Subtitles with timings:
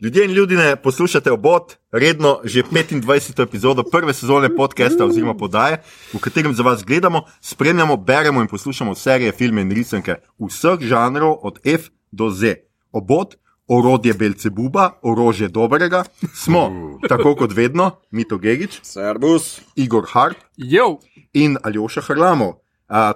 [0.00, 3.42] Ljudje in ljudje poslušate obot, redno že 25.
[3.42, 5.82] epizodo prve sezone podcasta oziroma podaje,
[6.14, 11.36] v katerem za vas gledamo, spremljamo, beremo in poslušamo serije, filme in risanke vseh žanrov,
[11.42, 12.54] od F do Z.
[12.92, 13.34] Obot,
[13.68, 16.04] orodje Belcebuba, orožje dobrega,
[16.34, 16.70] smo,
[17.08, 19.60] tako kot vedno, Mito Gigič, Servus.
[19.76, 20.98] Igor Harp Jo,
[21.32, 22.54] in Aljoša Harlamov.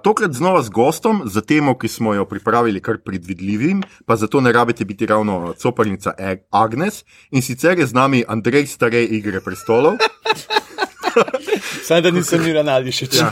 [0.03, 4.53] Tokrat znova z gostom, za temo, ki smo jo pripravili kar predvidljivim, pa zato ne
[4.53, 7.05] rabite biti ravno coparnica Ag- Agnes.
[7.31, 9.99] In sicer je z nami Andrej Starej Igre prestolov,
[11.87, 13.15] Saj da nisem ni Ronaldišič.
[13.15, 13.31] Ja.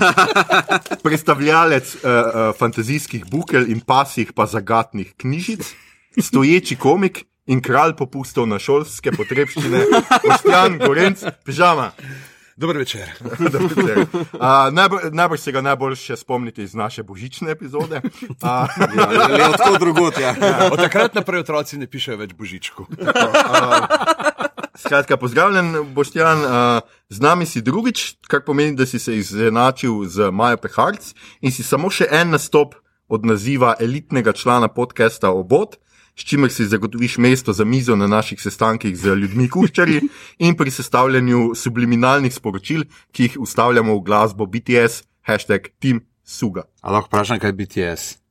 [1.04, 5.66] predstavljalec uh, uh, fantazijskih bukel in pasih pa zagatnih knjižic,
[6.20, 9.86] stoječi komik in kralj popustov na šolske potrebščine,
[10.30, 11.90] Ostjan Gorenc, pižama.
[12.56, 13.10] Dober večer.
[14.32, 18.00] Uh, najbolj, najbolj se ga najbolj še spomnite iz naše božične epizode.
[18.42, 18.66] Uh,
[19.30, 20.34] Le odkud drugot, ja.
[20.72, 22.86] Od takrat naprej otroci ne pišejo več božičku.
[24.82, 30.32] Skratka, pozdravljen, Boštjan, uh, z nami si drugič, kar pomeni, da si se izenačil z
[30.34, 32.74] Majo Peharc in si samo še en nastop
[33.08, 35.78] od naziva elitnega člana podcasta Obot,
[36.16, 40.00] s čimer si zagotoviš mesto za mizo na naših sestankih z ljudmi kuščari
[40.46, 46.68] in pri sestavljanju subliminalnih sporočil, ki jih ustavljamo v glasbo BTS, hashtag Team Suga.
[46.80, 48.22] A lahko vprašam, kaj je BTS?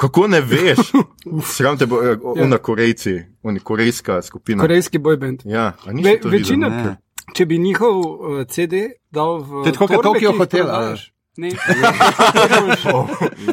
[0.00, 0.78] Kako ne veš?
[1.56, 4.62] Sram te bo, eh, ona Korejci, oni korejska skupina.
[4.62, 5.42] korejski bojband.
[5.44, 6.96] Ja, nisi Ve, večina,
[7.34, 8.72] če bi njihov uh, CD
[9.10, 9.62] dal v.
[9.62, 11.12] To je tako kot jih Hotel, prodajaš.
[11.36, 11.50] Ne,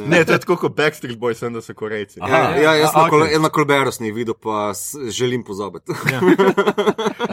[0.08, 2.20] Ne, to je tako kot Backstreet Boys, sem da so Korejci.
[2.22, 2.38] Aha.
[2.38, 3.40] Ja, ja, jaz A, na, kol okej.
[3.40, 4.72] na Kolberu sem jih videl, pa
[5.14, 5.92] želim pozabiti.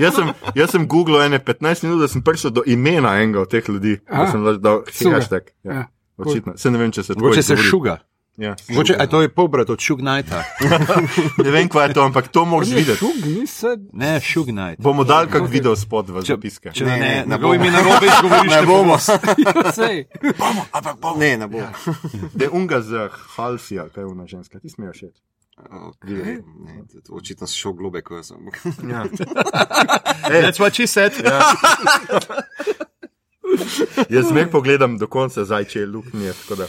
[0.05, 3.51] Jaz sem, jaz sem googlal ene 15 minut, da sem prišel do imena enega od
[3.51, 3.97] teh ljudi.
[4.05, 4.33] Da Aha.
[4.33, 4.83] sem lahko dal
[5.14, 5.48] hashtag.
[5.64, 5.73] Ja.
[5.73, 5.86] Ja.
[6.17, 6.53] Očitno.
[6.56, 7.98] Se ne vem, če se tako Mogoče se šuga.
[8.37, 8.57] Ja.
[8.69, 10.43] Mogoče, a to je polbrat od Shug Knighta.
[11.45, 12.99] Ne vem, kaj je to, ampak to moraš videti.
[12.99, 13.77] šug, niso.
[13.93, 14.81] Ne, Shug Knight.
[14.81, 16.73] Bomo dal kak video spod v zapiske.
[16.73, 17.49] Če ne, Ne, ne, ne ne bomo.
[17.49, 18.99] bo ime na robe izgovoriš, Ne bomo.
[19.79, 20.05] Sej.
[21.17, 21.63] Ne, ne bom.
[22.35, 25.07] De unga z Halsija, kaj je ona ženska, ti smejo še.
[25.55, 26.42] Okay.
[26.58, 28.51] Ne, to- očitno si šel globe, ko sem.
[28.91, 29.05] Ja.
[30.27, 31.13] That's what she said.
[34.09, 36.33] Jaz zmer pogledam do konca zajče luknje.
[36.33, 36.67] tako da.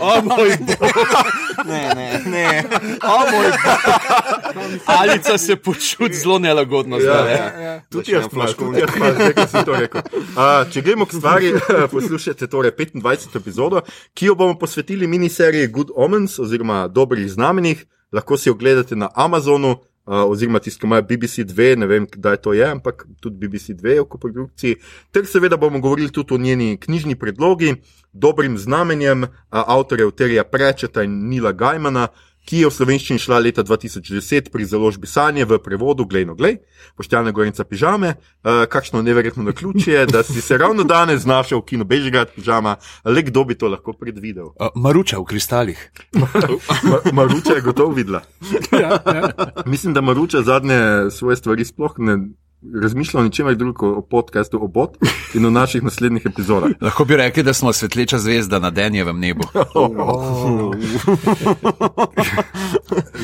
[0.00, 0.90] O moj bog,
[1.66, 2.64] Ne, ne, ne.
[3.02, 4.80] o moj bog.
[4.86, 7.24] Alica se počuti zelo nelagodno zdaj.
[7.24, 7.82] ne.
[7.90, 10.00] Tudi jaz plaš, tudi jaz plaš, nekaj sem to rekel.
[10.12, 11.52] Uh, če gremo k stvari,
[11.90, 13.36] poslušajte torej 25.
[13.36, 13.80] epizodo,
[14.14, 17.84] ki jo bomo posvetili miniseriji Good Omens oziroma Dobrih znamenjih.
[18.12, 19.76] Lahko si jo gledate na Amazonu.
[20.04, 23.72] Uh, oziroma, tisti, ki imajo BBC 2, ne vem, kdaj to je, ampak tudi BBC
[23.72, 24.76] 2 je v koprodukciji.
[25.08, 27.72] Ter seveda bomo govorili tudi o njeni knjižni predlogi,
[28.12, 32.08] dobrim znamenjem uh, avtorjev Terija Prečeta in Nila Gajmana,
[32.44, 36.60] ki je v slovenščini šla leta 2010 pri založbi Sanje v prevodu Glejno Glej,
[36.96, 41.88] poštjane Gorenca pižame, uh, kakšno neverjetno naključje, da si se ravno danes znašel v kinu
[41.88, 44.52] Bežigrad pižama, le kdo bi to lahko predvidel.
[44.60, 45.80] Uh, Maruča v kristalih.
[46.20, 46.28] Ma,
[47.12, 48.22] Maruča je gotovo videla.
[48.72, 49.30] Ja, ja.
[49.66, 52.18] Mislim, da Maruča zadnje svoje stvari sploh ne
[52.82, 54.96] razmišlja o ničemer drugem kot o podkastu Obot
[55.34, 56.70] in o naših naslednjih epizodah.
[56.86, 59.44] Lahko bi rekli, da smo svetleča zvezda na denjevem nebu.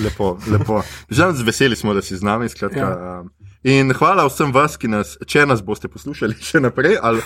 [0.05, 0.83] lepo, lepo.
[1.11, 2.49] Žal z veseli smo, da si z nami.
[2.49, 3.25] Skratka, ja.
[3.63, 7.21] In hvala vsem vas, ki nas, če nas boste poslušali še naprej, ali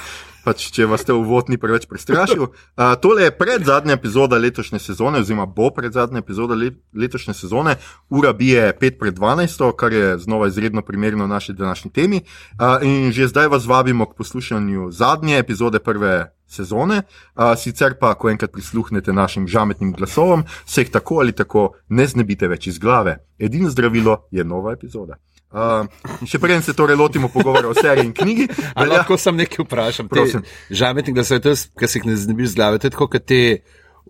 [0.45, 2.47] pač, če vas te uvod ni preveč prestrašil.
[2.75, 7.35] Uh, tole je pred zadnja epizoda letošnje sezone, oziroma bo pred zadnja epizoda le, letošnje
[7.39, 7.77] sezone.
[8.11, 12.21] Ura bije 5 pred 12, kar je znova izredno primerno naši današnji temi.
[12.59, 17.03] Uh, in že zdaj vas vabimo k poslušanju zadnje epizode prve sezone.
[17.37, 22.07] Uh, sicer pa, ko enkrat prisluhnete našim žametnim glasovom, se jih tako ali tako ne
[22.07, 23.21] znebite več iz glave.
[23.39, 25.21] Edino zdravilo je nova epizoda.
[25.55, 25.87] Uh,
[26.27, 29.63] še preden se torej lotimo pogovora o seriji in knjigi, Ali velja, lahko sem nekaj
[29.63, 30.09] vprašam?
[30.11, 30.43] Prosim.
[30.71, 33.27] Žametnik, da se to, ki se jih ne znebiš z glave, to je tako, kot
[33.31, 33.43] te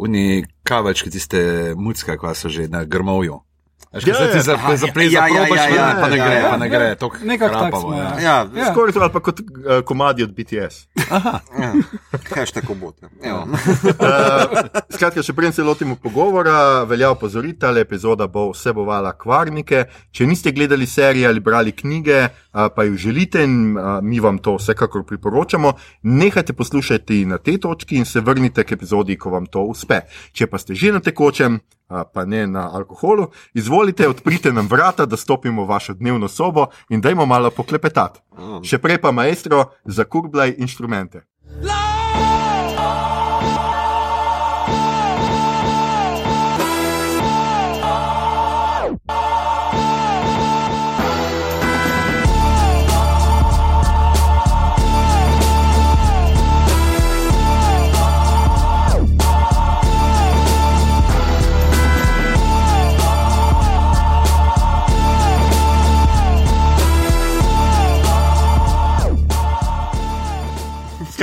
[0.00, 3.42] uni kavački, tiste mucka, kva so že na grmovju.
[3.94, 4.42] Veš, Ja, ja, se ti ja.
[4.42, 6.48] za, Aha, za plez ja, ja, zaprobaš, ja, ja, pa ne ja, gre, ja.
[6.50, 7.82] pa ne gre, to Nekako tak krapavo.
[7.82, 8.02] smo, Ja.
[8.02, 8.18] ja.
[8.20, 8.66] Ja, Ja.
[8.66, 9.46] skoraj to ali pa kot uh,
[9.82, 10.74] komadi od BTS.
[11.54, 11.70] ja.
[12.34, 12.96] hashtag obot.
[13.22, 13.46] Evo.
[13.94, 14.58] Uh,
[14.88, 19.84] skratka, še preden se lotimo pogovora, velja opozoriti, da epizoda bo vsebovala kvarnike.
[20.10, 24.38] Če niste gledali serije ali brali knjige, uh, pa jo želite in uh, mi vam
[24.38, 25.72] to vsekakor priporočamo,
[26.02, 30.00] nehajte poslušati na tej točki in se vrnite k epizodi, ko vam to uspe.
[30.32, 31.60] Če pa ste že na tekočem,
[32.04, 37.00] pa ne na alkoholu, izvolite, odprite nam vrata, da stopimo v vašo dnevno sobo in
[37.00, 38.20] dajmo malo poklepetati.
[38.66, 41.22] Še prej pa maestro, zakurblaj inštrumente.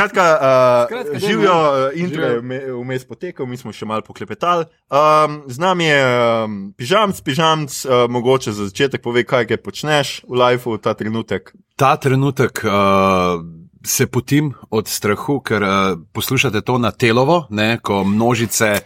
[0.01, 4.65] Skratka, uh, Skratka, živijo uh, intro, je vme- vmes potekal, mi smo še malo poklepetali.
[4.89, 10.13] Um, z nami je um, pižamc, pižamc, uh, mogoče za začetek pove, kaj kaj počneš
[10.25, 11.53] v lifeu ta trenutek.
[11.77, 13.45] Ta trenutek uh,
[13.85, 15.77] se potim od strahu, ker uh,
[16.13, 18.81] poslušate to na telovo, ne, ko množice.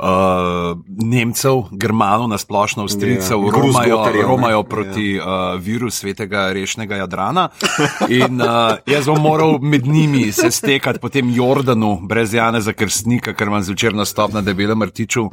[0.00, 3.52] Uh, Nemcev, Germanov, nasplošno Avstrijcev, Ja, yeah.
[3.52, 4.28] romajo, Gruzgotarjev, ne.
[4.28, 5.54] romajo proti yeah.
[5.54, 7.48] uh, viru svetega rešnega Jadrana.
[8.08, 13.34] In uh, jaz bom moral med njimi se stekati po tem Jordanu, brez Janeza Krstnika,
[13.34, 15.28] ker imam zvečer nastop na Debelem Rtiču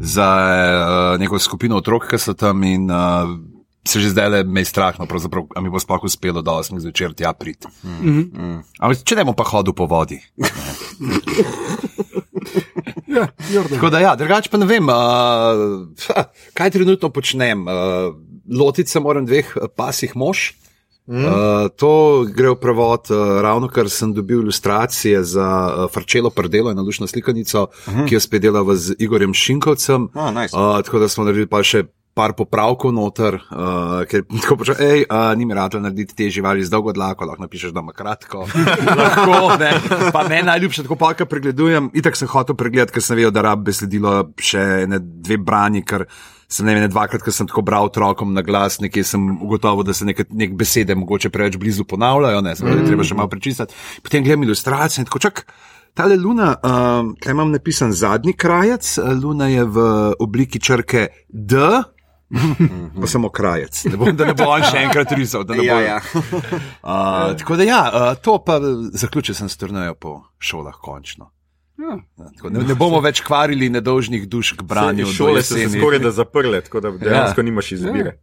[0.00, 3.28] za uh, neko skupino otrok, ki so tam in uh,
[3.84, 6.50] se že zdaj le me je strah, no, pravzaprav, a mi bo sploh uspelo do
[6.50, 7.68] 8 zvečer tja priti.
[7.84, 8.62] Mm -hmm.
[8.80, 10.20] Ampak če ne bom pa hodil po vodi.
[13.16, 13.78] Ja, Jordan.
[13.78, 16.22] Tako da, ja, drugače pa ne vem, uh,
[16.54, 17.66] kaj trenutno počnem.
[17.66, 18.14] Uh,
[18.46, 20.52] lotiti se moram dveh eh, pasih mož.
[21.06, 21.22] Mm.
[21.22, 26.72] Uh, to gre v prevod, uh, ravno kar sem dobil ilustracije za uh, Farčelo Prdelo
[26.74, 28.08] in nalušno slikanico, mm.
[28.08, 30.08] ki jo spet delava z Igorjem Šinkovcem.
[30.14, 30.56] Ah, nice.
[30.56, 31.84] uh, tako da smo naredili pa še
[32.16, 36.64] par popravkov noter, uh, ker tako počne, hej, uh, ni mi rad narediti te živali
[36.64, 38.46] z dolgo dlako, lahko napišeš, da ima kratko.
[39.00, 39.74] lahko, ne.
[40.14, 41.90] Pa me najljubše, tako pa, kar pregledujem.
[41.92, 46.06] Itak sem hotel pregledati, ker sem vedel, da rab besedilo še ne dve brani, ker
[46.48, 49.84] sem ne vem, ne dvakrat, ker sem tako bral otrokom na glas, nekje sem ugotovil,
[49.84, 52.86] da se neke, nek besede mogoče preveč blizu ponavljajo, ne, sem, mm.
[52.88, 53.76] treba še malo prečistiti.
[54.06, 55.44] Potem gledam ilustracije in tako čak.
[55.96, 59.84] Tale luna, uh, kaj imam napisan zadnji krajec, luna je v
[60.20, 61.60] obliki črke D,
[62.96, 63.84] pa samo krajec.
[63.84, 65.44] Ne bom, da ne bo on še enkrat risal.
[65.44, 66.00] da ne bo- Ja, ja.
[66.82, 68.58] Uh, tako da ja, uh, to pa
[68.92, 71.30] zaključil sem s turnajo po šolah končno.
[71.78, 71.96] Ja.
[72.16, 75.04] Ja, tako, ne, ne bomo več kvarili nedolžnih duš k branju.
[75.04, 75.78] do Šole so se jeseni.
[75.78, 77.44] skoraj da zaprle, tako da dejansko Ja.
[77.44, 78.16] nimaš izbire.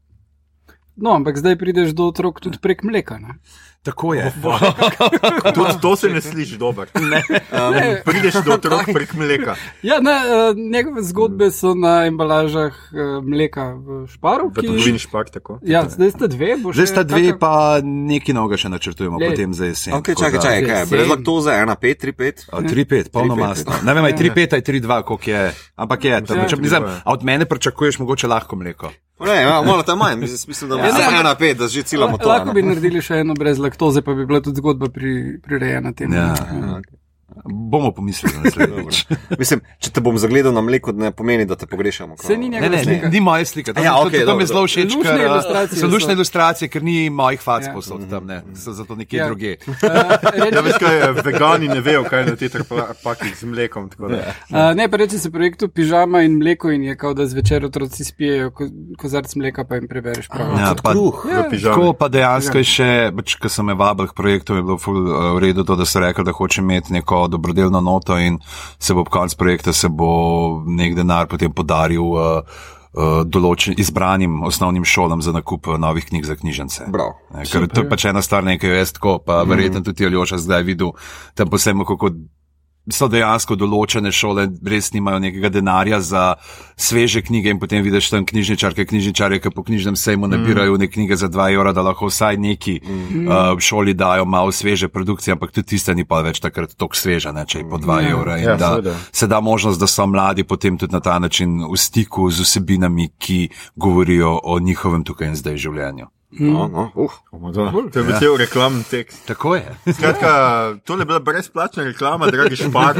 [0.95, 3.17] No, ampak zdaj prideš do otrok tudi prek mleka.
[3.17, 3.37] Ne?
[3.83, 4.31] Tako je.
[5.55, 6.85] Tudi to se ne sliši dobro.
[7.53, 8.01] Um, Ne.
[8.01, 9.55] Prideš do otrok prek mleka.
[9.81, 14.47] Ja, ne, uh, njegove zgodbe so na embalažah uh, mleka v Šparu.
[14.47, 15.59] V trgovini špak tako.
[15.61, 16.57] Ja, zdaj sta dve.
[16.57, 17.53] bo Zdaj sta dve, taka- pa
[17.83, 19.29] nekaj novega še načrtujemo Lej.
[19.29, 19.93] potem za jesen.
[19.93, 20.85] Okay, čakaj, čakaj, kaj je?
[20.87, 22.45] Brez laktoze, 1, 5, 3, 5.
[22.49, 23.73] A, 3-5, polnomastno.
[23.83, 25.43] Ne vem, aj 3-5, aj 3-2, koliko je.
[25.75, 26.99] Ampak je, tam, Ja, če, mislim, 3-2.
[26.99, 28.89] a od mene pričakuješ mogoče lahko mleko.
[29.19, 31.83] Ne, ja, malo tam manj, mislim, mislim da Ja, je ampak- 1, 5, da že
[31.83, 32.27] cilamo to.
[32.27, 36.15] Lahko bi naredili še eno brez laktoze, pa bi bila tudi zgodba pri, prirejena temu.
[36.15, 36.35] Ja.
[37.45, 39.05] Bomo pomislili naslednjič.
[39.35, 42.17] Mislim, če te bom zagledal na mleko, ne pomeni, da te pogrešamo.
[42.17, 43.05] Se ni Ne, njegova ne, slika.
[43.05, 43.73] ni, ni moja slika.
[43.73, 45.87] To, Ja, to, okej, to, to mi je zelo všeč, Luštne ker a, ilustracije so
[45.87, 47.73] lušne ilustracije, ker ni mojih fac Ja.
[47.73, 49.27] posod tam, ne, so zato nekje Ja.
[49.27, 49.55] druge.
[49.59, 49.75] Uh,
[50.33, 52.51] Ja, reči, veš kaj, vegani ne vejo, kaj je na teh
[53.03, 53.89] pakih z mlekom.
[53.89, 54.17] tako da.
[54.49, 58.03] uh, ne, pa reči se projektu pižama in mleko in je kao, da zvečer otroci
[58.03, 60.53] spijejo ko, kozarc mleka, pa jim prebereš prav.
[60.59, 61.25] Ja, pa, Kruh.
[61.25, 61.43] Ja.
[61.63, 65.01] Tako pa dejansko je še, pač, ko sem me vabil k projektu, je bilo ful,
[65.33, 68.39] v redu to, da so rekli, da hoče imeti neko dobrodelno noto in
[68.79, 72.41] se bo ob koncu projekta se bo nek denar potem podaril uh,
[72.93, 76.89] uh, določen, izbranim osnovnim šolam za nakup uh, novih knjig za.
[77.33, 80.65] Ne, Ker to je pač ena stvar, nekaj jaz tako, pa verjetno tudi Aljoša zdaj
[80.69, 80.95] videl,
[81.35, 82.15] tam posebno kako.
[82.91, 86.23] So dejansko določene šole, res nimajo nekega denarja za
[86.75, 91.15] sveže knjige, in potem vidiš tam knjižničarke, knjižničarje, ki po knjižnem sejmu nabirajo ne knjige
[91.15, 93.27] za 2 evra, da lahko vsaj neki mm.
[93.27, 97.31] uh, šoli dajo malo sveže produkcije, ampak tudi tiste ni pa več takrat tako sveža,
[97.31, 98.09] ne, če je po 2 Ja.
[98.17, 98.37] evra.
[98.37, 98.95] Ja, da seveda.
[99.11, 103.13] se da možnost, da so mladi potem tudi na ta način v stiku z vsebinami,
[103.17, 106.11] ki govorijo o njihovem tukaj in zdaj življenju.
[106.39, 107.11] No, no, uh.
[107.93, 109.25] To je bil cel reklamni tekst.
[109.27, 109.75] Tako je.
[109.93, 110.29] Skratka,
[110.85, 112.97] to je bila brezplačna reklama, dragi špar.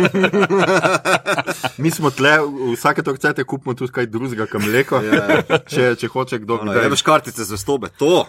[1.82, 2.38] Mi smo tle,
[2.74, 5.02] vsake to chcete, kupimo tudi kaj drugega, kam mleko,
[5.68, 6.60] če, če hoče kdo.
[6.64, 6.74] No.
[6.74, 8.26] Ješ kartice za stobe, to.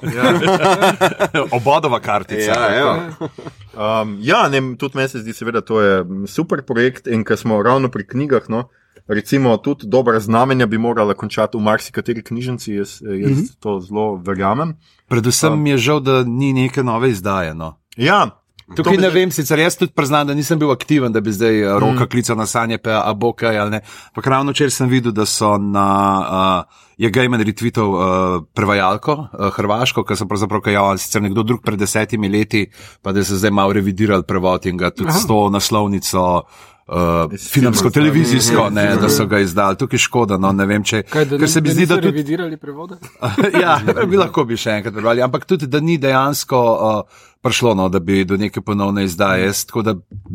[1.58, 2.52] Obodova kartica.
[2.52, 3.28] Ja, evo.
[3.74, 7.06] Um, ja, ne, tudi meni se zdi, seveda, to je super projekt.
[7.06, 8.68] In ker smo ravno pri knjigah, no,
[9.06, 13.56] recimo, tudi dobra znamenja bi morala končati v marsikateri knjižnici, jaz, jaz mm -hmm.
[13.60, 14.76] to zelo verjamem.
[15.08, 17.54] Predvsem mi je žal, da ni neke nove izdaje.
[17.54, 17.78] No.
[17.96, 18.44] Ja,
[18.76, 21.52] Tukaj ne zdaj- vem, sicer jaz tudi priznam, da nisem bil aktiven, da bi zdaj
[21.52, 21.78] mm.
[21.78, 23.80] roka klical na sanje, pa bo kaj ali ne.
[24.14, 26.64] Pa ravno včeraj sem videl, da so na.
[26.68, 31.58] Uh, Je Gejman retweetal uh, prevajalko, uh, Hrvaško, ki so pravzaprav kajali, sicer nekdo drug
[31.64, 32.68] pred desetimi leti,
[33.02, 35.18] pa da so zdaj malo revidirali prevod in ga tudi Aha.
[35.18, 36.22] s to naslovnico.
[36.22, 36.73] Uh,
[37.32, 39.76] Iz filmsko, televizijsko, ne, da so ga izdali.
[39.76, 41.02] Tukaj je škoda, no, ne vem, če.
[41.08, 42.10] Kaj, da, ker se mi zdi, da tudi.
[42.10, 42.98] revidirali prevode?
[43.62, 47.86] ja, bi lahko bi še enkrat prebrali, ampak tudi, da ni dejansko uh, prišlo, no,
[47.88, 49.46] da bi do neke ponovne izdaje.
[49.46, 49.94] Jaz, tako da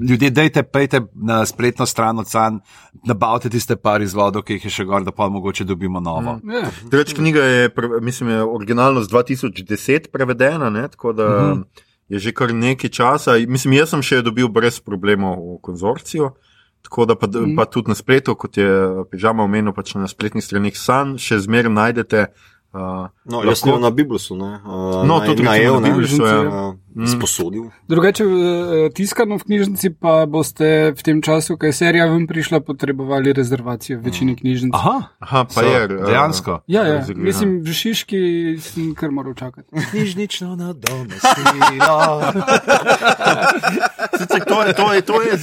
[0.10, 2.58] ljudje, dejte, pejte na spletno stran ocan,
[3.06, 6.40] nabavite tiste par izvodov, ki jih je še gor, da pa mogoče dobimo novo.
[6.42, 6.56] Mm.
[6.58, 6.72] Ja.
[6.90, 7.70] Drugač, knjiga je,
[8.02, 11.30] mislim, je originalno z 2010 prevedena, ne, tako da.
[11.30, 11.86] Mm -hmm.
[12.10, 13.38] Je že kar nekaj časa.
[13.48, 16.34] Mislim, jaz sem še dobil brez problemov v konzorciju.
[16.82, 17.56] Tako da pa, mm.
[17.56, 18.70] pa tudi na spletu, kot je
[19.12, 22.30] Pižama omenil, pač na spletnih straneh San, še zmeraj najdete.
[22.70, 24.60] Uh, No, jaz sem na Biblusu, ne?
[24.66, 25.94] Uh, No, na, tudi na EU, na ne?
[25.94, 26.42] Biblusu, ja.
[26.42, 27.70] Uh, sposodil.
[27.88, 32.60] Drugače, eh, tiskano v knjižnici pa boste v tem času, ko je serija ven prišla,
[32.60, 34.74] potrebovali rezervacijo v večini knjižnic.
[34.74, 35.84] Aha, Aha, pa so, je.
[35.86, 36.60] uh, dejansko.
[36.68, 37.00] Ja, ja.
[37.00, 37.26] rezervirano.
[37.30, 38.22] Mislim, v Šiški
[38.60, 39.70] sem kar moral čakati.
[39.92, 42.34] Knjižnično na domestilo.
[44.20, 45.34] Sicer to, je, to, je, to je,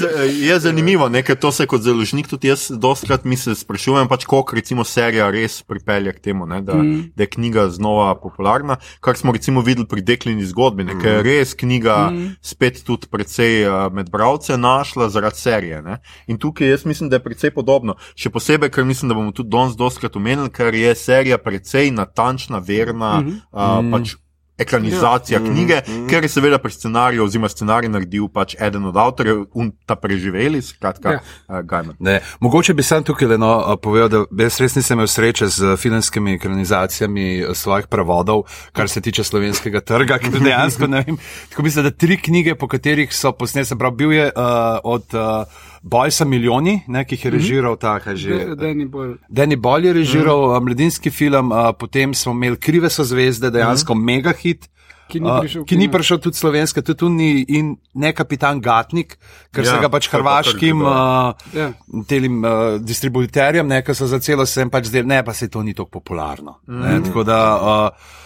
[0.47, 4.25] je zanimivo, ne, ker to se kot založnik tudi jaz dostkrat mi se sprašujem, pač
[4.25, 7.13] koliko recimo serija res pripelje k temu, ne, da, mm.
[7.17, 11.23] da je knjiga znova popularna, kar smo recimo videli pri Deklini zgodbi, ne, ker je
[11.27, 12.35] res knjiga mm.
[12.41, 15.83] spet tudi precej uh, med bralce našla zaradi serije.
[15.83, 16.01] Ne.
[16.27, 17.97] In tukaj jaz mislim, da je precej podobno.
[18.17, 22.59] Še posebej, ker mislim, da bomo tudi danes dostkrat omenili, ker je serija precej natančna,
[22.59, 23.43] verna, mm -hmm.
[23.53, 24.17] uh, pač
[24.59, 25.47] ekranizacija ja.
[25.47, 26.09] knjige, mm -hmm.
[26.11, 30.63] ker je seveda pri scenariju oziroma scenarij naredil pač eden od avtorjev, un ta preživeli,
[30.63, 31.21] skratka, Ja.
[31.49, 31.97] uh, Gajman.
[31.99, 35.47] Ne, mogoče bi sam tukaj le no, a, povedal, da jaz res nisem imel sreče
[35.47, 41.17] z filmskimi ekranizacijami a, svojih prevodov, kar se tiče slovenskega trga, ker dejansko ne vem.
[41.49, 44.43] Tako mislim, da tri knjige, po katerih so posnete, se pravi, bil je uh,
[44.85, 45.47] od uh,
[45.87, 48.39] Bojsa Milijoni, ne, ki jih je režiral ta, kaj že.
[48.51, 49.13] Da, da ni bolj.
[49.31, 50.65] Danny Boyle je režiral mm.
[50.67, 54.09] mladinski film, uh, potem smo imeli Krive so zvezde, dejansko mm.
[54.11, 54.67] mega hit.
[55.07, 58.59] Ki ni Uh, prišel ki ni prišel tudi slovenska, tudi tu ni in ne kapitan
[58.59, 59.15] Gatnik,
[59.55, 60.91] ker ja, se ga pač pa hrvaškim dobro.
[60.91, 61.71] uh, Ja.
[62.11, 65.63] telim uh, distributerjem, ne, ki so za celo sem pač zdaj, ne, pa se to
[65.63, 66.59] ni tako popularno.
[66.67, 66.83] Mm.
[66.83, 67.41] Ne, tako da.
[67.55, 68.25] Uh,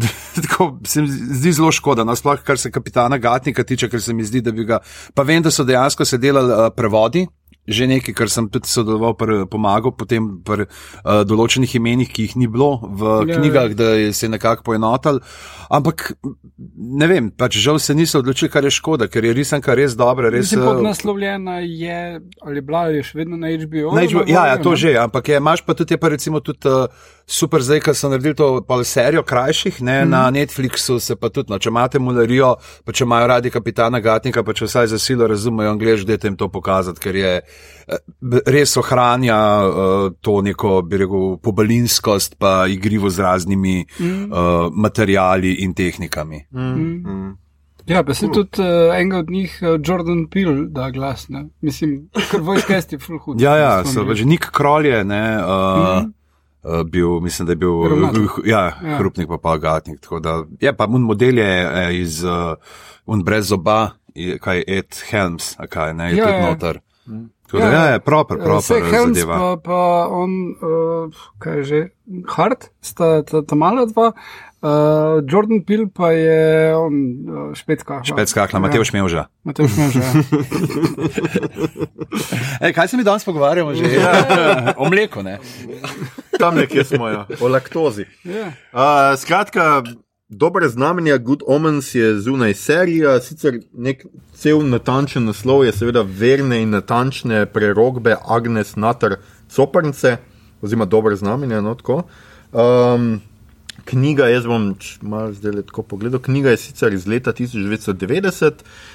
[0.42, 4.14] Tako se mi zdi zelo škoda, no, sploh kar se kapitana Gatnika tiče, ker se
[4.14, 4.80] mi zdi, da bi ga.
[5.14, 7.26] Pa vem, da so dejansko se delali uh, prevodi,
[7.62, 12.34] že nekaj, kar sem tudi sodeloval, pri, pomagal potem pri uh, določenih imenih, ki jih
[12.42, 15.20] ni bilo v Ja, ja, knjigah, da je se je nekako poenotal.
[15.70, 16.10] Ampak
[16.74, 20.32] ne vem, pač žal se niso odločili, kar je škoda, ker je risanka res dobra.
[20.34, 22.00] Res, Mislim, eh, podnaslovljena je,
[22.42, 23.94] ali bila je še vedno na HBO.
[23.94, 24.82] Na HBO, ja, ja, to ne?
[24.82, 26.90] že, ampak je, imaš pa tudi, je pa recimo tudi uh,
[27.26, 30.10] super zdaj, ker so naredili to serijo krajših, ne, mm.
[30.10, 34.42] na Netflixu se pa tudi, no, če imate mularijo, pa če imajo radi kapitana Gatnika,
[34.42, 38.76] pa če vsaj za silo razumejo angliš, dajte jim to pokazati, ker je eh, res
[38.76, 44.24] ohranja uh, to neko, bi rekel, pobalinskost, pa igrivo z raznimi mm.
[44.30, 46.46] uh, materijali in tehnikami.
[46.50, 47.38] Mm.
[47.86, 51.26] Ja, pa se tudi uh, enega od njih, uh, Jordan Peele, da glas.
[51.28, 51.48] Ne?
[51.60, 53.40] Mislim, ker vojskest je full hud.
[53.42, 55.22] Ja, ja, so pač Nik Krolje, ne.
[55.42, 56.10] Uh, Uh,
[56.84, 57.88] bil, mislim, da je bil uh,
[58.44, 58.90] ja, Ja.
[58.90, 58.96] ja.
[58.98, 60.06] hrupnik, pa pa gatnik.
[60.22, 62.54] Da, je pa un model je eh, iz uh,
[63.06, 63.90] un brez zoba,
[64.40, 66.50] kaj je Ed Helms, kaj ne, je Ja, ja, tudi ja.
[66.50, 66.80] noter.
[67.46, 69.38] Tako da, ja, je proper, Vse proper Helms zadeva.
[69.38, 70.30] pa, pa on,
[70.62, 71.80] uh, kaj že,
[72.28, 74.12] Hart, sta ta, ta mala dva.
[74.62, 74.68] Uh,
[75.26, 76.94] Jordan Peele pa je on,
[77.26, 78.04] uh, špetska.
[78.06, 79.24] Špet skakla, Mateo Šmevža.
[79.42, 79.98] Matej Šmevža.
[79.98, 80.12] ja.
[82.68, 83.90] Ej, kaj se mi danes pogovarjamo že?
[83.90, 84.12] Ja.
[84.78, 85.38] o mleku, ne?
[86.38, 88.06] Tam nekje smo, ja, o laktozi.
[88.24, 88.52] Ja.
[88.70, 89.82] Uh, skratka,
[90.28, 94.06] dobre znamenja, Good Omens je zunaj serija, sicer nek
[94.38, 99.18] cel natančen naslov je seveda verne in natančne prerogbe Agnes Natar
[99.50, 100.16] Coprnce,
[100.62, 101.60] oziroma dobre znamenja.
[101.60, 102.02] No, tako.
[102.52, 103.20] um,
[103.84, 108.52] knjiga, jaz bom malo zdaj tako pogledal, knjiga je sicer iz leta 1990,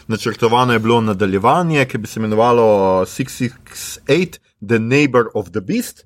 [0.07, 2.65] načrtovano je bilo nadaljevanje, ki bi se imenovalo
[3.05, 6.05] 668 The Neighbor of the Beast.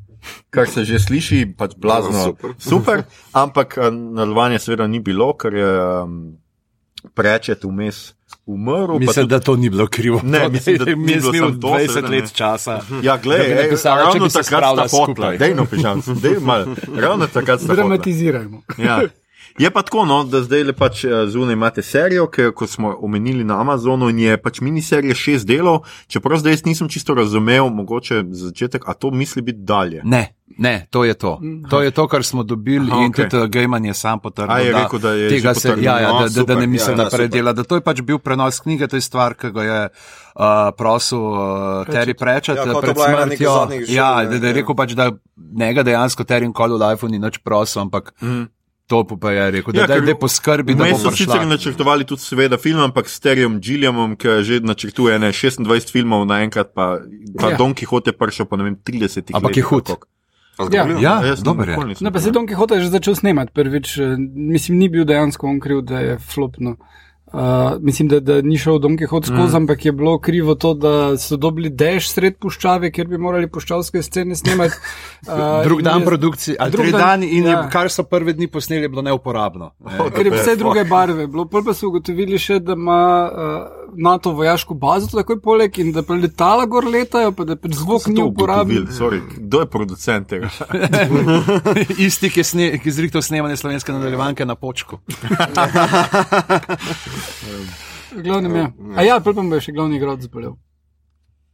[0.50, 2.54] Kar se že sliši, pač blazno Ja, super.
[2.58, 5.72] super, ampak eh, nadaljevanja seveda ni bilo, ker je
[6.04, 6.38] um,
[7.10, 8.14] prečet vmes
[8.46, 8.88] umrl.
[8.88, 10.22] pa Mislim, tudi- da to ni bilo krivo.
[10.24, 12.16] Ne, mislim, da mi ni bilo smo samo to, 20 seveda ne.
[12.16, 12.72] let časa.
[12.72, 15.38] Ja, Da gledaj, če ravno bi se takrat sta hotla, skupaj.
[15.38, 16.66] dej no pižam, dej mal,
[16.98, 17.76] ravno takrat sta hotla.
[17.76, 18.62] Dramatizirajmo.
[18.78, 19.02] Ja.
[19.60, 22.96] Je pa tako, no, da zdaj le pač eh, zunaj imate serijo, ki jo smo
[23.02, 27.70] omenili na Amazonu in je pač miniserija šest delov, čeprav zdaj jaz nisem čisto razumel,
[27.70, 30.02] mogoče za začetek, a to misli biti dalje.
[30.04, 31.40] Ne, ne, to je to.
[31.70, 33.30] To je to, kar smo dobili Aha, in okej.
[33.30, 34.66] tudi uh, Gaiman je sam potrdil.
[34.66, 36.92] Je rekel, da je tega se, ja, ja, No, da, da, da super, ne misli
[36.92, 37.38] ja, ja, naprej super.
[37.38, 37.54] dela.
[37.54, 41.20] Da to je pač bil prenos knjige, to je stvar, ki ga je uh, prosil
[41.20, 43.54] uh, Terry Prečet Ja, ja, pred smrtjo.
[43.88, 44.58] Ja, da, da je ja.
[44.62, 48.61] rekel pač, da njega dejansko Terry Call of Life ni nič prosil, ampak mm.
[48.92, 51.46] To pa je rekel, da Ja, ja, daj poskrbi, da bo so sicer prišla.
[51.48, 56.74] načrtovali tudi seveda film, ampak s Terjem Gilliamom, ki že načrtuje ne 26 filmov naenkrat,
[56.74, 57.00] pa,
[57.34, 57.52] pa Ja.
[57.52, 57.58] ja.
[57.58, 59.84] Don Quixote je prišel po ne vem 30 Ampak je hud.
[59.88, 60.08] ali koliko.
[60.58, 61.00] A zgodovina?
[61.00, 61.78] Ja, Jaz sem dober je.
[62.02, 62.32] No, pa se.
[62.32, 66.00] Don Quixote je že začel snemati prvič, eh, mislim, ni bil dejansko on kriv, da
[66.02, 66.76] je flopno.
[67.32, 67.40] Uh,
[67.80, 69.56] mislim, da, da ni šel Don Quixote skozi, mm.
[69.56, 74.04] ampak je bilo krivo to, da so dobili dež sred puščave, kjer bi morali puščavske
[74.04, 74.76] scene snemati.
[75.22, 77.52] Uh, Drug dan je- produkcije, ali drug dan- dani, in ja.
[77.52, 79.72] je, kar so prve dni posneli, je bilo neuporabno.
[79.86, 80.10] Ne.
[80.16, 81.28] Ker je vse druge barve.
[81.28, 82.98] Bilo, pol pa so ugotovili še, da ima
[83.30, 88.08] uh, NATO vojaško bazo takoj poleg in da pa letala gor letajo, pa da zvok
[88.08, 88.22] ni?
[88.90, 90.50] Sorry, Kdo je producent tega?
[92.00, 95.00] Isti, ki je, sne, ki je zrihtal snemanje slovenske nadaljevanke na počku.
[98.14, 98.66] Glavnem je.
[98.96, 100.56] A ja, pol pa me je še glavni igralec zbolel.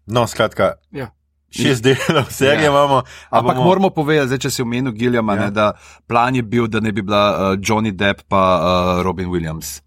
[0.08, 1.12] No, skratka, Ja.
[1.50, 2.70] šest delov serije Ja.
[2.70, 2.98] imamo.
[2.98, 5.50] a Ampak bomo- moramo povedati, zdaj, če si omenil Giljama, ja.
[5.50, 5.74] da
[6.08, 8.60] plan je bil, da ne bi bila uh, Johnny Depp pa uh,
[9.04, 9.82] Robin Williams.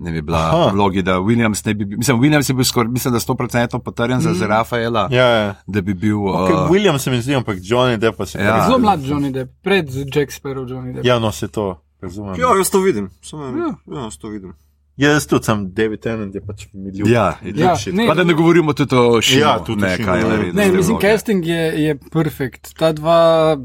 [0.00, 0.70] Ne bi bila Aha.
[0.70, 1.98] vlogi, da Williams ne bi bil.
[1.98, 5.54] Mislim, Williams je bil skoraj, mislim, da 100% potrjen za, za Rafaela, Ja, ja.
[5.66, 6.16] da bi bil.
[6.18, 8.64] Uh, Okay, William se mi zdi, ampak Johnny Depp pa se mi Ja.
[8.66, 11.04] Zelo mlad Johnny Depp, pred Jack Sparrow Johnny Depp.
[11.04, 11.68] Ja, no, se to
[12.00, 12.34] razumem.
[12.34, 13.10] Ja, jaz to vidim.
[13.22, 13.74] Samo, Ja.
[13.88, 14.02] ja.
[14.02, 14.54] jaz to vidim.
[14.96, 17.10] Jaz tudi sem David Tennant, je pač milijard.
[17.10, 19.40] ja, Ja, ja ne, pa da ne govorimo tudi o Šinu.
[19.40, 20.52] Ja, tudi o ne, Shinu, kaj je ja.
[20.52, 22.74] Ne, z te mislim, casting je, je perfekt.
[22.78, 23.56] Ta dva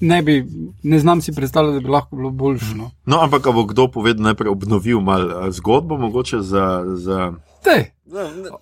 [0.00, 0.44] ne bi,
[0.82, 2.74] ne znam si predstavljati, da bi lahko bilo boljše.
[2.74, 2.90] No.
[3.06, 6.84] No, ampak a bo kdo povedal najprej obnovil malo zgodbo, mogoče za.
[6.94, 7.32] za...
[7.64, 7.84] Tej,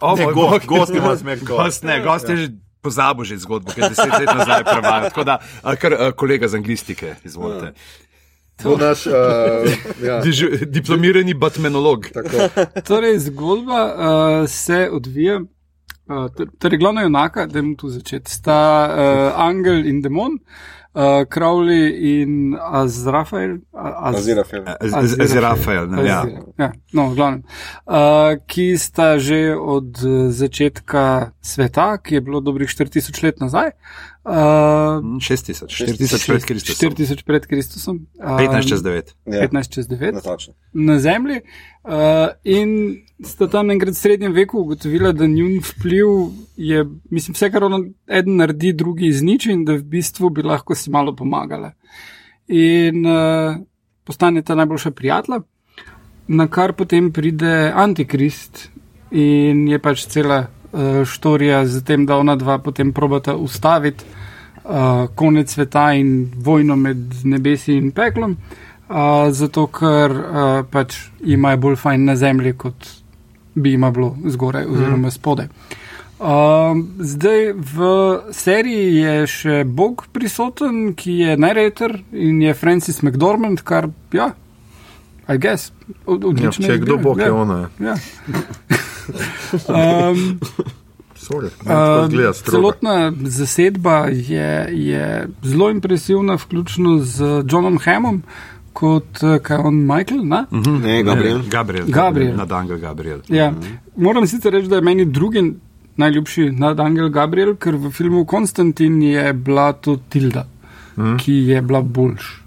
[0.01, 1.63] O, Ne, go- gost ima zmer gost.
[1.65, 2.49] Gost, ne, gost je že
[2.81, 5.03] pozabil že zgodbo, ki je deset let nazaj prevajal.
[5.05, 5.39] Tako da,
[5.77, 7.73] kar kolega z anglistike, izvolite.
[8.63, 9.07] To naš.
[9.07, 9.13] Uh,
[10.05, 10.21] ja.
[10.25, 12.07] Dižu, diplomirani batmenolog.
[12.85, 15.41] torej, zgodba uh, se odvija.
[16.07, 20.39] Uh, torej, glavna junaka, da jim tu začeti, sta uh, Angel in Demon,
[20.95, 23.61] uh, Crowley in Azrafael.
[23.71, 24.77] Az, Azirafel.
[25.27, 26.25] Z Rafael, ne, ja.
[26.59, 27.43] Ja, no, glavnem.
[27.83, 29.99] Uh, ki sta že od
[30.31, 33.73] začetka sveta, ki je bilo dobrih 4000 let nazaj.
[34.25, 36.91] Uh, 6000, 4000 pred Kristusom.
[36.95, 37.97] 4000 pred Kristusom.
[38.23, 39.11] Uh, 15 čez 9.
[39.27, 40.55] Ja, 15 čez 9 natančno.
[40.73, 41.41] na Zemlji.
[41.85, 41.91] Uh,
[42.45, 46.07] in sta tam enkrat v srednjem veku ugotovila, da njun vpliv
[46.57, 50.75] je, mislim, vse, kar ono eden naredi, drugi izniči in da v bistvu bi lahko
[50.79, 51.75] si malo pomagala.
[52.47, 53.59] In uh,
[54.05, 55.43] postaneta najboljša prijatelja,
[56.29, 58.71] na kar potem pride Antikrist
[59.11, 64.05] in je pač cela uh, štorija z tem, da ona dva potem probata ustaviti
[64.65, 68.37] uh, konec sveta in vojno med nebesi in peklom,
[68.89, 72.91] uh, zato ker uh, pač jima je bolj fajn na zemlji, kot
[73.55, 75.49] bi jima bilo zgoraj oziroma spodaj.
[76.25, 77.87] Um, zdaj v
[78.33, 84.31] seriji je še Bog prisoten, ki je narrator in je Francis McDormand, kar, ja,
[85.29, 85.73] I guess,
[86.07, 86.67] od, Ja, odlično.
[86.67, 87.25] če je kdo bog, ja.
[87.25, 87.69] je ona.
[87.81, 87.95] Ja.
[90.11, 90.41] um,
[91.17, 92.57] Sorry, Um, gleda strogo.
[92.57, 98.23] celotna zasedba je, je zelo impresivna, vključno z Johnom Hamom
[98.73, 100.25] kot eh, kaj on Michael.
[100.25, 100.45] Ne?
[100.83, 101.41] Ne, Gabriel.
[101.51, 101.85] Gabriel.
[101.89, 102.37] Gabriel.
[102.37, 103.19] Nadangel Gabriel.
[103.29, 103.53] Ja.
[103.97, 105.53] Moram sicer reči, da je meni drugi
[105.97, 110.47] najljubši nad Angel Gabriel, ker v filmu Konstantin je bila to Tilda,
[110.97, 111.17] mm.
[111.23, 112.44] ki je bila boljša.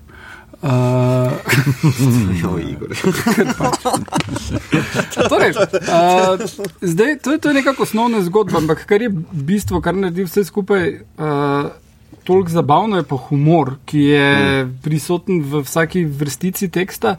[0.61, 0.69] Uh.
[5.29, 5.57] Torej, uh,
[6.81, 10.43] zdaj, to, je, to je nekako osnovna zgodba, ampak kar je bistvo, kar naredi vse
[10.43, 11.69] skupaj uh,
[12.27, 14.79] toliko zabavno, je pa humor, ki je mm.
[14.83, 17.15] prisoten v vsaki vrstici teksta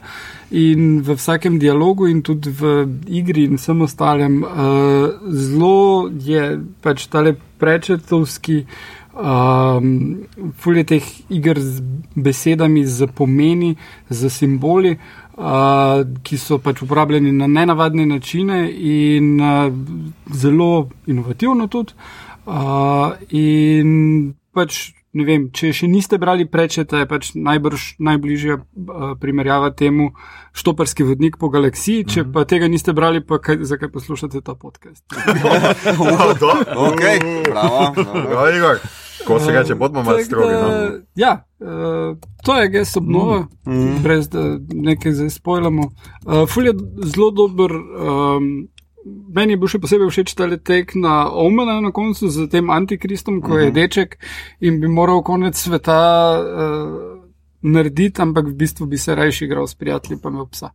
[0.51, 4.43] in v vsakem dialogu in tudi v igri in vsem ostalem.
[4.43, 8.65] Uh, zelo je pač tale prečetovski.
[9.19, 10.23] Um,
[10.55, 11.81] Fulje teh iger z
[12.15, 13.75] besedami, z pomeni,
[14.09, 14.93] z simboli,
[15.35, 19.73] uh, ki so pač uporabljeni na nenavadne načine in uh,
[20.31, 21.97] zelo inovativno tudi.
[22.47, 29.11] Uh, in pač, ne vem, če še niste brali prečeta, je pač najbrž najbližja uh,
[29.19, 30.13] primerjava temu
[30.55, 32.07] štoparski vodnik po galaksiji.
[32.07, 35.03] Če pa tega niste brali, pa kaj, zakaj poslušate ta podcast?
[36.87, 37.03] Ok,
[37.51, 37.91] bravo.
[37.99, 38.79] bravo.
[39.27, 40.53] Ko se reče, bodimo malo strogi.
[40.53, 40.99] da, No.
[41.15, 44.03] Ja, uh, to je gest obnova, mm.
[44.03, 45.83] brez da nekaj zdaj spojljamo.
[46.25, 47.71] Uh, Ful je zelo dober.
[47.71, 48.67] Um,
[49.35, 53.39] Meni je bil še posebej všeč ta letek na Omena na koncu z tem antikristom,
[53.41, 54.17] ko je deček
[54.59, 55.99] in bi moral konec sveta
[56.37, 56.97] uh,
[57.61, 60.73] narediti, ampak v bistvu bi se rajši igral s prijatelji, pa me psa.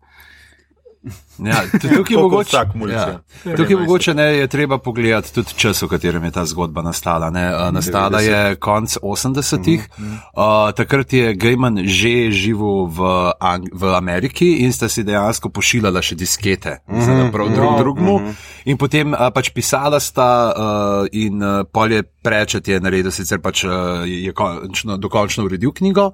[1.39, 3.21] Ja, tudi tukaj Tako kot mogoče, ja.
[3.45, 3.57] ja.
[3.57, 7.31] tukaj mogoče ne, je treba pogledati tudi čas, v katerem je ta zgodba nastala.
[7.31, 7.45] Ne.
[7.55, 13.01] Uh, Nastala je konc 80-ih, uh, takrat je Gaiman že živel v,
[13.41, 18.17] Ang v Ameriki in sta si dejansko pošiljala še diskete za prav drug drugmu.
[18.65, 23.43] In potem uh, pač pisala sta uh, in uh, pol je prečet je naredil, sicer
[23.45, 26.13] pač uh, je končno, dokončno uredil knjigo.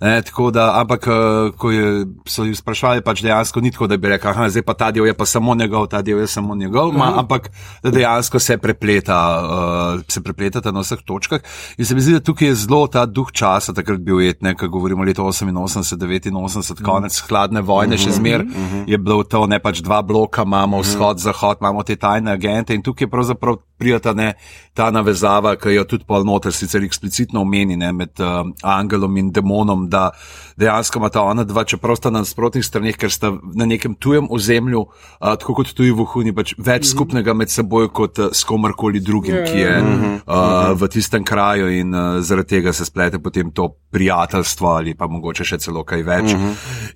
[0.00, 1.16] Ne, tako da, ampak uh,
[1.56, 4.74] ko je, so jo sprašvali, pač dejansko ni tako, da bi rekel, aha, zdaj pa
[4.74, 7.50] ta del je pa samo njegov, ta del je samo njegov, ma, ampak
[7.82, 11.40] da dejansko se prepleta, uh, se prepletata na vseh točkah.
[11.78, 14.68] In se mi zdi, da tukaj je zelo ta duh časa, takrat bil etne, ko
[14.68, 15.84] govorimo leto 88,
[16.32, 18.46] 89, konec hladne vojne, še zmer
[18.86, 22.82] je bilo to, ne pač dva bloka, imamo vzhod, zahod, imamo te tajne agente in
[22.82, 24.34] tukaj pravzaprav prijata ne
[24.74, 29.30] ta navezava, ki jo tudi pol noter sicer eksplicitno omeni ne, med uh, angelom in
[29.32, 30.10] demonom, da
[30.56, 34.80] dejansko imata ona dva, čeprav sta na nasprotnih straneh, ker sta na nekem tujem ozemlju,
[34.80, 39.42] uh, tako kot tuji vohuni, pač več skupnega med seboj kot uh, s komarkoli drugim,
[39.44, 44.72] ki je uh, v tistem kraju in uh, zaradi tega se splete potem to prijateljstvo
[44.78, 46.32] ali pa mogoče še celo kaj več.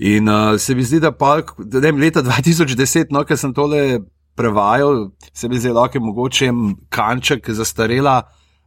[0.00, 3.52] In uh, se mi zdi, da pa da, ne, vem, leta 2010, no, ker sem
[3.54, 4.00] tole
[4.38, 6.50] prevajal, se mi zdi, da je mogoče
[6.88, 8.22] kanček zastarela.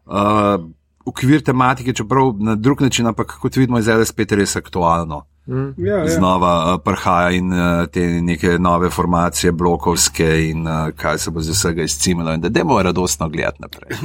[0.05, 0.71] Uh,
[1.03, 5.25] Ukvir tematike, čeprav na drug način, ampak kot vidimo, je zdaj spet res aktualno.
[5.77, 6.07] Ja, ja.
[6.07, 11.41] Znova uh, prihaja in uh, te neke nove formacije, blokovske in uh, kaj se bo
[11.41, 13.97] z vsega izcimilo, in da demo radostno gledati naprej.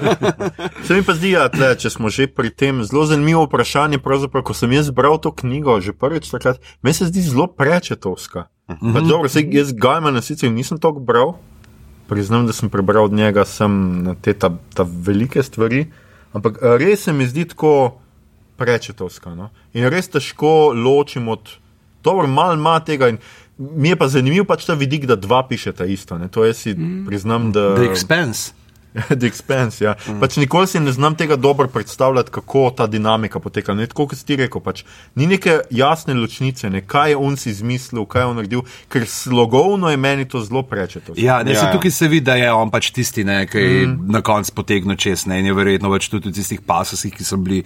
[0.86, 3.98] Se mi pa zdi, da tle, če smo že pri tem, zelo zanimivo vprašanje.
[4.44, 8.44] Ko sem jaz bral to knjigo, že prvič takrat, meni se zdi zelo prečetovska.
[8.68, 9.08] Mm -hmm.
[9.08, 11.34] dobro, sej, jaz Gajmana sicer nisem toliko bral,
[12.08, 15.86] priznam, da sem prebral od njega sem na te ta, ta velike stvari,
[16.32, 18.00] ampak eh, res se mi zdi tako
[18.56, 19.34] prečetovska.
[19.34, 19.50] No?
[19.74, 21.56] In res težko ločim od.
[22.04, 23.08] Dobro, malo ima tega.
[23.08, 23.18] In
[23.58, 26.18] mi je pa zanimiv pač ta vidik, da dva pišeta isto.
[26.18, 26.28] Ne?
[26.28, 27.06] To jaz si mm.
[27.06, 27.74] priznam, da.
[27.78, 28.52] The Expense.
[29.20, 29.96] The Expense, ja.
[30.06, 30.20] Mm.
[30.22, 33.74] Pač nikoli si ne znam tega dobro predstavljati, kako ta dinamika poteka.
[33.74, 37.36] Ne, tako kot si ti rekel, pač, ni neke jasne ločnice, ne, kaj je on
[37.36, 41.16] si izmislil, kaj je on naredil, ker slogovno je meni to zelo prečeto.
[41.16, 41.72] Ja, ne, Ja, ja, ja.
[41.72, 44.10] tukaj se vidi, da je on pač tisti, ne, ki mm.
[44.10, 45.26] na koncu potegne čez.
[45.26, 47.62] Ne, in je verjetno več tudi v tistih pasosih, ki so bili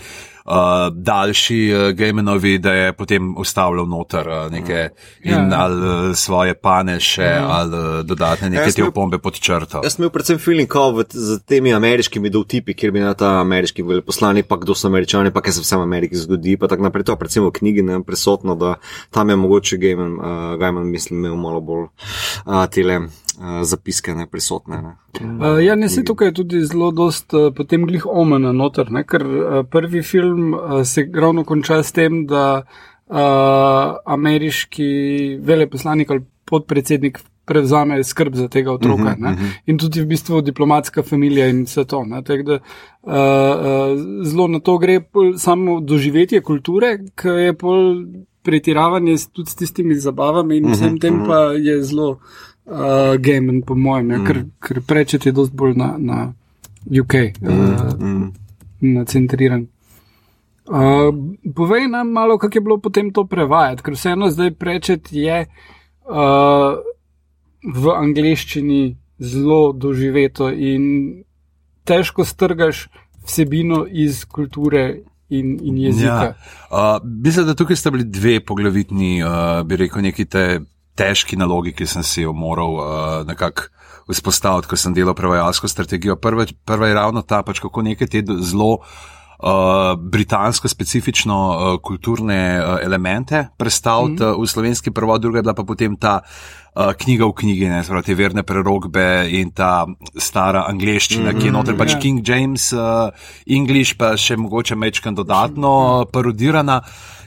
[0.49, 4.89] uh, daljši, uh, Gamenovi, da je potem ustavljal noter uh, neke
[5.25, 5.65] in Ja.
[5.65, 7.47] ali uh, svoje paneše, ja.
[7.49, 9.81] ali uh, dodatne neke jaz te opombe pod črto.
[9.85, 13.83] Jaz sem imel predvsem feeling, kot z temi ameriškimi dovtipi, kjer bi na ta ameriški
[13.83, 17.09] veleposlani, pa kdo so američani, pa kaj se vse v Ameriki zgodi, pa tako naprej.
[17.09, 18.75] To je predvsem v knjigi ne, prisotno, da
[19.11, 24.27] tam je mogoče Gaiman, uh, Gaiman mislim, imel malo bolj uh, tele uh, zapiske ne,
[24.31, 24.83] prisotne.
[24.83, 24.95] Ne.
[25.21, 29.05] Uh, ja, ne se tukaj je tudi zelo dost uh, potem glih omena noter, ne?
[29.05, 34.93] ker uh, prvi film uh, se ravno konča s tem, da uh, ameriški
[35.43, 39.03] veleposlanik ali podpredsednik prevzame skrb za tega otroka.
[39.03, 39.57] Uh -huh, uh -huh.
[39.67, 42.05] In tudi v bistvu diplomatska familija in vse to.
[42.05, 42.23] ne.
[42.23, 42.59] Tako da,
[43.03, 48.05] Uh, uh, zelo na to gre pol samo doživetje kulture, ki je pol
[48.43, 52.19] pretiravanje tudi s tistimi zabavami in vsem tem pa je zelo
[52.67, 56.19] uh, gamen, po mojem, ja, ker, ker prečet je dosti bolj na, na
[57.01, 58.29] UK, uh,
[58.81, 59.67] nacentriran.
[60.69, 61.09] Uh,
[61.55, 66.77] povej nam malo, kako je bilo potem to prevajati, ker vseeno zdaj prečet je uh,
[67.69, 71.23] v angleščini zelo doživeto in
[71.89, 72.87] težko strgaš
[73.27, 76.25] vsebino iz kulture in, in jezika.
[76.25, 76.35] Ja.
[76.71, 80.45] Uh, mislim, da tukaj sta bili dve poglavitni, uh, bi rekel, neki te
[80.99, 83.69] težki nalogi, ki sem si jo moral uh, nekako
[84.09, 86.17] vzpostaviti, ko sem delal prevajalsko strategijo.
[86.17, 88.79] Prva, prva je ravno ta, pač kako neke te zelo.
[89.39, 94.33] Uh, britansko specifično uh, kulturne uh, elemente predstaviti mm.
[94.35, 96.21] uh, v slovenski prevod, druga je bila pa potem ta
[96.75, 99.87] uh, knjiga v knjigi, ne, pravi, te verne prerogbe in ta
[100.19, 101.39] stara angleščina, mm.
[101.39, 102.01] ki je noter pač Ja.
[102.03, 103.15] King James, uh,
[103.47, 106.81] English, pa še mogoče mečkan dodatno uh, parodirana.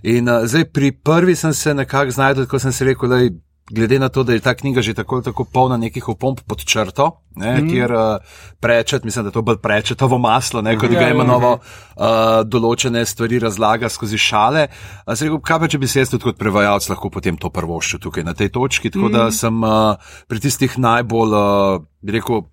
[0.04, 3.24] In uh, zdaj pri prvi sem se nekako znašel, ko sem si rekel, da
[3.70, 6.66] glede na to, da je ta knjiga že tako ali tako polna nekih opomb pod
[6.66, 7.70] črto, ne, mm.
[7.70, 8.18] kjer uh,
[8.60, 12.42] prečet, mislim, da je to bolj prečetovo maslo, ne, kot Ja, ga ja, imenoval, uh,
[12.44, 14.68] določene stvari razlaga skozi šale.
[15.06, 18.00] Uh, rekel, kaj pa če bi se jaz tudi kot prevajalec lahko potem to prvoščil
[18.04, 19.14] tukaj na tej točki, tako mm.
[19.16, 19.96] da sem uh,
[20.28, 22.44] pri tistih najbolj, uh, rekel,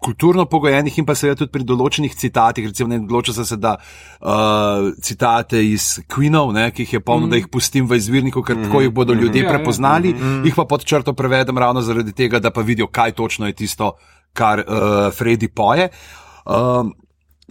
[0.00, 2.70] kulturno pogojenih in pa seveda tudi pri določenih citatih.
[2.70, 7.28] Recimo, ne odločil sem se, da uh, citate iz Queenov, ne, ki jih je polno,
[7.28, 7.34] mm.
[7.34, 8.68] da jih pustim v izvirniku, ker mm.
[8.68, 9.52] tako jih bodo ljudje Ja, ja.
[9.56, 10.40] prepoznali, mm.
[10.48, 13.94] jih pa pod črto prevedem ravno zaradi tega, da pa vidijo, kaj točno je tisto,
[14.32, 15.90] kar uh, Freddy poje.
[16.44, 16.94] Um,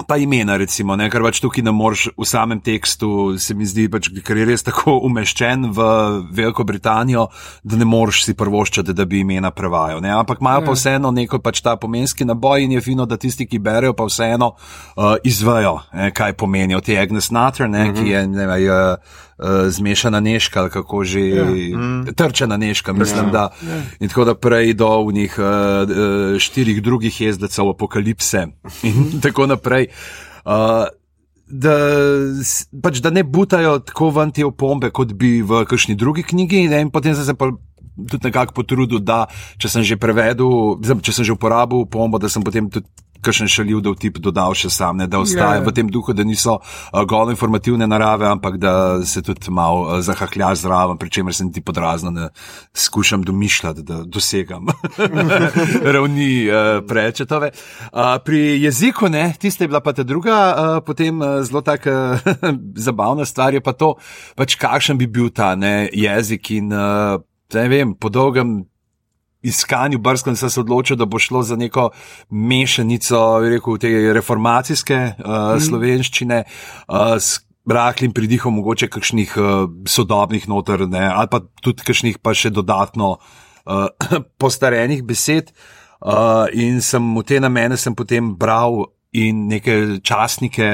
[0.08, 3.88] Pa imena, recimo, ne, ker pač tukaj ne moreš v samem tekstu, se mi zdi,
[3.92, 5.88] pač, ker je res tako umeščen v
[6.36, 7.28] Veliko Britanijo,
[7.64, 10.02] da ne moreš si prvoščati, da bi imena prevajal.
[10.06, 10.14] Ne.
[10.16, 13.60] Ampak imajo pa vseeno neko pač ta pomenski naboj in je fino, da tisti, ki
[13.64, 16.82] berejo, pa vseeno uh, izvejo, ne, kaj pomenijo.
[16.86, 19.20] Te Agnes Nutter, ne, ki je ne, uh, uh,
[19.70, 21.46] zmešana neška ali kako že, ja.
[22.16, 23.32] trčena neška, mislim, ja.
[23.32, 23.50] da.
[24.04, 28.48] In tako naprej do unih uh, štirih drugih jezdecev apokalipse
[28.84, 29.88] in tako naprej.
[30.46, 30.88] Uh,
[31.50, 31.74] da,
[32.84, 36.68] pač, da ne butajo tako ven te opombe, kot bi v kakšni drugi knjigi.
[36.70, 37.50] Ne, in potem sem se pa
[38.08, 39.26] tudi nekako potrudil, da
[39.60, 42.88] če sem že prevedel, če sem že uporabil pombo, da sem potem tudi.
[43.22, 45.66] Kakšen šaljiv, da v tip dodal še sam, ne, da ostaje Ja, ja.
[45.66, 48.74] v tem duhu, da niso uh, golo informativne narave, ampak da
[49.06, 52.30] se tudi malo uh, zahaklja zraven, pri čemer sem ti podrazno ne
[52.74, 54.70] skušam domišljati, da dosegam
[55.96, 57.52] ravni uh, prečetove.
[57.92, 62.20] Uh, pri jeziku, ne, tiste je bila pa ta druga, uh, potem uh, zelo taka
[62.88, 63.96] zabavna stvar je pa to,
[64.36, 67.20] pač kakšen bi bil ta ne, jezik in uh,
[67.54, 68.64] ne vem, po dolgem
[69.42, 71.90] iskanju brskem sem se odločil, da bo šlo za neko
[72.30, 75.62] mešanico, rekel, te reformacijske uh, mm.
[75.68, 76.44] slovenščine.
[76.88, 77.16] Uh,
[77.70, 83.18] Rahlim pridihom, mogoče kakšnih uh, sodobnih noter, ne, ali pa tudi kakšnih pa še dodatno
[83.20, 83.90] uh,
[84.42, 85.54] postarenih besed.
[86.00, 90.66] Uh, in sem v te namene sem potem bral in neke časnike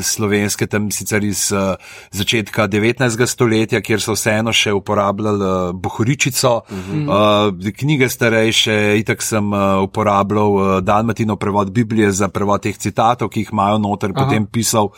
[0.00, 1.74] slovenske, tam sicer iz uh,
[2.10, 3.26] začetka 19.
[3.28, 7.50] stoletja, kjer so vseeno še uporabljali uh, bohoričico, uh -huh.
[7.52, 13.28] uh, knjige starejše, itak sem uh, uporabljal uh, Dalmatino prevod Biblije za prevod teh citatov,
[13.28, 14.24] ki jih imajo noter, Aha.
[14.24, 14.88] potem pisal.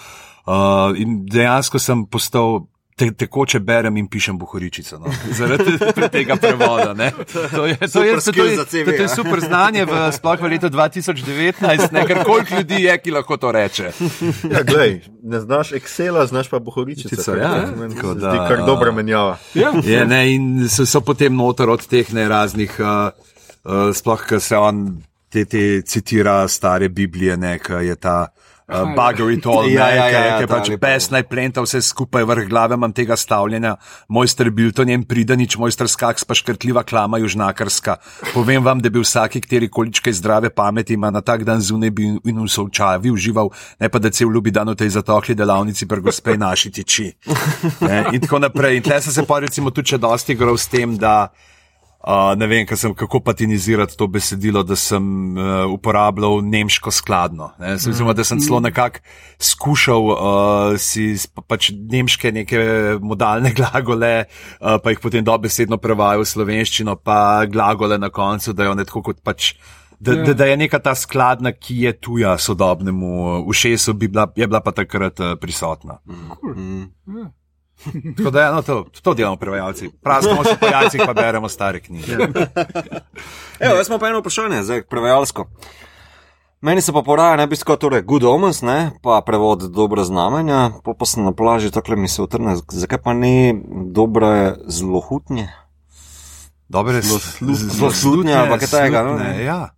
[0.47, 2.67] Uh, in dejansko sem postal.
[2.95, 5.01] Te, tekoče berem in pišem bohoričico.
[5.03, 5.11] No.
[5.35, 5.73] Zaradi
[6.15, 6.93] tega prevoda.
[6.95, 7.09] Ne.
[7.51, 9.09] To je, to, je, Super to, je, za CV, to, to je ja.
[9.09, 13.51] super znanje, v, sploh v letu 2019, ne, ker koliko ljudi je, ki lahko to
[13.53, 13.91] reče.
[14.47, 16.59] Ja, glej, ne znaš Excela, znaš pa.
[16.63, 17.51] Bohoričico, kar ja.
[17.77, 19.39] meni Tako zdi da- kar dobra menjava.
[19.59, 19.73] Ja.
[19.85, 23.11] Je, ne, in so, so potem noter od teh ne raznih, uh,
[23.65, 28.29] uh, sploh, ker se on te, te citira stare Biblije, ne, ki je ta.
[28.65, 30.81] Uh, Buggery tol, Ja, ne, ja, ja, ki ja, je pač lepo.
[30.87, 33.75] pes najplenta vse skupaj, vrh glave imam tega stavljanja,
[34.09, 37.99] mojster Bilton jem pridanič, mojster skaks pa škrtljiva klama južnakarska.
[38.33, 42.09] Povem vam, da bi vsaki, kateri količkaj zdrave pameti ima na tak dan zunaj bi
[42.25, 43.53] in v sovčavi užival,
[43.85, 47.11] ne pa da cel ljubi dan v tej zatohli delavnici pri gospe naši tiči.
[47.85, 48.81] Ne, in tako naprej.
[48.81, 51.29] In tle sem se pa recimo tudi še dosti igral s tem, da
[52.05, 55.05] Uh, ne vem, sem, kako patinizirati to besedilo, da sem
[55.39, 57.47] uh, uporabljal nemško skladno.
[57.59, 57.79] Ne?
[57.81, 58.11] Sem, mm.
[58.13, 59.01] Da sem celo nekako
[59.41, 61.15] skušal uh, si
[61.49, 62.61] pač nemške neke
[63.01, 64.27] modalne glagole,
[64.61, 68.85] uh, pa jih potem dobesedno prevajal v slovenščino, pa glagole na koncu, da jo ne
[68.85, 69.55] tako kot pač.
[70.05, 70.25] Da, Ja.
[70.27, 74.61] da, da je neka ta skladna, ki je tuja sodobnemu ušesu, bi bila, je bila
[74.61, 75.97] pa takrat uh, prisotna.
[78.17, 79.91] Tako da, ja, no, to, to delamo prevajalci.
[80.03, 82.13] Praskamo se po jajcih, pa beremo stare knjige.
[83.61, 85.49] Evo, jaz imam pa eno vprašanje, zdaj prevajalsko.
[86.61, 90.95] Meni se pa poraja ne bisko, torej Good Omens, ne, pa prevod dobra znamenja, pa
[90.99, 93.53] pa sem na plaži, tako mi se utrne, zakaj pa ni
[93.93, 95.49] dobre zlohutnje?
[96.69, 99.45] Dobre, Zloslutnje ali pa kaj takega, no, ne.
[99.45, 99.75] Ja.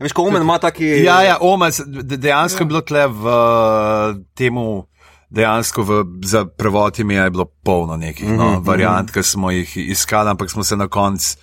[0.00, 1.04] Veš, ko Omen ima taki.
[1.04, 1.36] ja, ja,
[1.86, 4.86] de- dejansko je bilo tle v uh, temu.
[5.30, 9.76] Dejansko v, za prevod ime je bilo polno nekih no, Mhm, variant, ki smo jih
[9.76, 11.36] iskali, ampak smo se na koncu,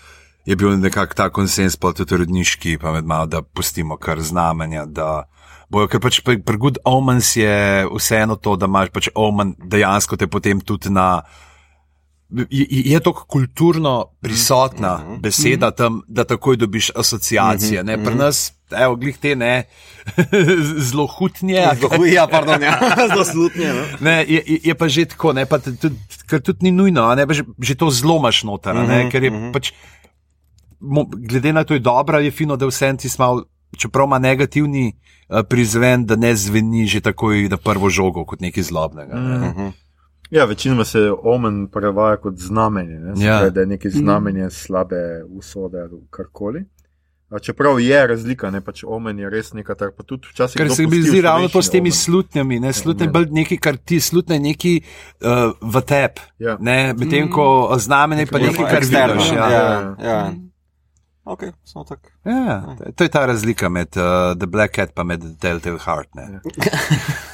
[0.45, 4.85] je bil nekako ta konsens, pa tudi rodniški, pa med malo, da pustimo kar znamenja.
[4.85, 5.23] Da
[5.69, 10.27] bojo, ker pač pri Good Omens je vseeno to, da imaš pač Omen dejansko te
[10.27, 11.21] potem tudi na.
[12.29, 15.15] Je, to kulturno prisotna Mhm.
[15.17, 17.83] beseda tam, da takoj dobiš asociacije.
[17.83, 17.95] Ne?
[17.97, 18.41] Pri nas,
[18.73, 19.63] evo, glih te ne,
[20.81, 21.63] zelo hutnje.
[21.73, 22.75] Zelo, ja, pardon, ja,
[23.13, 23.67] zloslutnje.
[23.69, 23.83] No?
[24.01, 27.43] Ne, je, je- pa že tako, ne, pa tudi, ker tudi ni nujno, ne, že,
[27.57, 29.71] že to zlomaš noter, a ne, ker je pač,
[30.79, 34.91] mo, glede na to je dobro, je fino, da vse ti smal, čeprav ima negativni
[34.91, 39.15] uh, prizven, da ne zveni že takoj na prvo žogo kot nekaj zlobnega.
[39.15, 39.71] Ne.
[40.29, 43.15] Ja, večinoma se omen prevaja kot znamenje, ne?
[43.15, 43.37] Se Ja.
[43.37, 44.95] pravi, da je neki znamenje slabe
[45.29, 46.65] usode ali karkoli.
[47.29, 50.55] A Čeprav je razlika, ne pač omen je res nekaj, kar pa tudi včasih.
[50.57, 51.91] Ker se mi zdi ravno to s temi omen.
[51.93, 53.11] slutnjami, ne, slutne ne.
[53.11, 54.81] bolj nekaj, kar ti slutne neki
[55.21, 55.27] uh,
[55.63, 56.57] v tep, Ja.
[56.59, 59.31] ne, medtem ko znamenje pa Ja, nekaj, pa kar vidiš.
[59.31, 59.49] Ja.
[59.51, 60.33] ja, ja.
[61.25, 62.07] Ok, samo tako.
[62.25, 62.63] Ja,
[62.95, 66.09] to je ta razlika med uh, The Black Cat pa med Telltale Heart.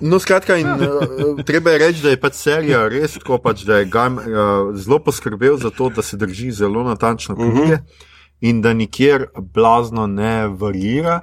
[0.00, 3.80] No, skratka, in, uh, treba je reči, da je pač serija res tako, pač, da
[3.80, 7.82] je Gam uh, zelo poskrbel za to, da se drži zelo natančno knjige
[8.42, 11.20] in da nikjer blazno ne varira.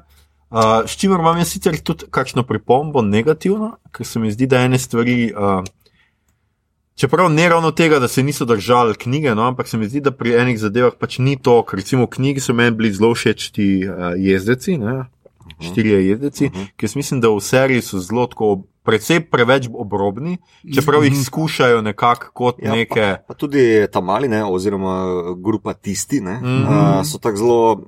[0.49, 4.63] Uh, s čimer imam jaz sicer tudi kakšno pripombo negativno, ker se mi zdi, da
[4.65, 5.33] ene stvari.
[5.35, 5.63] Uh,
[6.99, 10.12] Čeprav ne ravno tega, da se niso držali knjige, no, ampak se mi zdi, da
[10.12, 13.45] pri enih zadevah pač ni to, ker recimo v knjigi so meni bili zelo všeč
[13.55, 15.05] ti uh, jezdeci, ne,
[15.61, 16.67] štirje jezdeci, uh -huh.
[16.75, 20.37] ki jaz mislim, da v seriji so zelo tako, predvsej preveč obrobni,
[20.73, 23.15] čeprav jih skušajo nekako kot Ja, neke.
[23.27, 23.59] Pa tudi
[23.91, 25.05] ta mali, ne, oziroma
[25.37, 26.63] grupa tisti, ne, Mhm.
[26.63, 27.83] uh, so tako zelo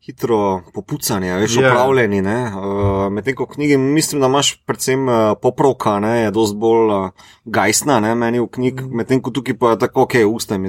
[0.00, 1.68] hitro popucani, veš, Ja.
[1.68, 2.20] opravljeni.
[2.20, 6.90] Uh, Medtem ko v knjigi mislim, da imaš predvsem uh, popravka, ne, je dosti bolj
[6.90, 7.10] uh,
[7.44, 10.68] gajsna, ne, meni v knjig, medtem ko tukaj pa je tako, ok, usta mi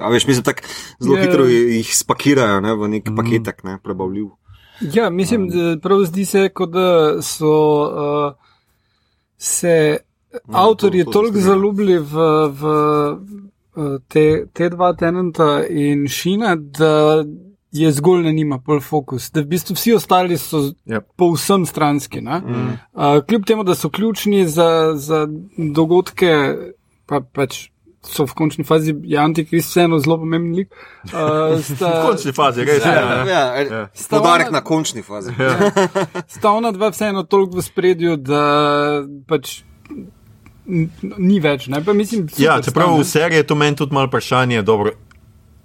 [0.00, 0.62] a veš, mislim, tako
[1.00, 1.22] zelo Ja.
[1.22, 4.26] hitro jih spakirajo, ne, v nek paketek, ne, prebavljiv.
[4.82, 6.88] Ja, mislim, da prav zdi se, kot da
[7.22, 8.32] so uh,
[9.38, 9.96] se
[10.48, 12.14] avtorji to- to toliko zaljubili v,
[12.50, 12.64] v
[13.76, 17.24] uh, te, te dva tenenta in Šina, da
[17.72, 19.30] je zgolj na njima pol fokus.
[19.30, 21.00] Da v bistvu vsi ostali so Yep.
[21.16, 22.20] povsem stranski.
[22.20, 22.32] Mm.
[22.92, 26.54] Uh, kljub temu, da so ključni za, za dogodke,
[27.06, 27.68] pa pač.
[28.02, 30.70] So v končni fazi je antikrist vseeno zelo pomemben lik.
[31.06, 32.80] Uh, V sta, končni fazi, res.
[32.80, 33.24] Ja, Ja, ja.
[33.26, 33.82] ja, Ja.
[34.08, 35.34] Podarek na končni fazi.
[36.34, 38.42] sta ona dva vseeno toliko v spredju, da
[39.28, 39.60] pač
[41.18, 41.68] ni več.
[41.68, 41.82] Ne?
[41.84, 43.04] Pa mislim, Ja, super čeprav sta, v ne.
[43.06, 44.92] seriji je to meni tudi malo vprašanje, dobro,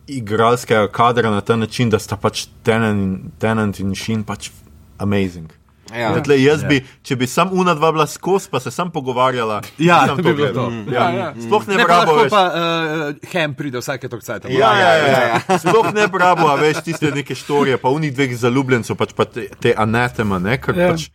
[0.07, 4.51] igralskega kadra na ta način, da sta pač Tenant in, Tenant in Shin pač
[4.97, 5.47] amazing.
[5.95, 6.11] Ja.
[6.11, 6.23] Ja.
[6.23, 10.05] Tle, jaz bi, če bi sam una dva bila skozi, pa se sam pogovarjala, Ja,
[10.07, 10.65] sam to bi bilo to.
[10.91, 11.33] Ja, Ja, ja.
[11.41, 14.49] Sploh ne, Ne, ne pa pa uh, Hem pride vsake tok cajt.
[14.49, 15.59] Ja, ja, ja, ja.
[15.59, 19.47] Sploh ne brabo, a veš tiste neke štorije, pa unih dveh zaljubljencev, pač pa te,
[19.59, 20.83] te anatema, ne, ker Ja.
[20.83, 20.91] ja.
[20.91, 21.09] pač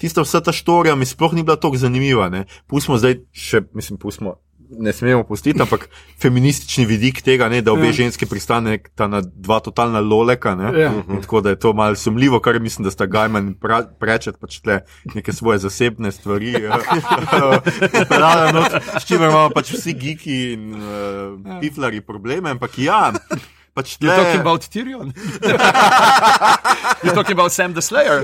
[0.00, 2.44] tista vsa ta štorija mi sploh ni bila tako zanimiva, ne.
[2.66, 4.38] Pustimo zdaj še, mislim, pustimo,
[4.70, 5.88] ne smemo pustiti, ampak
[6.20, 7.86] feministični vidik tega, ne, da obe Ja.
[7.86, 7.92] ja.
[7.92, 10.80] ženske pristaneta na dva totalna loleka, ne.
[10.80, 10.92] Ja.
[11.08, 14.38] In tako da je to malo sumljivo, kar mislim, da sta Gajman in pra- prečet
[14.40, 14.80] pač tle
[15.14, 16.54] neke svoje zasebne stvari.
[18.08, 20.80] Pravno, not, s čimer imamo pač vsi geeki in uh,
[21.60, 23.12] piflari probleme, ampak ja.
[23.74, 25.08] Pač You're tle, talking about Tyrion?
[27.02, 28.22] You're talking about Sam the Slayer?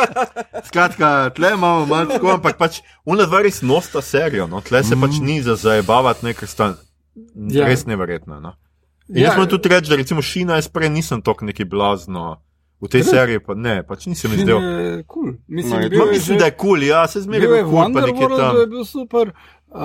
[0.68, 4.60] Skratka, tle imamo malo tako, ampak pač una dva res nosta serijo, no?
[4.60, 6.74] tle se pač ni za zajebavati, ne, ker sta
[7.36, 7.62] Ja.
[7.62, 7.66] ja.
[7.66, 8.40] res neverjetna.
[8.40, 8.54] No?
[9.08, 9.28] In Ja.
[9.28, 12.38] jaz moram tudi reči, da recimo Šina jaz prej nisem tok neki blazno.
[12.80, 13.10] V tej Res?
[13.10, 14.56] seriji pa ne, pač nisem izdel.
[14.56, 15.34] je Cool.
[15.46, 17.68] Mislim, No, je je mislim, že- da je kul, cool, ja, se zmeraj je cool,
[17.68, 18.56] pa Wonderworld, tam.
[18.56, 19.24] je bil super.
[19.72, 19.78] Uh,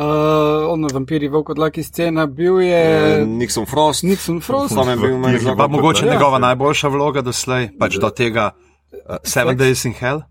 [0.68, 2.80] ono, vampiri, volkodlaki scena, bil je
[3.14, 4.04] Eh, Nixon Frost.
[4.04, 4.74] Nixon Frost.
[4.74, 6.12] Sam je bil meni zelo Pa mogoče Ja.
[6.12, 10.22] njegova najboljša vloga doslej, pač do tega uh, Seven Days in Hell.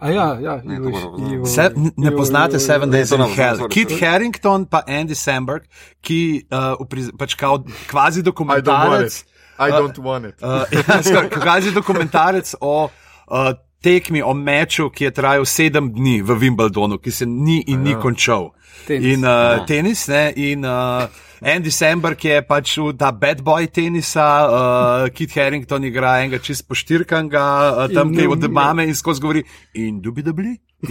[0.00, 1.16] A ja, ja, Ne, Ivo-.
[1.30, 3.68] Ivo- Se, ne Ivo- poznate Ivo- Seven Days in Hell.
[3.68, 5.62] Kit Harrington pa Andy Samberg,
[6.00, 9.14] ki uh, upriz, pač kao kvazi I don't want dokumentarec.
[9.14, 9.26] it.
[9.58, 10.34] I don't want it.
[10.42, 10.64] Uh,
[11.04, 12.88] skoraj, kvazi dokumentarec o
[13.30, 17.82] uh, tekmi, o meču, ki je trajal sedem dni v Wimbledonu, ki se ni in
[17.84, 18.52] ni končal.
[18.86, 19.06] Tenis.
[19.12, 21.08] In uh, tenis, ne, in uh,
[21.40, 27.44] Andy Samberg je pač ta bad boy tenisa, uh, Kit Harrington igra enega čist poštirkanga,
[27.70, 30.56] uh, tam kaj ne od mame in skozi govori in dubidabli.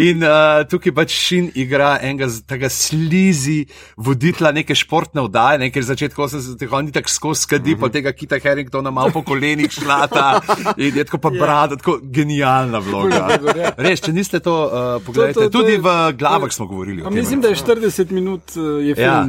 [0.00, 0.30] In uh,
[0.64, 3.64] tukaj pač Šin igra enega tega slizi
[3.98, 7.80] voditla neke športne vdaje, nekaj začetka 80-ih, on je tako skozi skadi, Mhm.
[7.80, 10.40] pa tega Kita Harringtona malo po kolenih šlata
[10.76, 13.24] in je tako pa brada, tako genialna vloga.
[13.58, 13.72] Ja.
[13.76, 17.02] Res, če niste to uh, pogledali, To- to- tudi je- v glavah smo govorili.
[17.02, 17.12] Tem.
[17.12, 19.26] mislim, da je 40 minut uh, je Ja.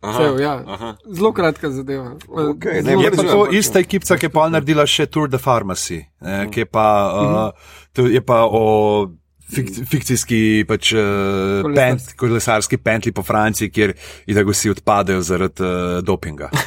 [0.00, 0.14] Film.
[0.16, 0.54] Cel, ja.
[1.06, 2.12] Zelo kratka zadeva.
[2.28, 5.38] Okej, Zelo ne, Je pa to ista ekipa, ki je pa naredila še Tour de
[5.38, 8.64] Pharmacy, ne, ki je pa, uh, to je pa o
[9.54, 13.94] fik, fikcijski pač, uh, pent, kolesarski pentli po Franciji, kjer
[14.26, 16.50] itak vsi odpadejo zaradi uh, dopinga.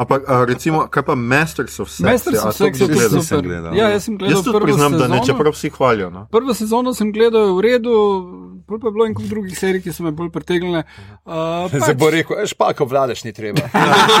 [0.00, 2.06] Ampak a, recimo, kaj pa Masters of Sex?
[2.06, 3.42] Masters ja, of Sex je sem super.
[3.44, 3.74] gledal.
[3.76, 5.26] Ja, jaz sem gledal Jaz tudi prvo priznam, da ne, sezono.
[5.26, 6.10] čeprav vsi hvalijo.
[6.10, 6.22] No.
[6.32, 7.96] Prvo sezono sem gledal v redu,
[8.70, 10.84] bolj pa je bilo in kup drugih serij, ki so me bolj pritegnile.
[11.26, 13.66] Uh, Zdaj bo rekel, špako vladaš, ni treba.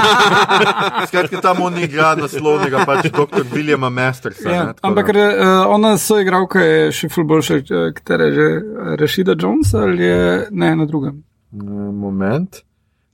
[1.08, 3.46] Skratka, tam on igra naslovnega, pač dr.
[3.54, 4.48] Williama Mastersa.
[4.50, 8.48] Ja, ne, ampak re, uh, ona soigralka je še ful boljša, eh, katera je že
[8.50, 11.22] eh, Rashida Jones ali je ne na drugem.
[11.52, 12.62] Eh, Moment.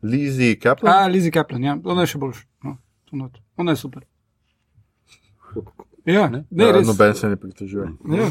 [0.03, 0.93] Lizzie Kaplan.
[0.93, 2.45] A, Lizzie Kaplan, ja, ona je še boljša.
[2.65, 2.77] No,
[3.11, 3.41] to not.
[3.57, 4.05] ona je super.
[6.07, 6.87] Ja, ne, ne Ja, res.
[6.87, 7.89] Noben se ne pritožuje.
[8.09, 8.29] Ja.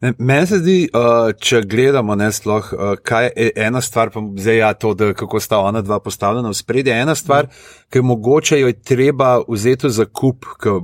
[0.00, 4.22] Ne, Meni se zdi, uh, če gledamo, ne sploh, uh, kaj je ena stvar, pa
[4.36, 6.94] zdaj ja, to, da kako sta ona dva postavljena v spredje.
[6.94, 7.48] Ena stvar,
[7.90, 10.76] ki je mogoče jo je treba vzeti za kup, ki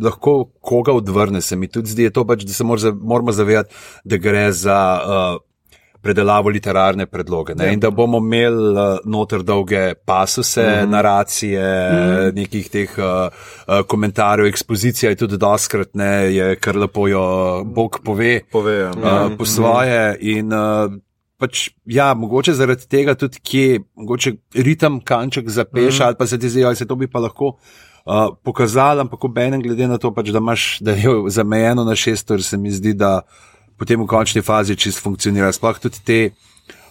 [0.00, 3.74] lahko koga odvrne, se mi tudi zdi, to pač, da se mor, za- moramo zavedati,
[4.04, 4.78] da gre za.
[5.00, 5.42] Uh,
[6.04, 7.54] predelavo literarne predloge.
[7.56, 7.72] Ne?
[7.72, 10.90] In da bomo imeli uh, noter dolge pasuse, mm -hmm.
[10.90, 12.34] naracije, mm.
[12.34, 17.24] nekih teh uh, uh, komentarjev, ekspozicija je tudi doskrat, ne, je kar lepo jo
[17.64, 18.90] Bog pove Povejo.
[18.90, 20.16] uh, po svoje.
[20.20, 20.92] In, uh,
[21.38, 26.02] pač, ja, mogoče zaradi tega tudi kje, mogoče ritem kanček zapeš, mm.
[26.02, 27.56] ali pa se ti zdi, da se to bi pa lahko.
[28.04, 31.94] Uh, pokazali, ampak ob enem, glede na to, pač, da imaš, da je zamejeno na
[31.96, 33.22] šest, ur, se mi zdi, da
[33.78, 35.52] potem v končni fazi čist funkcionira.
[35.52, 36.20] Sploh tudi te,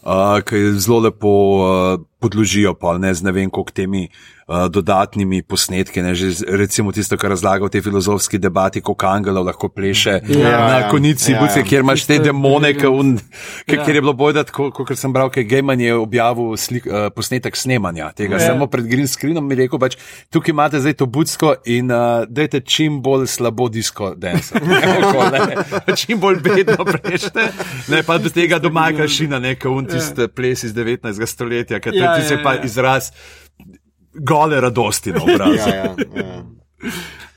[0.04, 5.42] uh, ki zelo lepo uh, podložijo pa ne z ne vem koliko temi uh, dodatnimi
[5.44, 10.20] posnetki, ne, že recimo tisto, kar razlaga v tej filozofski debati, koliko angelov lahko pleše
[10.32, 11.66] Ja, na ja, konici, ja, buce, ja.
[11.68, 13.14] kjer imaš te demone, ki un,
[13.68, 13.76] ja.
[13.76, 13.84] Ja.
[13.84, 18.12] kjer je bilo bojda, kot sem bral, ker Gejman je objavil slik, uh, posnetek snemanja
[18.16, 18.54] tega, Ja.
[18.54, 19.98] samo pred green screenom mi je rekel, pač,
[20.32, 24.56] tukaj imate zdaj to budsko in uh, dajte čim bolj slabo disko dance.
[26.00, 27.48] čim bolj bedno prejšte,
[27.92, 31.26] ne pa do tega doma kašina, neka un tiste ples iz 19.
[31.28, 32.62] stoletja, ker Ja, ja, ti se ja, pa ja.
[32.64, 33.12] izraz
[34.14, 35.70] gole radosti na obrazu.
[35.70, 36.44] Ja, ja, ja.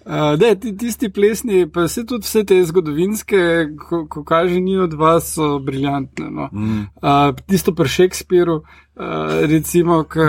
[0.06, 3.38] Uh, ne, ti, tisti plesni, pa vse tudi vse te zgodovinske,
[3.74, 6.28] ko, ko kaže, ni od vas, so briljantne.
[6.30, 6.46] No.
[6.52, 6.84] Mm.
[7.02, 10.28] Uh, tisto pri Shakespeareu, uh, recimo, ki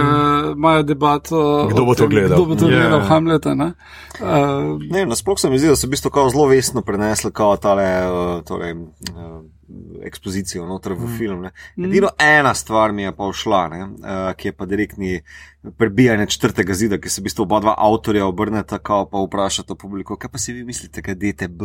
[0.56, 1.42] imajo debato.
[1.70, 2.34] Kdo bo o to tem, gledal?
[2.42, 2.80] Kdo bo to Ja.
[2.80, 3.54] gledal, Hamleta.
[3.54, 3.68] ne.
[4.18, 7.54] Uh, Ne, nasploh se mi zdi, da so v bistvu kao zelo vestno prenesli kao
[7.58, 9.46] tale, uh, torej, uh,
[10.04, 11.18] ekspozicijo noter v mm.
[11.18, 11.42] film.
[11.42, 11.52] Ne.
[11.88, 15.22] Edino ena stvar mi je pa všla, ne, uh, ki je pa direktni
[15.78, 20.16] prebijanje četrtega zida, ki se v bistvu oba dva avtorja obrneta, kao pa vprašata publiko,
[20.16, 21.62] kaj pa si vi mislite, kaj DTB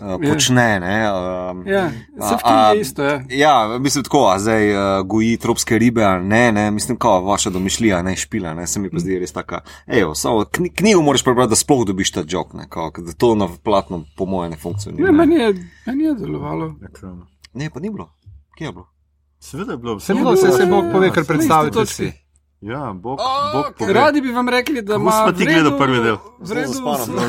[0.00, 0.28] uh, Ja.
[0.28, 0.80] počne.
[0.80, 1.12] Ne,
[1.50, 1.90] um, ja,
[2.20, 3.04] se v A- tem je isto.
[3.04, 3.20] Ja.
[3.30, 7.50] Ja, mislim tako, a zdaj uh, goji tropske ribe, a ne, ne, mislim, kao vaša
[7.50, 9.60] domišljija, ne špila, ne, se mi pa zdi res taka.
[9.88, 13.34] Ejo, samo kni, knjigo moraš prebrati, da sploh dobiš ta jok, ne, kao, da to
[13.34, 15.02] na platno po moje ne funkcionira.
[15.02, 15.54] Ne, Ne, meni je,
[15.86, 16.74] meni je delovalo.
[17.54, 18.10] ne, pa ni bilo.
[18.56, 18.86] Kje je bilo?
[19.40, 22.12] Seveda je bilo Se bilo, se se Bog pove, Ja, kar isti si.
[22.60, 23.24] Ja, Bog, O,
[23.54, 23.92] Bog pove.
[23.92, 25.10] Radi bi vam rekli, da ima.
[25.12, 26.16] smo ti gledali prvi del?
[26.40, 27.20] v redu Zelo zaspano.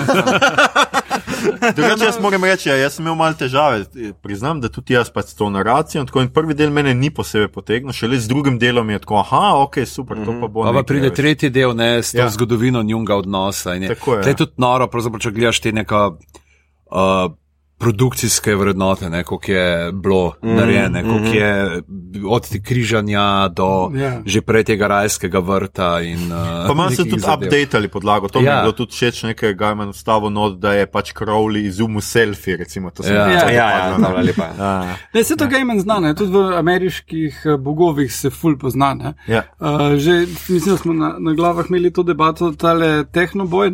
[1.72, 3.86] Drugače, jaz moram reči, ja, jaz sem imel malo težave.
[4.22, 6.04] Priznam, da tudi jaz pač s to naracijo.
[6.04, 9.42] Tako, in prvi del mene ni posebej potegnil, šele z drugim delom je tako, aha,
[9.58, 10.62] ok, super, to pa bo.
[10.62, 11.16] Pa, pa nekaj, pride veš.
[11.16, 12.30] tretji del, ne, s to Ja.
[12.30, 13.74] zgodovino njunga odnosa.
[13.74, 14.36] je- Tako je, Tle ja.
[14.38, 17.32] tudi noro, pravzaprav, če gledaš te neka uh,
[17.80, 21.34] produkcijske vrednote, ne, koliko je bilo mm, narejene, koliko mm.
[21.34, 21.82] je
[22.28, 24.00] od te križanja do Ja.
[24.02, 24.22] yeah.
[24.26, 26.02] že prej tega rajskega vrta.
[26.02, 28.42] In, uh, Pa malo so nekih tudi updateali podlago, to ja.
[28.42, 28.62] mi je Ja.
[28.62, 32.90] bilo tudi všeč, nekaj Gajman vstavo not, da je pač Crowley izumil selfie, recimo.
[32.90, 33.24] To se mi Ja.
[33.24, 33.40] zdi Ja.
[33.40, 34.24] tako Ja, ja, padlo, ne.
[34.24, 34.48] lepa.
[34.60, 34.96] Ja.
[35.14, 36.14] Ne, se to Gejman zna, ne?
[36.16, 38.94] tudi v ameriških eh, bogovih se ful pozna.
[38.94, 39.14] ne.
[39.28, 39.44] Ja.
[39.60, 40.12] Uh, že
[40.50, 43.72] mislim, da smo na, na glavah imeli to debato, tale tehnoboj.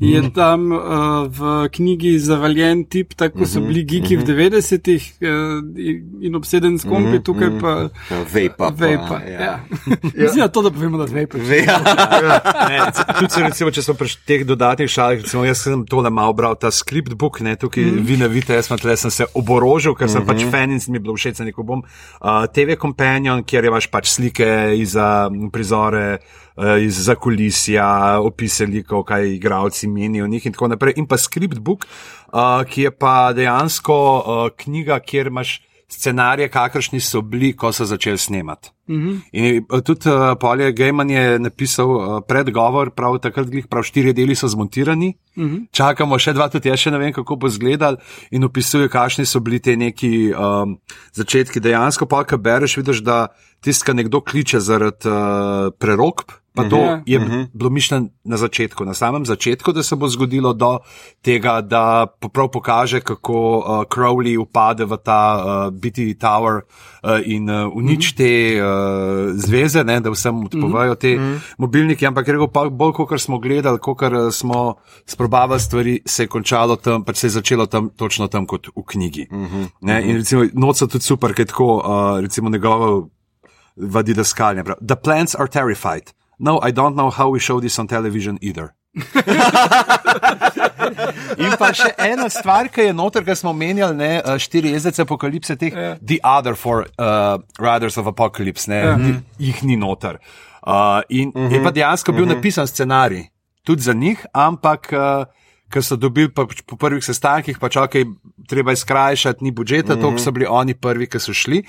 [0.00, 0.30] Je Mhm.
[0.32, 0.80] tam uh,
[1.28, 5.60] v knjigi zavaljen tip, tako kot Mhm, so bili geeki v 90-ih uh,
[6.24, 7.68] in obseden s kompi, Mhm, tukaj pa.
[8.10, 8.70] Ja, Vape pa.
[8.70, 9.20] Vejpa.
[9.28, 9.40] ja.
[9.40, 9.60] Ja.
[10.16, 11.38] Mislim, da to, da povemo, da vejpa.
[12.68, 12.78] Ne,
[13.18, 16.56] tudi se, recimo, če smo pri teh dodatnih šalah, recimo, jaz sem tole malo bral,
[16.56, 18.00] ta script book, ne, tukaj mm.
[18.00, 20.40] vi ne vidite, jaz sem tle sem se oborožil, ker sem mm -hmm.
[20.40, 21.82] pač fan in mi je bilo všeč, neko bom.
[22.20, 24.96] Uh, TV Companion, kjer imaš pač slike iz
[25.52, 26.18] prizore.
[26.60, 30.94] Uh, Iz zakulisja, opise likov, kaj igravci menijo o njih, in tako naprej.
[31.00, 31.86] In pa scriptbook,
[32.32, 37.84] uh, ki je pa dejansko uh, knjiga, kjer imaš scenarije, kakršni so bili, ko so
[37.84, 38.70] začeli snemati.
[39.32, 43.82] In je, eh, tudi uh, Polje Gejman je napisal uh, predgovor, prav takrat, glih, prav
[43.86, 45.14] štiri deli so zmontirani.
[45.36, 45.66] Uh -huh.
[45.72, 47.96] Čakamo še dva, tudi jaz še ne vem, kako bo izgledal,
[48.30, 50.78] in opisuje, kakšni so bili ti neki um,
[51.12, 51.60] začetki.
[51.60, 53.26] Dejansko, pa kaj bereš, vidiš, da
[53.60, 56.40] tisti, ki nekdo kliče zaradi uh, prerokb.
[56.54, 56.96] Pa to uh Ja.
[56.96, 57.02] -huh.
[57.06, 57.46] je uh -huh.
[57.52, 60.78] bilo mišljeno na začetku, na samem začetku, da se bo zgodilo do
[61.22, 67.50] tega, da prav pokaže, kako uh, Crowley upade v ta uh, BT Tower uh, in
[67.50, 71.38] uh, uniči te uh, zveze, ne, da vsem odpovejo te uh -huh.
[71.58, 72.06] mobilniki.
[72.06, 73.98] Ampak rekel, pa bolj, kot smo gledali, kot
[74.32, 74.74] smo
[75.06, 78.82] sprobavali stvari, se je končalo tam, pač se je začelo tam, točno tam kot v
[78.86, 79.26] knjigi.
[79.30, 79.68] -huh.
[79.80, 83.08] ne, in recimo, noč so tudi super, ker tako, uh, recimo njegovo
[83.80, 84.76] vadida skalnja.
[84.80, 86.12] The plants are terrified.
[86.38, 88.74] No, I don't know how we show this on television either.
[91.38, 95.04] In pa še ena stvar, ki je noter, ki smo menjali, ne, eh, štiri jezdece
[95.04, 95.96] apokalipse, teh, Ja.
[96.02, 98.96] The Other Four uh, Riders of Apocalypse, ne, Ja.
[98.96, 100.18] ni, jih ni noter.
[100.66, 101.52] Uh, in uh -huh.
[101.52, 102.34] je pa dejansko bil uh -huh.
[102.34, 103.28] napisan scenarij
[103.64, 104.92] tudi za njih, ampak.
[104.92, 105.24] Uh,
[105.70, 107.94] Ker so dobili pa, po prvih sestankih, pač ok,
[108.48, 110.16] treba je skrajšati, ni budžeta, mm -hmm.
[110.16, 111.62] to so bili oni prvi, ki so šli.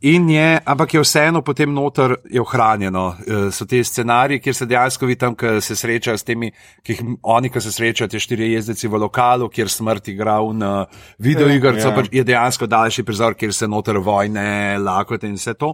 [0.00, 3.16] Je, ampak je vseeno potem noter je ohranjeno.
[3.26, 6.52] E, so te scenariji, kjer se dejansko vidi tam, ki se srečajo s temi,
[6.82, 10.86] ki jih oni, ki se srečajo, te štiri jezdeci v lokalu, kjer smrt igra na
[11.18, 11.94] videoigrco, Ja.
[11.94, 15.68] pač je dejansko daljši prizor, kjer se noter vojne, lakote in vse to.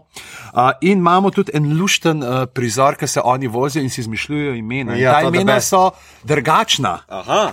[0.55, 4.55] Uh, in imamo tudi en lušten uh, prizor, ki se oni vozijo in si izmišljujejo
[4.55, 4.95] imena.
[4.95, 5.91] In Ja, ta to the imena so
[6.25, 6.99] drugačna.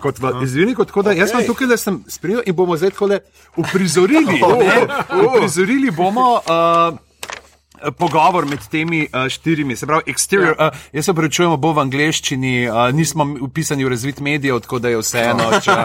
[0.01, 3.09] Kot v izvirniku, tako da jaz sem tukaj, da sem sprejel in bomo zdaj tako
[3.55, 4.41] uprizorili.
[4.63, 4.87] ne,
[5.27, 6.41] uprizorili bomo.
[6.45, 6.99] Uh,
[7.97, 10.55] pogovor med temi uh, štirimi, se pravi, exterior.
[10.59, 10.67] Ja.
[10.67, 14.91] Uh, jaz se prečujem, bo v angleščini, uh, nismo upisani v razvit medijev, tako da
[14.93, 15.77] je vseeno, če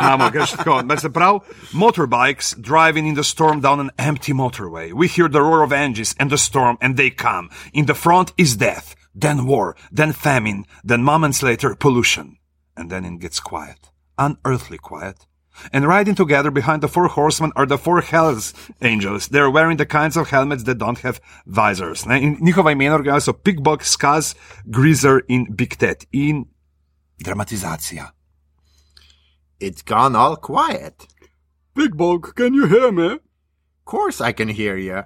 [0.00, 0.80] imamo greš tako.
[0.98, 1.40] Se pravi,
[1.72, 4.92] motorbikes driving in the storm down an empty motorway.
[4.92, 7.50] We hear the roar of engines and the storm, and they come.
[7.72, 12.35] In the front is death, then war, then famine, then moments later pollution,
[12.76, 15.26] and then it gets quiet, unearthly quiet.
[15.72, 18.52] And riding together behind the four horsemen are the four Hell's
[18.82, 19.28] Angels.
[19.28, 22.04] They're wearing the kinds of helmets that don't have visors.
[22.06, 22.22] Ne?
[22.22, 24.34] In njihova imena originala so Pigbog, Skaz,
[24.70, 26.04] Greaser in Big Ted.
[26.12, 26.46] In
[27.24, 28.10] dramatizacija.
[29.58, 31.06] It's gone all quiet.
[31.74, 33.12] Big Bog, can you hear me?
[33.12, 35.04] Of course I can hear you.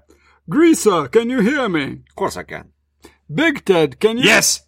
[0.48, 2.02] Greaser, can you hear me?
[2.08, 2.72] Of course I can.
[3.32, 4.24] Big Ted, can you?
[4.24, 4.62] Yes!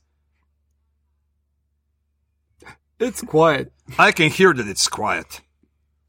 [3.02, 3.72] It's quiet.
[3.98, 5.40] I can hear that it's quiet.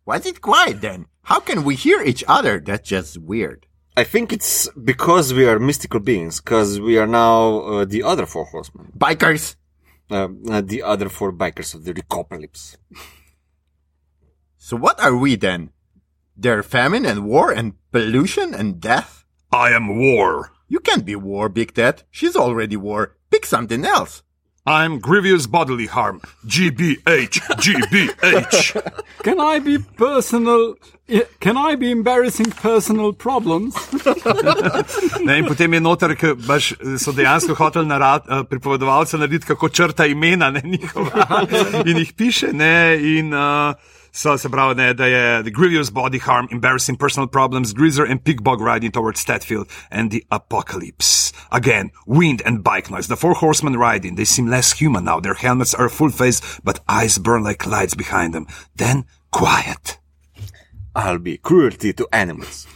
[0.03, 1.07] Why is it quiet then?
[1.23, 2.59] How can we hear each other?
[2.59, 3.65] That's just weird.
[3.97, 8.27] I think it's because we are mystical beings, because we are now uh, the other
[8.27, 9.55] four horsemen, Bikers!
[10.11, 12.77] uh, uh, the other four bikers of the Recopalypse.
[14.57, 15.71] So what are we then?
[16.37, 19.25] There are famine and war and pollution and death?
[19.51, 20.51] I am war.
[20.67, 22.03] You can't be war, Big Ted.
[22.11, 23.17] She's already war.
[23.31, 24.21] Pick something else.
[24.65, 26.21] I'm grievous bodily harm.
[26.45, 28.93] GBH, GBH.
[29.23, 30.75] Can I be personal?
[31.41, 33.75] Can I be embarrassing personal problems?
[35.23, 39.69] Ne, in potem je noter, ki baš so dejansko hoteli narad, uh, pripovedovalca narediti, kako
[39.69, 41.45] črta imena ne, njihova
[41.89, 42.53] in jih piše.
[42.53, 43.75] Ne, in uh,
[44.13, 48.23] so se pravi, ne, da je the grievous body harm, embarrassing personal problems, Greaser and
[48.23, 51.33] Pigbog riding towards Statfield and the apocalypse.
[51.51, 53.07] Again, wind and bike noise.
[53.07, 54.15] The four horsemen riding.
[54.15, 55.19] They seem less human now.
[55.19, 58.45] Their helmets are full face, but eyes burn like lights behind them.
[58.75, 59.97] Then quiet.
[60.95, 62.67] I'll be cruelty to animals.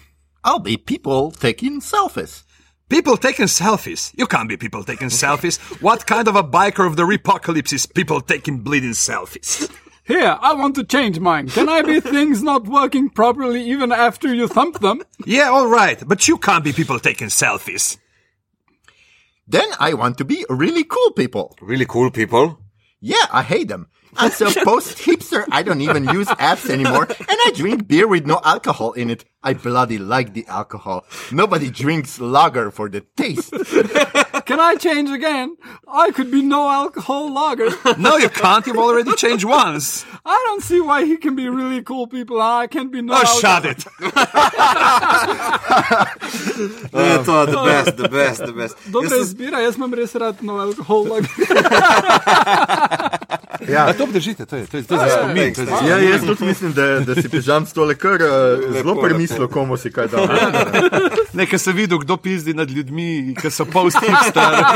[0.43, 2.43] I'll be people taking selfies.
[2.89, 4.11] People taking selfies.
[4.17, 5.59] You can't be people taking selfies.
[5.81, 9.69] What kind of a biker of the apocalypse is people taking bleeding selfies?
[10.07, 11.49] Here, I want to change mine.
[11.49, 15.03] Can I be things not working properly even after you thump them?
[15.25, 17.97] Yeah, all right, but you can't be people taking selfies.
[19.45, 21.57] Then I want to be really cool people.
[21.61, 22.59] Really cool people.
[23.01, 23.87] Yeah, I hate them.
[24.17, 28.25] I'm so post hipster I don't even use apps anymore and I drink beer with
[28.25, 29.25] no alcohol in it.
[29.43, 31.05] I bloody like the alcohol.
[31.31, 33.51] Nobody drinks lager for the taste.
[34.49, 35.55] Can I change again?
[35.87, 37.69] I could be no alcohol lager.
[37.97, 38.65] No, you can't.
[38.67, 40.05] You've already changed once.
[40.25, 43.17] I don't see why he can be really cool people I can be no Oh,
[43.17, 43.39] alcohol.
[43.39, 43.85] shut it.
[46.93, 48.75] Uh, to je the best, the best, the best.
[48.91, 50.37] Dobra Jaz sem- izbira, jaz imam res rad
[53.59, 53.73] no.
[53.73, 55.53] Ja, to obdržite, to je, to je, to je za spomin.
[55.53, 58.73] To je za Ja, jaz tudi mislim, da, da si pižam s tole kar uh,
[58.73, 60.27] zelo premislil, komu si kaj dal.
[61.33, 64.57] Nekaj se videl, kdo pizdi nad ljudmi, ki so post-hipster.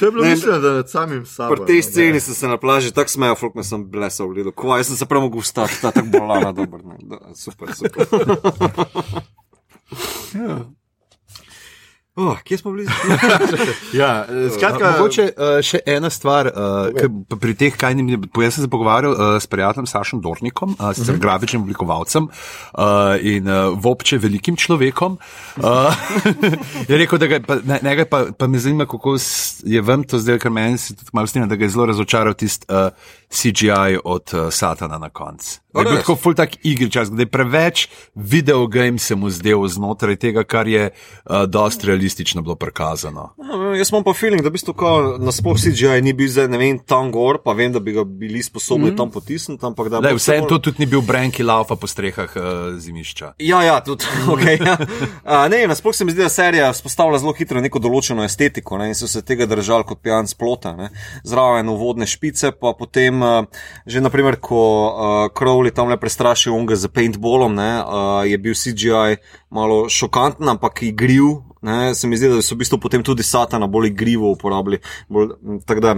[0.00, 1.54] To je bilo mišljeno, da nad samim sabo.
[1.54, 4.34] Pri tej no, sceni sem se na plaži tako smejal, folk me sem blesal v
[4.34, 4.52] gledu.
[4.52, 6.80] Kva, jaz sem se prav mogel vstati, ta tako bolana, dober.
[6.84, 6.96] Ne.
[7.02, 8.06] Da, super, super.
[12.18, 12.86] Oh, kje smo bili?
[14.00, 18.18] Ja, eh, skratka, Mogoče uh, še ena stvar, uh, ki pa pri teh, kaj ni,
[18.18, 21.22] jaz sem se pogovarjal uh, s prijateljem Sašem Dornikom, uh, sicer Mhm.
[21.22, 25.18] grafičnim oblikovalcem uh, in uh, vopče velikim človekom.
[25.62, 25.94] Uh,
[26.90, 29.16] je rekel, da ga, pa, ne, njega pa, pa me zanima, kako
[29.64, 32.34] je vam to zdaj, ker meni se tudi malo strinja, da ga je zelo razočaral
[32.34, 32.90] tisti uh,
[33.30, 35.60] CGI od uh, Satana na koncu.
[35.74, 40.16] Da je bil tako ful tak igričas, da je preveč videogame se mu zdel znotraj
[40.16, 43.34] tega, kar je uh, dosti realistično bilo prikazano.
[43.38, 46.58] Ja, jaz imam pa feeling, da v bistvu kao nasploh CGI ni bil zdaj, ne
[46.58, 48.96] vem, tam gor, pa vem, da bi ga bili sposobni mm.
[48.96, 51.86] tam potisniti, ampak da Le, bo vse to tudi ni bil Bran, ki laufa po
[51.86, 52.42] strehah uh,
[52.78, 53.34] zimišča.
[53.38, 54.04] Ja, ja, tudi.
[54.30, 54.76] Okay, ja.
[55.24, 58.90] A, ne, nasploh se mi zdi, da serija vzpostavlja zelo hitro neko določeno estetiko ne,
[58.90, 60.74] in so se tega držali kot pijan splota.
[60.76, 60.90] Ne.
[61.26, 63.44] Zraven uvodne špice, pa potem, uh,
[63.86, 64.92] že naprimer, ko uh,
[65.36, 70.82] Crowley tam le prestrašil unga z paintballom, ne, uh, je bil CGI malo šokanten, ampak
[70.82, 71.42] igriv.
[71.62, 74.80] Ne, se mi zdi, da so v bistvu potem tudi satana bolj igrivo uporabili.
[75.12, 75.34] Bolj,
[75.68, 75.96] tako da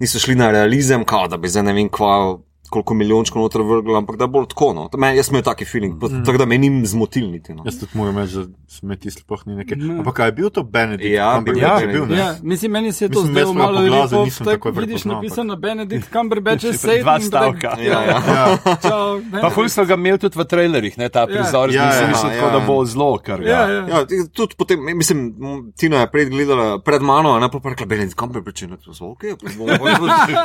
[0.00, 2.40] niso šli na realizem, kao da bi zdaj ne vem kva.
[2.72, 4.72] Koliko milijončkov noter vrgli, ampak da je bolj tako.
[4.72, 4.88] No.
[4.96, 6.22] Me, jaz sem imel taki feeling, mm.
[6.24, 7.52] tako da me ni zmotil niti.
[7.52, 7.62] No.
[7.66, 9.76] Jaz tudi moram reči, da smeti sploh ni nekaj.
[9.98, 11.10] Ampak kaj je bil to Benedikt?
[11.10, 12.16] Ja, Cumberbatch bil je je bil, ne?
[12.16, 14.24] Ja, mislim, meni se je to Mislim, zdelo sem malo lepo.
[14.24, 17.00] nisem Tak, takoj vidiš napisano Benedict Cumberbatch je safe.
[17.00, 17.68] Dva stavka.
[17.70, 18.16] tako- Ja, ja.
[18.26, 18.46] Ja,
[18.82, 19.54] Čau, Pa Benedict.
[19.54, 22.34] ful so ga imeli tudi v trailerjih, ne, ta prizor, Ja, ja, ja, ja, ja,
[22.34, 22.66] ja, da ja.
[22.66, 23.48] bo zelo, kar ga.
[23.48, 23.82] Ja, ja.
[23.88, 23.98] Ja,
[24.32, 25.34] tudi potem, mislim,
[25.76, 28.94] Tina je pred gledala pred mano, ne pa pa rekla, Benedikt, kam bi pričel, da
[28.94, 29.24] so ok,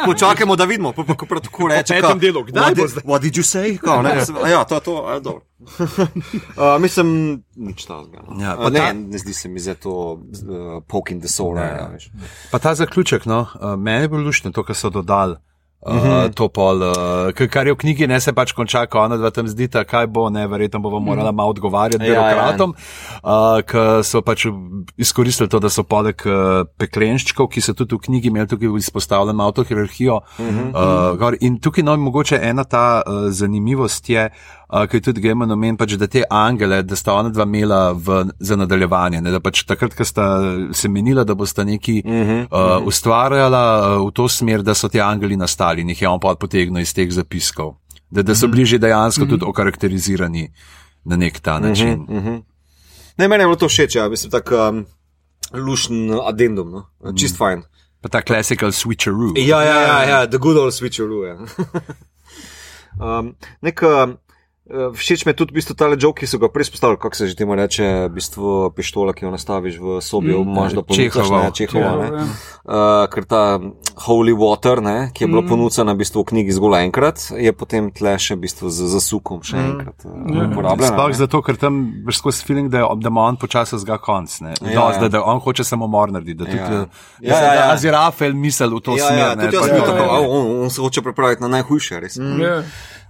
[0.06, 2.02] počakajmo, da vidimo, pa pa ko prav tako reče.
[2.18, 3.04] Drugem delu, kdaj What bo did, zdaj?
[3.04, 3.78] what did you say?
[3.78, 4.16] Kao, ne,
[4.52, 5.42] ja, to je to, a, dobro.
[6.58, 7.08] uh, mislim,
[7.56, 8.18] nič tazga.
[8.42, 11.58] Ja, pa uh, ne, ta- ne zdi se mi za to uh, poking the soul.
[11.58, 12.10] Ja, veš.
[12.52, 15.36] Pa ta zaključek, no, uh, meni je bilo luštno to, kar so dodali.
[15.82, 16.08] Uh, Mhm.
[16.08, 16.34] uh -huh.
[16.34, 19.48] To pol, uh, kar je v knjigi, ne se pač konča, ko ona dva tam
[19.48, 22.22] zdita, kaj bo, ne, verjetno bomo morala malo odgovarjati Ja, ja.
[22.22, 22.74] birokratom,
[23.24, 24.46] uh, ki so pač
[24.98, 29.38] izkoristili to, da so poleg uh, peklenščkov, ki so tudi v knjigi imeli tukaj izpostavljeno
[29.38, 30.16] malo to hierarhijo.
[30.40, 31.12] Uh -huh.
[31.12, 31.38] uh, gor.
[31.42, 34.30] in tukaj no, mogoče ena ta uh, zanimivost je,
[34.74, 37.92] uh, ki je tudi Gemon omen, pač, da te angele, da sta ona dva imela
[37.94, 39.22] v, za nadaljevanje.
[39.22, 40.28] Ne, da pač takrat, ko sta
[40.76, 42.42] se menila, da bosta neki uh -huh.
[42.52, 43.64] uh, ustvarjala
[43.98, 46.82] uh, v to smer, da so ti angeli nastali in jih je on pa potegnil
[46.82, 47.76] iz teh zapiskov.
[48.10, 50.52] Da, da so bili že dejansko tudi okarakterizirani
[51.06, 52.06] na nek ta način.
[52.10, 52.42] Uh -huh.
[53.18, 54.86] Ne, meni je bilo to všeč, ja, mislim, tak um,
[55.54, 57.14] lušen addendum, no?
[57.18, 57.38] čist mm.
[57.38, 57.64] fajn.
[58.02, 59.34] Pa ta classical switcheroo.
[59.36, 61.26] Ja, ja, ja, ja, the good old switcheroo.
[61.26, 61.38] Ja.
[63.20, 64.18] um, nek, um,
[64.70, 67.28] všeč mi je tudi v bistvu tale joke, ki so ga prej spostavili, kako se
[67.28, 71.14] že temu reče, v bistvu pištola, ki jo nastaviš v sobi, mm, imaš da ponucaš,
[71.14, 71.40] Čehovov.
[71.40, 72.08] ne, Čehova, ne.
[72.10, 72.26] Ja.
[72.64, 72.76] Uh,
[73.08, 73.60] ker ta
[74.02, 75.48] Holy Water, ne, ki je bilo mm.
[75.48, 79.40] ponucana v bistvu v knjigi zgolj enkrat, je potem tle še v bistvu z zasukom
[79.42, 80.12] še enkrat uh,
[80.46, 80.90] uporabljena.
[80.90, 84.28] Sploh zato, ker tam veš skozi feeling, da, je- da ima on počasi zga konc.
[84.42, 84.52] Ne?
[84.62, 85.00] Ja, Ja, ja.
[85.00, 86.36] da, da on hoče samomor narediti.
[86.36, 86.84] Da tudi, Ja.
[87.22, 87.32] ja.
[87.32, 87.66] Ja, ja, ja.
[87.72, 89.18] Azirafelj misel v to Ja, smer.
[89.18, 91.48] ja, ne, tudi jaz pa sem to- tako, a, on, on se hoče pripraviti na
[91.50, 92.18] najhujše, res.
[92.18, 92.42] Mm.
[92.42, 92.62] Ja.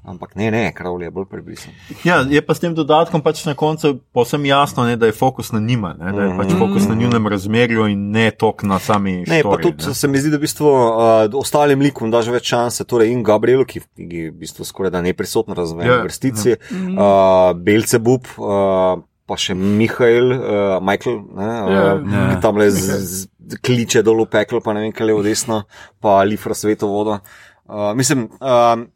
[0.08, 1.74] Ampak ne, ne, kravl je bolj prebrisen.
[2.08, 5.52] Ja, je pa s tem dodatkom pač na koncu povsem jasno, ne, da je fokus
[5.52, 9.18] na njima, ne, da je pač fokus na njunem razmerju in ne tok na sami
[9.28, 12.48] Ne, pa štoriji, tudi se mi zdi, da v bistvu uh, ostalim likom daš več
[12.54, 16.08] šanse, torej in Gabrielu, ki v knjigi v bistvu skoraj da neprisotno razumem Ja, v
[16.08, 21.84] vrstici, uh, Belcebub, uh, pa še Mihajl, uh, Michael, ne, Ja.
[22.00, 25.20] uh, ki tam le z, z, kliče dol v peklo, pa ne vem, kaj levo
[25.28, 25.66] desno,
[26.00, 27.20] pa Lifra sveto vodo.
[27.68, 28.88] Uh, mislim, um,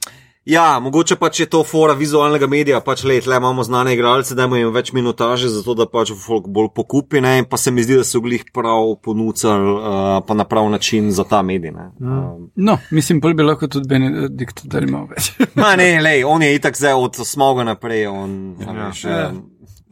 [0.45, 4.57] Ja, mogoče pač je to fora vizualnega medija, pač le, tle imamo znane igralce, dajmo
[4.57, 7.99] jim več minutaže, zato da pač folk bolj pokupi, ne, in pa se mi zdi,
[8.01, 11.91] da so glih prav ponucali, uh, pa na prav način za ta medij, ne.
[12.01, 15.29] Um, No, mislim, pol bi lahko tudi Benedikt tudi imel več.
[15.61, 18.35] Ma ne, lej, on je itak zdaj od smoga naprej, on,
[18.65, 19.29] ja, ja.
[19.29, 19.43] um,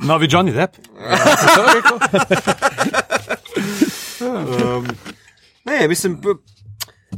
[0.09, 0.81] Novi Johnny Depp.
[4.19, 4.87] Um,
[5.65, 6.17] ne, mislim,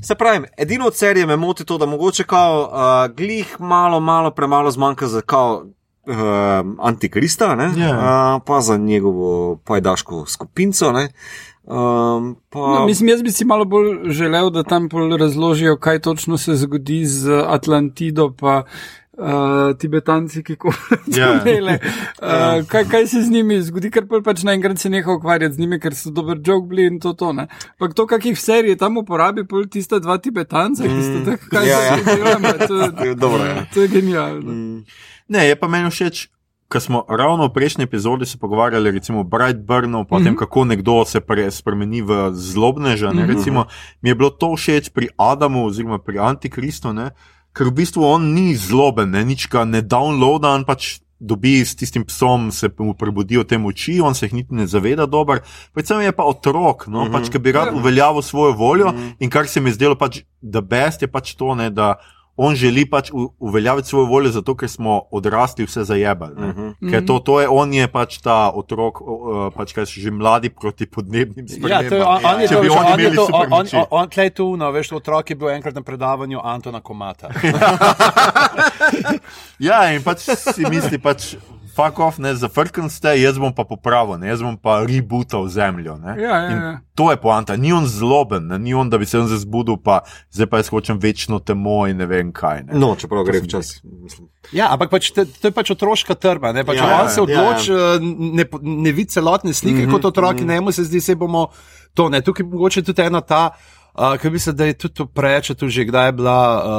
[0.01, 4.31] se pravi, edino od serije me moti to, da mogoče kao uh, glih malo, malo
[4.31, 5.65] premalo zmanjka za kao.
[6.05, 6.15] Uh,
[6.79, 8.35] antikrista, ne, Ja.
[8.35, 10.91] uh, pa za njegovo pajdaško skupinco.
[10.91, 11.09] Ne,
[11.63, 14.89] um, pa, No, mislim, jaz bi si malo bolj želel, da tam
[15.19, 18.71] razložijo, kaj točno se zgodi z Atlantido, pa uh,
[19.73, 20.55] Tibetanci, ki
[21.11, 21.39] Ja.
[21.39, 21.79] komele.
[22.17, 25.79] Uh, kaj, kaj se z njimi zgodi, ker pač naenkrat se neha ukvarjati z njimi,
[25.79, 27.33] ker so dober joke bili in to to.
[27.33, 27.47] Ne.
[27.77, 31.65] Pa to, kakih v seriji tam uporabi, pol tista dva Tibetanca, ki sta tako, kaj
[31.65, 31.97] Ja, se ja.
[31.97, 33.65] zgodi, to, je- Dobro, ja.
[33.67, 34.51] to je genialno.
[34.51, 34.83] Mm,
[35.27, 36.27] Ne, je pa meni všeč,
[36.67, 40.65] ker smo ravno v prejšnji epizodi se pogovarjali recimo o Brightburnu, pa o tem, kako
[40.65, 43.11] nekdo se pre, spremeni v zlobneža.
[43.11, 43.63] Ne, recimo,
[43.99, 47.11] mi je bilo to všeč pri Adamu oziroma pri Antikristu, ne,
[47.57, 51.75] ker v bistvu on ni zloben, ne, nič ga ne downloada, on pač dobi s
[51.77, 55.43] tistim psom, se mu prebudijo te moči, on se jih niti ne zaveda dobro.
[55.73, 59.61] Predvsem je pa otrok, no, pač, ki bi rad uveljavil svojo voljo in kar se
[59.61, 61.99] mi je zdelo pač, da best je pač to, ne, da
[62.41, 66.33] on želi pač uveljaviti svojo voljo, zato ker smo odrasli vse zajebali.
[66.33, 66.67] Uh Mhm.
[66.71, 66.89] -huh.
[66.89, 69.07] Ker to, to je, on je pač ta otrok, uh,
[69.53, 71.83] pač kaj že mladi proti podnebnim spremembam.
[71.83, 73.21] Ja, to je, on, on je Če to, bi on, oni on je imeli to,
[73.21, 73.75] on, supermoči.
[73.75, 77.29] on, on tlej tu, no, veš, otrok je bil enkrat na predavanju Antona Komata.
[79.59, 81.35] Ja, in pač si misli, pač,
[81.75, 85.97] fuck off, ne, zafrkn ste, jaz bom pa popravil, ne, jaz bom pa rebootal zemljo.
[85.97, 86.15] Ne.
[86.21, 86.71] Ja, ja, In ja.
[86.95, 89.77] To je poanta, ni on zloben, ne, ni on, da bi se on zdaj zbudil,
[89.83, 90.01] pa
[90.31, 92.63] zdaj pa jaz hočem večno temo in ne vem kaj.
[92.67, 92.79] Ne.
[92.79, 94.27] No, čeprav gre včasih, mislim.
[94.51, 96.51] Ja, ampak pač, to, to je pač otroška trma.
[96.51, 97.23] Ne, pač Ja, ja, ja, on se ja.
[97.23, 97.91] odloči, ja.
[98.41, 100.53] ne, po- ne vidi celotne slike mm -hmm, kot otroki, mm -hmm.
[100.53, 101.47] ne mu se zdi, se bomo
[101.93, 102.09] to.
[102.09, 102.21] Ne.
[102.21, 103.49] Tukaj mogoče tudi ena ta.
[104.01, 106.37] Uh, Ker mislim, da je tudi to preče, tu že kdaj je bila,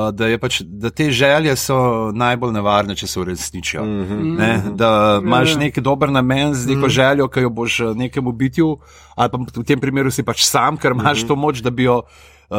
[0.08, 3.84] uh, da, je pač, da te želje so najbolj nevarne, če se uresničijo.
[3.84, 4.38] Mm -hmm.
[4.38, 5.58] ne, da imaš ja.
[5.58, 8.78] nek dober namen z neko željo, ki jo boš nekemu bitju,
[9.14, 11.28] ali pa v tem primeru si pač sam, ker imaš mm -hmm.
[11.28, 12.02] to moč, da bi jo
[12.50, 12.56] uh,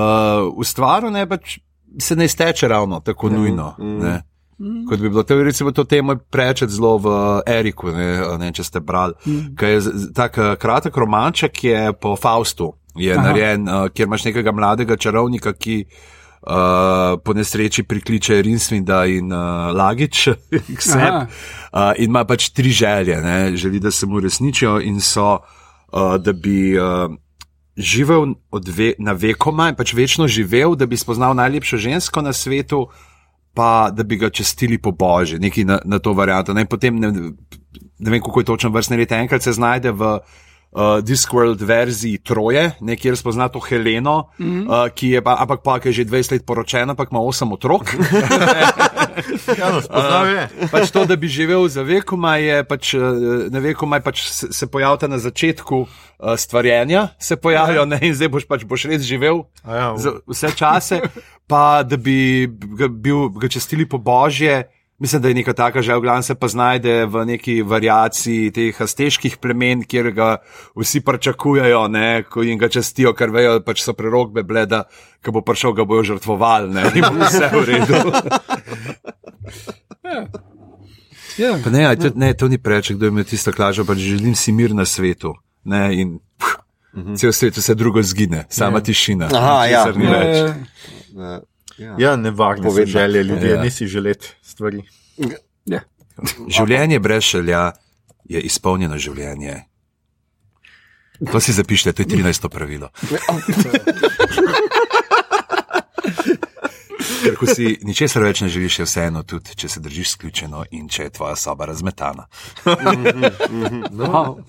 [0.56, 1.60] ustvaril, ne pač
[2.00, 3.76] se ne izteče ravno tako nujno.
[3.80, 4.22] Mm -hmm.
[4.90, 7.08] Kot bi bilo, to je recimo to temo prečet zelo v
[7.48, 9.14] Eriku, ne, ne vem, če ste brali.
[9.26, 9.56] Mm.
[9.62, 13.28] Je z- z- tak kratek romanček je po Faustu, je Aha.
[13.28, 19.72] narejen, uh, kjer imaš nekega mladega čarovnika, ki uh, po nesreči prikliče Rinsvinda in uh,
[19.76, 20.28] Lagič
[20.78, 21.02] k sebi.
[21.02, 21.28] Aha.
[21.74, 25.40] Uh, in ima pač tri želje, ne, želi, da se mu resničijo in so,
[25.92, 26.78] uh, da bi.
[26.78, 27.18] Uh,
[27.74, 28.36] Živel
[28.70, 32.84] ve, na vekoma in pač večno živel, da bi spoznal najlepšo žensko na svetu,
[33.58, 36.54] pa da bi ga čestili po božji, neki na, na to varianto.
[36.54, 39.12] Ne, potem ne, ne vem, kako je točno vrstni red.
[39.18, 40.02] Enkrat se znajde v.
[40.06, 40.44] Uh,
[41.02, 44.66] Discworld verziji troje, nekjer spozna to Heleno, mm -hmm.
[44.86, 47.54] uh, ki je pa, ampak pa, ki je že 20 let poročena, ampak ima 8
[47.54, 47.84] otrok.
[49.60, 50.50] Ja, no, spoznal je.
[50.72, 52.94] pač to, da bi živel za vekoma, je pač,
[53.52, 55.88] ne vekoma, pač se, se pojavlja na začetku uh,
[56.38, 61.02] stvarjenja, se pojavijo ne, in zdaj boš pač boš res živel ja, za vse čase,
[61.48, 64.64] pa da bi ga, bil, ga čestili po božje.
[65.04, 68.82] Mislim, da je neka taka že v glavnem se pa znajde v neki variaciji teh
[68.82, 70.38] asteških plemen, kjer ga
[70.80, 74.86] vsi pričakujejo, ne, ko jim ga čestijo, ker vejo, pač so prerogbe bile, da
[75.20, 78.00] ko bo prišel, ga bojo žrtvovali, ne, in bo vse v redu.
[81.38, 81.58] Ja.
[81.64, 84.36] Pa ne, aj, to, ne, to ni preveč, kdo je imel tisto klažo, pač želim
[84.38, 85.34] si mir na svetu.
[85.66, 86.60] Ne, in pff,
[87.18, 89.32] cel svet vse drugo zgine, sama tišina.
[89.34, 89.82] Aha, ja.
[89.82, 90.38] Ničesar ni Ja, več.
[91.18, 91.40] ja.
[91.78, 91.96] Ja.
[92.00, 92.92] Ja, nevarne so Povedno.
[92.92, 93.56] želje ljudi, Ja.
[93.56, 93.62] ja.
[93.64, 94.84] nisi želeti stvari.
[95.66, 95.80] Ja.
[96.50, 97.72] Življenje brez želja
[98.24, 99.64] je izpolnjeno življenje.
[101.32, 102.50] To si zapišite, to je 13.
[102.50, 102.90] pravilo.
[107.24, 110.88] Ker ko si ničesar več ne želiš, je vseeno tudi, če se držiš sključeno in
[110.90, 112.28] če je tvoja soba razmetana.
[113.94, 114.44] Wow.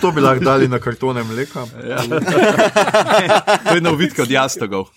[0.00, 1.66] To bi lahko dali na kartone mleka.
[1.88, 2.02] Ja.
[3.68, 4.88] To je novitka od jastogov.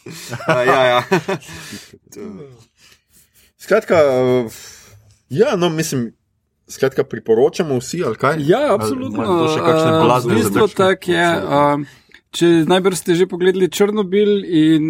[0.47, 1.01] ja, ja.
[3.57, 4.51] Skratka, uh,
[5.29, 6.11] ja, no, mislim,
[6.67, 8.35] skratka, priporočamo vsi, ali kaj?
[8.39, 9.21] Ja, absolutno.
[9.21, 10.77] Ali ima kdo še kakšne Eh, blazne Bistvo zadržke?
[10.77, 11.27] tak je.
[11.41, 11.85] Um,
[12.31, 14.83] Če najbrž ste že pogledali Črnobil in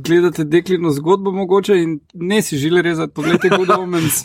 [0.00, 4.22] gledate deklino zgodbo, mogoče in ne si želi rezati, pogledajte Good Omens,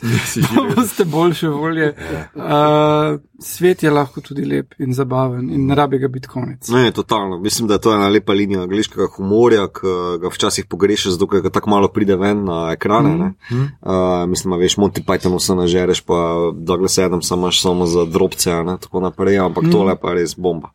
[0.48, 1.90] pa boste boljše volje.
[2.36, 6.70] Uh, svet je lahko tudi lep in zabaven in ne rabi ga biti konec.
[6.72, 7.40] Ne, totalno.
[7.40, 11.44] Mislim, da je to ena lepa linija angliškega humorja, ki ga včasih pogrešaš, zato ker
[11.44, 13.10] ga tako malo pride ven na ekrane.
[13.10, 13.68] Mm -hmm.
[13.82, 16.16] uh, mislim, da veš, Monty Python vse nažereš, pa
[16.56, 19.72] Douglas Adams imaš samo za drobce, in tako naprej, ampak mm -hmm.
[19.72, 20.70] tole pa je res bomba.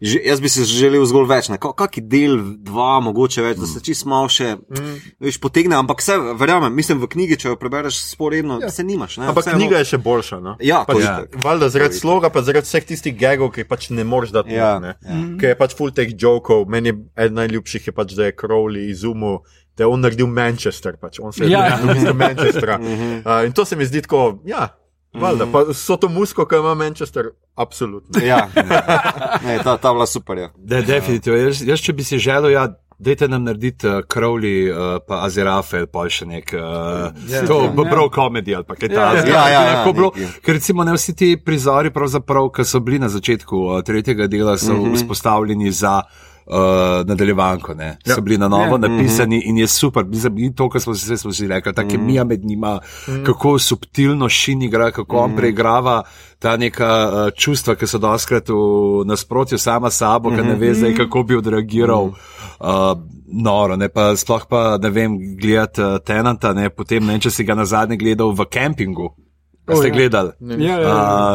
[0.00, 3.66] Že, jaz bi si želel zgolj več, ne, Ka- kaki del, dva, mogoče več, da
[3.66, 4.94] se čist malo še, mm.
[5.20, 8.70] veš, potegne, ampak vse, verjamem, mislim, v knjigi, če jo prebereš sporedno, ja.
[8.70, 9.16] se nimaš.
[9.16, 10.40] Ne, Ampak Vseeno- knjiga je še boljša.
[10.40, 10.56] No?
[10.60, 11.14] Ja, pač, ja.
[11.38, 14.52] Valjda zaradi sloga, pa zaradi vseh tistih gagov, ki pač ne moreš dati.
[14.52, 14.94] Ja, ne.
[15.00, 15.18] ja.
[15.36, 16.68] Ker je pač full teh jokov.
[16.68, 19.40] Meni je eden najljubših, je pač, da je Crowley izumil,
[19.72, 20.96] da je on naredil Manchester.
[20.96, 21.18] Pač.
[21.18, 21.64] On se je Ja.
[21.66, 21.78] ja.
[21.78, 22.76] naredil Manchestra.
[22.76, 24.68] uh, in to se mi zdi tako, ja.
[25.14, 28.22] Valjda, pa so to musko, ki ima Manchester, absolutno.
[28.24, 28.48] Ja,
[29.44, 30.38] ne, ta, ta bila super.
[30.38, 30.48] Ja.
[30.56, 31.38] De, definitivno.
[31.38, 32.68] Jaz, jaz, če bi si želel, ja,
[33.02, 36.54] dajte nam narediti uh, Crowley, uh, pa Azirafe, pa še nek.
[36.54, 37.44] Uh, Ja.
[37.46, 37.70] to Ja.
[37.74, 39.34] bo bro komedij ali pa kaj Ja, takega.
[39.34, 40.10] ja, ja, ja, lahko bilo.
[40.42, 44.72] Ker recimo ne vsi ti prizori, ki so bili na začetku uh, tretjega dela, so
[44.72, 44.84] mm.
[44.84, 44.94] -hmm.
[44.96, 46.02] vzpostavljeni za.
[46.46, 47.96] Uh, nadaljevanko, ne.
[48.06, 48.14] Ja.
[48.14, 48.70] So bili na novo Ja.
[48.70, 48.78] ja.
[48.78, 50.04] napisani in je super.
[50.36, 53.24] In to, kar smo si, smo si rekli, ta kemija med njima, mm.
[53.24, 56.02] kako subtilno šin igra, kako on preigrava
[56.38, 60.42] ta neka uh, čustva, ki so doskrat v nasprotju sama sabo, mm -hmm.
[60.42, 62.06] ki ne ve zdaj, kako bi odreagiral.
[62.06, 62.14] Mm.
[62.60, 62.98] Uh,
[63.32, 67.44] noro, ne pa sploh pa ne vem, gledati uh, Tenanta, ne potem ne če si
[67.44, 69.14] ga na zadnje gledal v kempingu.
[69.64, 69.94] A ste ja.
[69.94, 70.30] gledali?
[70.40, 70.80] Ja, ja,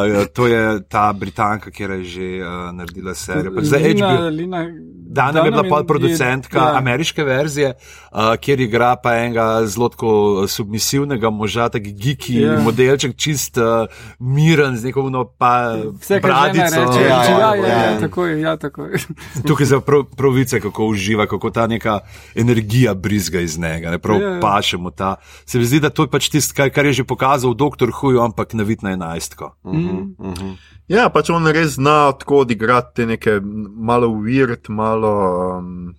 [0.04, 0.20] ja.
[0.20, 3.54] Uh, to je ta Britanka, ki je že uh, naredila serijo.
[3.54, 4.28] Pač Za Lina, HBO.
[4.28, 4.60] Lina,
[5.08, 6.76] Dana je bila Dunham podproducentka je- ja.
[6.76, 7.72] ameriške verzije,
[8.12, 10.10] uh, kjer igra pa enega zelo tako
[10.46, 12.60] submisivnega moža, taki giki Ja.
[12.60, 16.64] modelček, čist uh, miren, z neko uno pa Vse, bradico.
[16.76, 17.84] reče, Ja, ja, ja, ja, ja, ja.
[17.86, 18.98] ja, tako je, ja, tako je.
[19.42, 22.00] Tukaj za prav, pravice, kako uživa, kako ta neka
[22.34, 24.34] energija brizga iz njega, ne prav Ja, yeah.
[24.34, 24.40] ja.
[24.42, 25.14] paše mu ta.
[25.46, 28.17] Se mi zdi, da to je pač tisto, kar, kar je že pokazal doktor Hujo,
[28.24, 29.52] ampak na vid na enajstko.
[29.64, 30.56] Mm.
[30.88, 35.14] Ja, pač on res zna tako odigrati te neke malo weird, malo.
[35.58, 35.94] Um,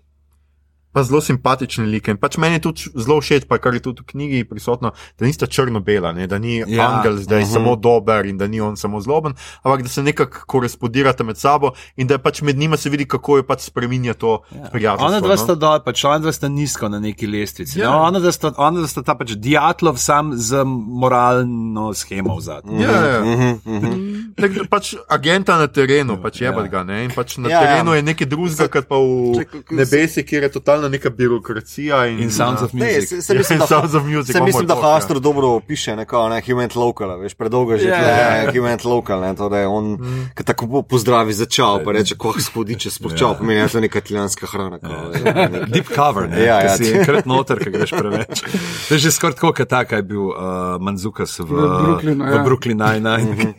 [1.00, 2.10] Pa zelo simpatični lik.
[2.12, 5.26] In pač meni je tudi zelo všeč, pa kar je tudi v knjigi prisotno, da
[5.26, 6.68] nista črno-bela, da ni ja.
[6.68, 6.88] Ja.
[6.90, 7.54] angel zdaj uh -huh.
[7.54, 9.34] samo dober in da ni on samo zloben,
[9.64, 13.38] ampak da se nekako korespondirata med sabo in da pač med njima se vidi, kako
[13.38, 14.70] je pač spreminja to ja.
[14.72, 15.08] prijateljstvo.
[15.08, 15.38] Ona dva no.
[15.38, 17.80] sta dol, pač ona dva sta nizko na neki lestvici.
[17.80, 17.86] Ja.
[17.86, 17.92] Ja.
[17.92, 22.42] No, ona, dva sta, ona dva sta ta pač diatlov sam z moralno schemo v
[22.42, 22.82] zadnjem.
[22.82, 23.22] Ja, ja.
[23.26, 24.00] Mhm,
[24.40, 26.56] Tak, pač agenta na terenu, pač je Ja.
[26.56, 26.68] ja.
[26.68, 26.84] ga.
[26.84, 27.04] Ne?
[27.04, 27.68] In pač na Ja, ja, ja.
[27.68, 29.46] terenu je nekaj drugega, kot pa v
[29.76, 30.50] nebesih, kjer je
[30.90, 32.06] totalna neka birokracija.
[32.08, 33.10] In, In Sounds of Ne, Music.
[33.10, 34.90] se, se mislim, da, Sounds of Music, se mislim, da talk, ja.
[34.90, 38.56] Hastro dobro opiše, neko, ne, human local, veš, predolgo že, Ja, yeah, ja, yeah.
[38.56, 40.30] human local, ne, to, da je on, mm.
[40.36, 43.70] ki tako po- pozdravi za čau, pa reče, koh spodiče sploh čau, pomeni, da je
[43.70, 44.80] to neka italijanska hrana.
[44.80, 45.50] Kao, ja.
[45.68, 46.64] Deep cover, ne, Ja, ja, ja.
[46.64, 46.78] ja.
[46.78, 48.42] si enkrat noter, ki greš preveč.
[48.88, 50.36] To je že skoraj tako, kot ta, kaj je bil uh,
[50.80, 52.44] Manzukas v, V Brooklynu, v ja.
[52.44, 53.54] Brooklyn Nine-Nine.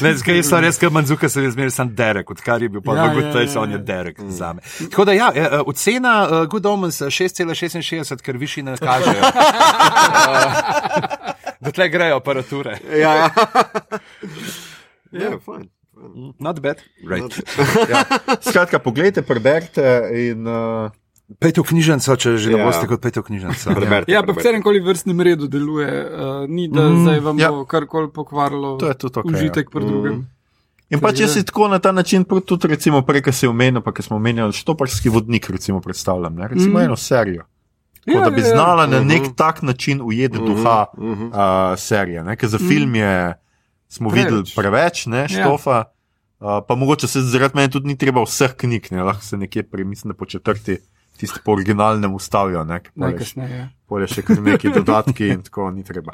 [0.00, 3.04] ne, zdaj so res, ker Manzukas je zmeraj sam Derek, odkar je bil pa Ja,
[3.04, 3.82] v Good ja, Place, ja, on je ja.
[3.82, 4.60] Derek za me.
[4.90, 8.76] Tako Tako da, ja, eh, eh, ocena uh, Good Omens eh, 6,66, ker višji ne
[8.78, 9.18] kažejo.
[11.64, 12.76] Dotlej grejo aparature.
[12.86, 13.30] Ja, ja.
[15.12, 15.66] Ja, fajn.
[16.38, 16.78] Not bad.
[17.08, 17.34] Right.
[17.92, 18.04] Ja.
[18.40, 19.82] Skratka, pogledajte, preberite
[20.14, 20.46] in.
[20.46, 20.90] Uh,
[21.42, 22.68] Pejte v knjižnico, če že ne Ja.
[22.68, 23.74] boste kot pejte v knjižnico.
[24.06, 27.50] Ja, pa v katerem koli vrstnem redu deluje, uh, ni da mm, zdaj vam ja.
[27.50, 30.22] bo karkoli pokvarilo To je tudi okej, užitek pri drugem.
[30.92, 33.90] In pa če si tako na ta način, tudi recimo prej, ki si omenil, pa
[33.90, 36.48] ki smo omenjali štoparski vodnik, recimo predstavljam, ne?
[36.48, 36.82] recimo mm.
[36.82, 37.46] eno serijo.
[38.02, 38.52] Tako Ja, da bi ja, ja.
[38.52, 39.06] znala na Mhm.
[39.06, 41.26] nek tak način ujeti duha mhm.
[41.26, 41.32] uh,
[41.78, 42.24] serije.
[42.24, 42.36] Ne?
[42.36, 43.34] Ker za film je,
[43.88, 44.24] smo Preveč.
[44.24, 45.84] videli preveč, ne, štofa.
[46.40, 49.62] Uh, pa mogoče se zaradi mene tudi ni treba vseh knjig, ne, lahko se nekje
[49.62, 50.76] premisli po četrti,
[51.16, 52.90] tisti po originalnem ustavijo, ne, ker
[53.86, 56.12] pol je še- kar neki dodatki in tako ni treba.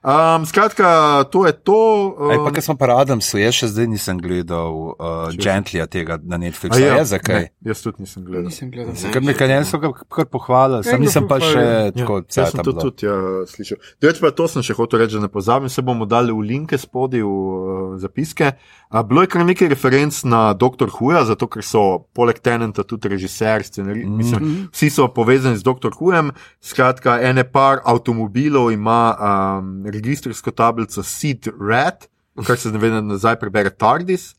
[0.00, 2.16] Um, skratka, to je to.
[2.16, 6.38] Um, pa, ker smo pa Adamsu, jaz še zdaj nisem gledal uh, Gentlya tega na
[6.40, 6.72] Netflixu.
[6.72, 7.50] a Ja, je zakaj?
[7.52, 8.48] Ne, jaz tudi nisem gledal.
[8.48, 8.96] Nisem gledal.
[8.96, 11.92] Ker mi kaj so ga kar pohvalili, sam Enega nisem pa še pohvalijo.
[11.98, 13.16] tako Ja, jaz sem cel to tudi ja,
[13.52, 13.80] slišal.
[14.00, 16.80] Drugič pa to sem še hotel reči, da ne pozabim, se bomo dali v linke
[16.80, 18.54] spodaj v uh, zapiske.
[18.88, 20.88] A, bilo je kar nekaj referenc na Dr.
[20.96, 24.16] Huja, zato ker so poleg Tenenta tudi režiser, scenarij, mm -hmm.
[24.16, 25.92] mislim, vsi so povezani z Dr.
[25.92, 26.32] Hujem.
[26.64, 32.08] Skratka, ene par avtomobilov ima um, registrsko tablico Seed Red,
[32.46, 34.34] kar se vem, nazaj prebere Tardis.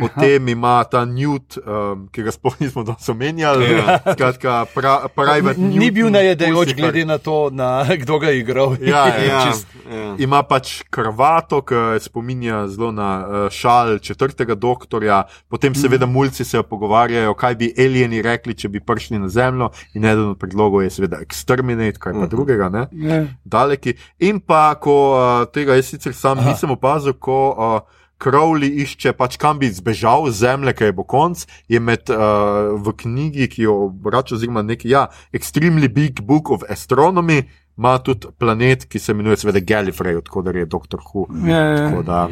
[0.00, 3.66] Potem ima ta Newt, um, ki ga sploh nismo danes omenjali,
[4.14, 8.76] skratka, pra, private Ni Newt bil najedajoč, glede na to, na, kdo ga je igral.
[8.80, 10.14] Ja, ja, Ja, čist, ja.
[10.18, 15.22] ima pač krvato, ki spominja zelo na uh, šal četrtega doktorja,
[15.52, 20.04] potem seveda mulci se pogovarjajo, kaj bi alieni rekli, če bi prišli na Zemljo, in
[20.08, 22.86] eden od predlogov je seveda exterminate, kaj pa drugega, ne?
[22.92, 23.24] Ja.
[23.44, 23.94] daleki.
[24.24, 26.52] In pa, ko uh, tega jaz sicer sam Aha.
[26.52, 31.80] nisem opazil, ko uh, Crowley išče, pač kam bi zbežal zemlje, kaj bo konc, je
[31.82, 37.42] med uh, v knjigi, ki jo obrača, oziroma neki, ja, Extremely Big Book of Astronomy,
[37.78, 40.98] ima tudi planet, ki se imenuje seveda Gallifrey, tako da je Dr.
[40.98, 41.26] Who.
[41.48, 41.88] Ja, ja.
[41.88, 42.28] Tako da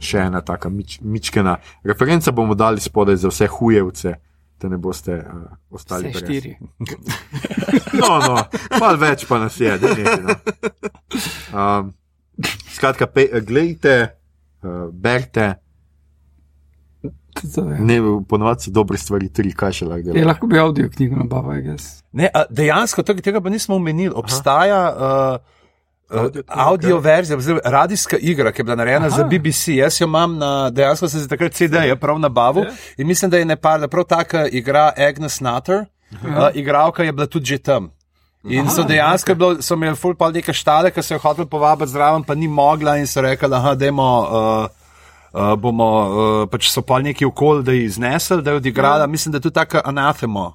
[0.00, 4.14] še ena taka mič, mičkena referenca bomo dali spodaj za vse hujevce.
[4.58, 6.24] Da ne boste uh, ostali brez.
[6.24, 6.56] štiri.
[7.98, 8.34] No, no,
[8.80, 10.14] malo več pa nas je, da ne.
[10.22, 10.34] No.
[11.54, 11.92] Um,
[12.74, 14.17] skratka, pe, gledajte,
[14.62, 15.54] uh, berite,
[17.32, 17.78] Tudi je.
[17.80, 17.96] ne,
[18.28, 20.26] ponovadi so dobre stvari, tri, kaj še lahko Je, dela.
[20.26, 21.84] lahko bi avdio knjigo nabavil, jaz.
[22.12, 24.10] Ne, a, dejansko tega, tega pa nismo omenili.
[24.12, 25.36] Obstaja uh,
[26.10, 29.16] uh, Audio audio verzija, oziroma radijska igra, ki je bila narejena Aha.
[29.16, 29.76] za BBC.
[29.76, 32.72] Jaz jo imam na, dejansko sem se takrat CD-je prav nabavil Ja.
[32.96, 36.18] in mislim, da je nepar, da prav taka igra Agnes Nutter, uh,
[36.54, 37.90] igralka je bila tudi že tam.
[38.44, 41.90] In so dejansko bilo, so imeli ful pa neke štale, ki so jo hoteli povabiti
[41.90, 43.62] zraven, pa ni mogla in so rekli, da.
[43.72, 44.68] Uh,
[45.28, 49.06] Uh, bomo uh, pač so pa neki okol, da je iznesel, da je odigrala.
[49.06, 50.54] Mislim, da je tudi taka anathema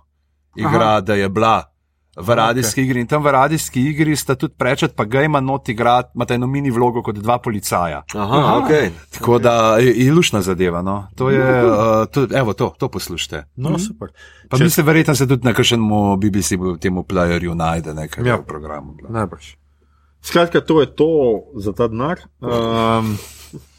[0.55, 1.01] igra, Aha.
[1.01, 1.72] da je bila
[2.15, 2.85] v radijski okay.
[2.85, 2.99] igri.
[3.01, 6.47] In tam v radijski igri sta tudi prečet, pa ga ima not igrati, imata eno
[6.47, 8.03] mini vlogo kot dva policaja.
[8.15, 8.71] Aha, ok.
[9.17, 10.81] Tako da je, je lušna zadeva.
[10.81, 11.07] No.
[11.15, 13.45] To je, uh, to, evo, to, to poslušajte.
[13.55, 14.13] No, super.
[14.49, 15.89] Pa Če- mislim, verjetno se tudi na kakšnem
[16.21, 18.35] BBC temu playerju najde nekaj Ja.
[18.35, 18.93] v programu.
[18.93, 19.09] bila.
[19.09, 19.55] Najbrž.
[20.23, 21.09] Skratka, to je to
[21.59, 22.19] za ta denar.
[22.39, 23.17] Um,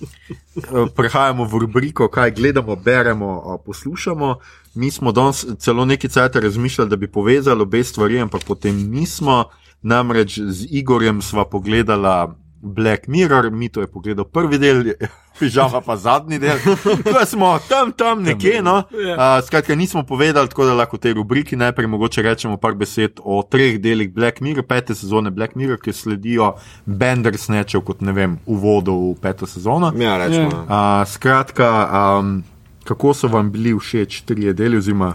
[0.97, 4.37] prehajamo v rubriko, kaj gledamo, beremo, a, poslušamo.
[4.75, 9.45] Mi smo danes celo nekaj časa razmišljali, da bi povezali obe stvari, ampak potem nismo.
[9.85, 14.85] Namreč z Igorjem sva pogledala Black Mirror, mi to je pogledal prvi del,
[15.39, 16.57] pižama pa zadnji del.
[17.12, 18.62] Ko smo tam, tam nekje.
[18.62, 18.83] No.
[19.07, 19.14] Ja.
[19.14, 23.20] Uh, skratka, nismo povedali, tako da lahko v tej rubriki najprej mogoče rečemo par besed
[23.20, 26.55] o treh delih Black Mirror, pete sezone Black Mirror, ki sledijo
[26.87, 29.93] Bandersnatchov kot ne vem, uvodu v peto sezono.
[30.01, 30.64] Ja, rečemo.
[30.64, 32.41] Uh, skratka, um,
[32.85, 35.14] kako so vam bili všeč trije deli, oziroma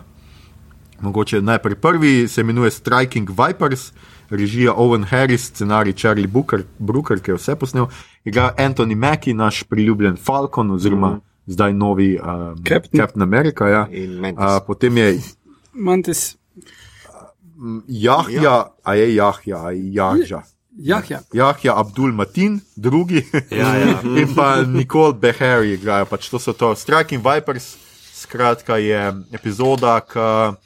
[1.01, 3.91] mogoče najprej prvi, se imenuje Striking Vipers,
[4.29, 7.87] režija Owen Harris, scenarij Charlie Booker, Brooker, ki je vse posnel,
[8.25, 11.21] igra Anthony Mackie, naš priljubljen Falcon, oziroma mm.
[11.45, 13.01] zdaj novi um, Captain.
[13.01, 13.67] Captain America.
[13.67, 13.87] Ja.
[13.89, 15.19] Uh, potem je
[15.73, 16.37] Mantis,
[17.87, 20.43] Jahja, a je Jahja, a je Jahja.
[20.79, 21.19] Jah, ja.
[21.33, 23.99] Jahja Abdul Matin, drugi, Ja, ja.
[24.21, 26.07] in pa Nicole Behari igrajo.
[26.09, 27.75] Pač to so to Striking Vipers,
[28.15, 29.01] skratka je
[29.35, 30.57] epizoda, ki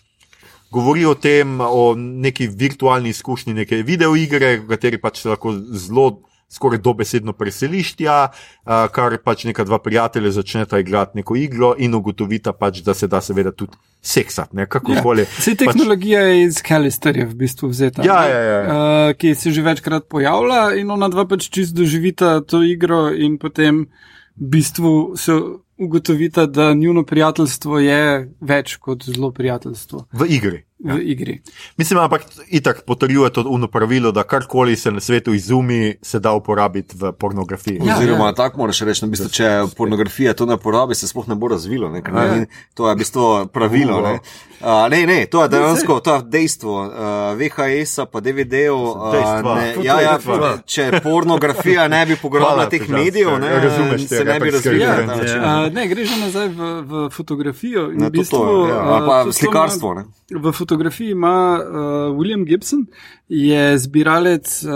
[0.74, 6.08] govori o tem, o neki virtualni izkušnji, neke videoigre, v kateri pač lahko zelo.
[6.54, 11.96] Skoraj dobesedno preseliš tja, uh, kar pač neka dva prijatelja začneta igrati neko igro in
[11.98, 15.26] ugotovita, pač, da se da seveda tudi seksati, ne kakorkoli.
[15.38, 18.30] Vse tehnologija je iz Kalisterja v bistvu vzeta, Ja, ne?
[18.30, 18.62] ja, ja.
[18.62, 23.40] Uh, ki se že večkrat pojavlja in ona dva pač čist doživita to igro in
[23.42, 23.88] potem
[24.38, 25.34] v bistvu se
[25.78, 30.64] ugotovita, da njuno prijateljstvo je več kot zelo prijateljstvo V igri.
[30.84, 31.42] V igri.
[31.78, 36.34] Mislim, ampak itak potrjuje to uno pravilo, da karkoli se na svetu izumi, se da
[36.34, 37.80] uporabiti v pornografiji.
[37.82, 38.34] Ja, Oziroma, ja.
[38.36, 41.48] tako moraš reči, no, v bistvu, če pornografija to ne uporabi, se sploh ne bo
[41.48, 41.90] razvilo.
[41.90, 42.36] Ne, ker Ja.
[42.36, 44.02] ne, to je v bistvu pravilo.
[44.02, 44.20] Ne.
[44.62, 46.74] Uh, ne, ne, to je dejansko to je dejstvo.
[46.74, 46.90] Uh,
[47.36, 49.12] VHS-a, pa DVD-ov.
[49.12, 49.56] Dejstva.
[49.56, 50.16] ne, To ja, ja,
[50.66, 54.96] če pornografija ne bi pograbila teh medijev, ne, razumeš se ne bi ta ja.
[55.04, 57.92] Uh, ne, gre že nazaj v, v fotografijo.
[57.92, 58.78] in Ne, v to, bistvu, to, ja.
[58.78, 59.92] uh, Ali pa to- to slikarstvo.
[59.92, 60.40] ima- Ne.
[60.74, 61.76] Fotografiji ima uh,
[62.18, 62.86] William Gibson,
[63.28, 64.72] je zbiralec uh,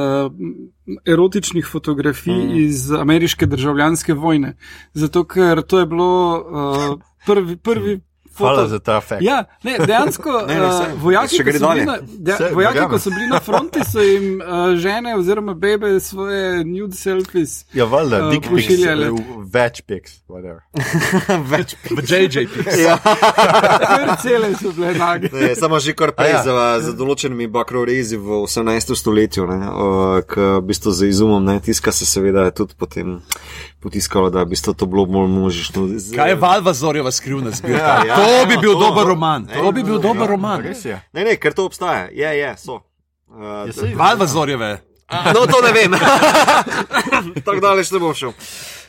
[1.05, 2.57] erotičnih fotografij mm.
[2.57, 4.57] iz ameriške državljanske vojne.
[4.93, 7.57] Zato, ker to je bilo uh, prvi.
[7.57, 7.99] prvi
[8.37, 9.21] Hvala foto- za ta fakt.
[9.21, 12.51] Ja, ne, dejansko Ne, ne, uh, saj, vojaki, še ko gre so na, de, Saj,
[12.53, 17.65] vojaki, ko so bili na fronti, so jim uh, žene oziroma bebe svoje nude selfies.
[17.73, 20.61] Ja, valjda, Uh, dick pics, uh, več pics, whatever.
[21.53, 22.65] Več V JJP.
[22.79, 22.97] Ja.
[23.87, 25.29] Kar cele so bile nage.
[25.33, 26.43] Ne, samo že kar prej A ja.
[26.43, 28.95] za, za določenimi bakrorezi v 18.
[28.95, 33.19] stoletju, ne, uh, k v bistvu za izumom ne, tiska se seveda tudi potem
[33.87, 35.87] potiskalo, da bi to bilo bolj množično.
[35.97, 37.77] Z- Kaj je Valva Zorjeva skrivna zbirka?
[37.77, 38.79] Ja, ja, to bi bil to.
[38.81, 39.47] dober roman.
[39.47, 40.63] To bi bil dober Ja, roman.
[41.13, 42.09] Ne, ne, ker to obstaja.
[42.09, 42.81] Je, je, so.
[43.27, 44.77] Uh, Ja, saj- Valva Zorjeve.
[45.07, 45.91] no, to ne vem.
[47.45, 48.33] Tako daleč ne bom šel.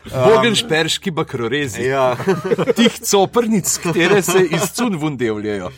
[0.09, 1.83] Bogenšperški bakrorezi.
[1.85, 2.17] Ja.
[2.77, 5.71] Tih coprnic, katere se iz cun vundevljajo.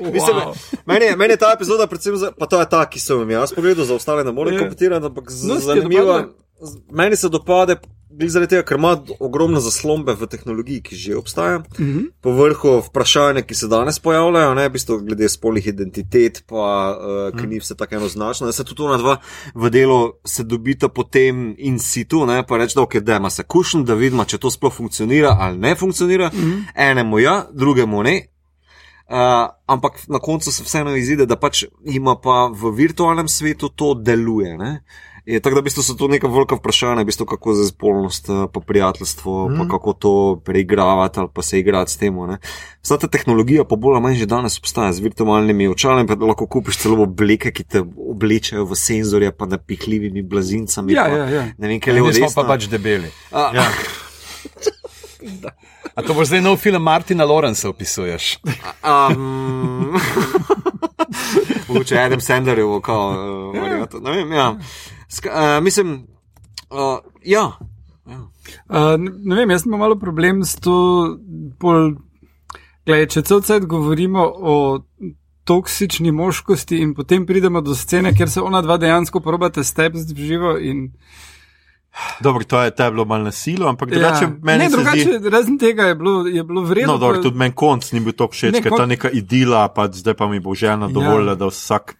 [0.00, 0.36] Mislim,
[0.86, 3.34] meni, je- meni je ta epizoda, predvsem, za, pa to je ta, ki sem jo
[3.34, 4.60] jaz pogledal, za ostale ne morem Ja.
[4.60, 6.20] komentirati, ampak z- No, zanimivo.
[6.90, 7.76] Meni se dopade,
[8.28, 11.58] zaradi tega, ker ima ogromne zaslombe v tehnologiji, ki že obstaja.
[11.58, 12.10] Mm -hmm.
[12.20, 17.40] Po vrhu vprašanja, ki se danes pojavljajo, ne, v bistvu glede spolih identitet, pa uh,
[17.40, 18.46] ki ni vse tako enoznačno.
[18.46, 19.16] Da se tudi ona dva
[19.54, 23.42] v delu se dobita potem in situ, ne, pa reče, da ok, da ima se
[23.42, 26.30] kušen, da vidimo, če to sploh funkcionira ali ne funkcionira.
[26.34, 26.62] Mm -hmm.
[26.74, 28.26] Enemu ja, drugemu ne.
[29.12, 33.94] Uh, ampak na koncu se vseeno izide, da pač ima pa v virtualnem svetu to
[33.94, 34.58] deluje.
[34.58, 34.84] Ne?
[35.26, 38.28] Je, tako da v bistvu so to neka velika vprašanja, v bistvu, kako za spolnost,
[38.28, 39.58] eh, pa prijateljstvo, mm.
[39.58, 42.14] pa kako to preigravati ali pa se igrati s tem.
[42.14, 42.38] ne.
[42.82, 46.26] Vsa ta tehnologija pa bolj ali manj že danes obstaja z virtualnimi očali, pa da
[46.26, 50.92] lahko kupiš celo obleke, ki te oblečejo v senzorje, pa napihljivimi blazincami.
[50.92, 51.46] Ja, pa, ja, ja.
[51.58, 53.10] Ne vem, kaj je Mi smo pa pač debeli.
[53.30, 53.66] A, Ja.
[55.94, 58.38] A to boš zdaj nov film Martina Lorenza opisuješ?
[58.82, 59.94] Um,
[61.68, 63.08] Mogoče Adam Sandlerjev, kao,
[63.54, 64.56] uh, varianto, ne vem, ja.
[65.12, 66.06] Ska, uh, mislim,
[66.70, 67.52] uh, ja.
[68.06, 71.18] Uh, ne, vem, jaz imam malo problem s to.
[71.60, 71.92] Pol,
[72.86, 74.56] gled, če cel cel govorimo o
[75.44, 80.26] toksični moškosti in potem pridemo do scene, kjer se ona dva dejansko probate stepsti v
[80.26, 80.56] živo.
[80.58, 80.88] In,
[82.20, 84.30] Dobro, to je, to je bilo malo nasilo, ampak drugače ja.
[84.42, 85.30] meni ne, drugače, zdi.
[85.30, 86.92] razen tega je bilo, je bilo vredno.
[86.92, 89.66] No, dobro, pa- tudi meni konc ni bil tako všeč, ker kon- ta neka idila,
[89.68, 91.96] pa zdaj pa mi bo žena dovolila, da vsak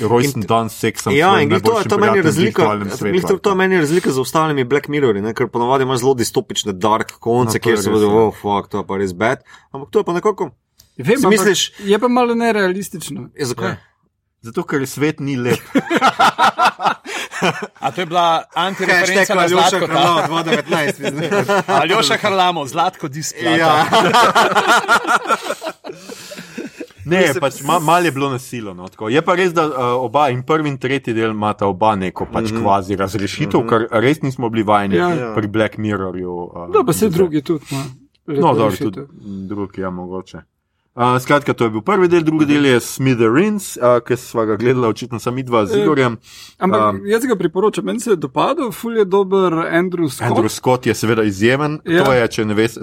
[0.00, 1.12] rojsten dan seksam.
[1.12, 2.62] Ja, in to je to meni razlika.
[2.88, 5.34] svetu, To, to je meni razlika z ostalimi Black Mirrori, ne?
[5.34, 8.12] ker ponovadi imaš zelo distopične dark konce, No, kjer je se bodo, ja.
[8.12, 9.38] oh, fuck, to je pa res bad.
[9.70, 10.50] Ampak to je pa nekako.
[10.98, 13.28] Vem, si ampak misliš- Je pa malo nerealistično.
[13.34, 13.74] Je, zakaj?
[14.40, 15.58] Zato, ker svet ni lep.
[17.76, 19.86] A to je bila antireferenca na Zlatko.
[19.86, 20.26] ta?
[20.30, 21.62] 2019.
[21.80, 23.34] Aljoša Harlamo, Zlatko disk.
[23.38, 23.82] Ja.
[27.04, 28.74] Ne, pač ma, malo je bilo nasilo.
[28.74, 29.08] No, tako.
[29.08, 29.74] je pa res, da uh,
[30.04, 32.62] oba in prvi in tretji del imata oba neko pač mm -hmm.
[32.62, 33.88] kvazi razrešitev, mm -hmm.
[33.88, 35.08] kar res nismo bili vajeni Ja.
[35.14, 35.34] ja.
[35.34, 36.30] pri Black Mirrorju.
[36.32, 37.64] Uh, No, pa se drugi tudi.
[37.70, 37.84] No,
[38.26, 39.00] No, dobro, tudi
[39.48, 40.38] drugi, ja, mogoče.
[40.94, 44.56] Uh, skratka, to je bil prvi del, drugi del je Smithereens, uh, ki sva ga
[44.56, 46.18] gledala, očitno sem midva z Igorjem.
[46.58, 50.30] Ampak Um, jaz ga priporočam, meni se je dopadel, ful je dober Andrew Scott.
[50.30, 52.04] Andrew Scott je seveda izjemen, Ja.
[52.04, 52.80] to je, če ne veste,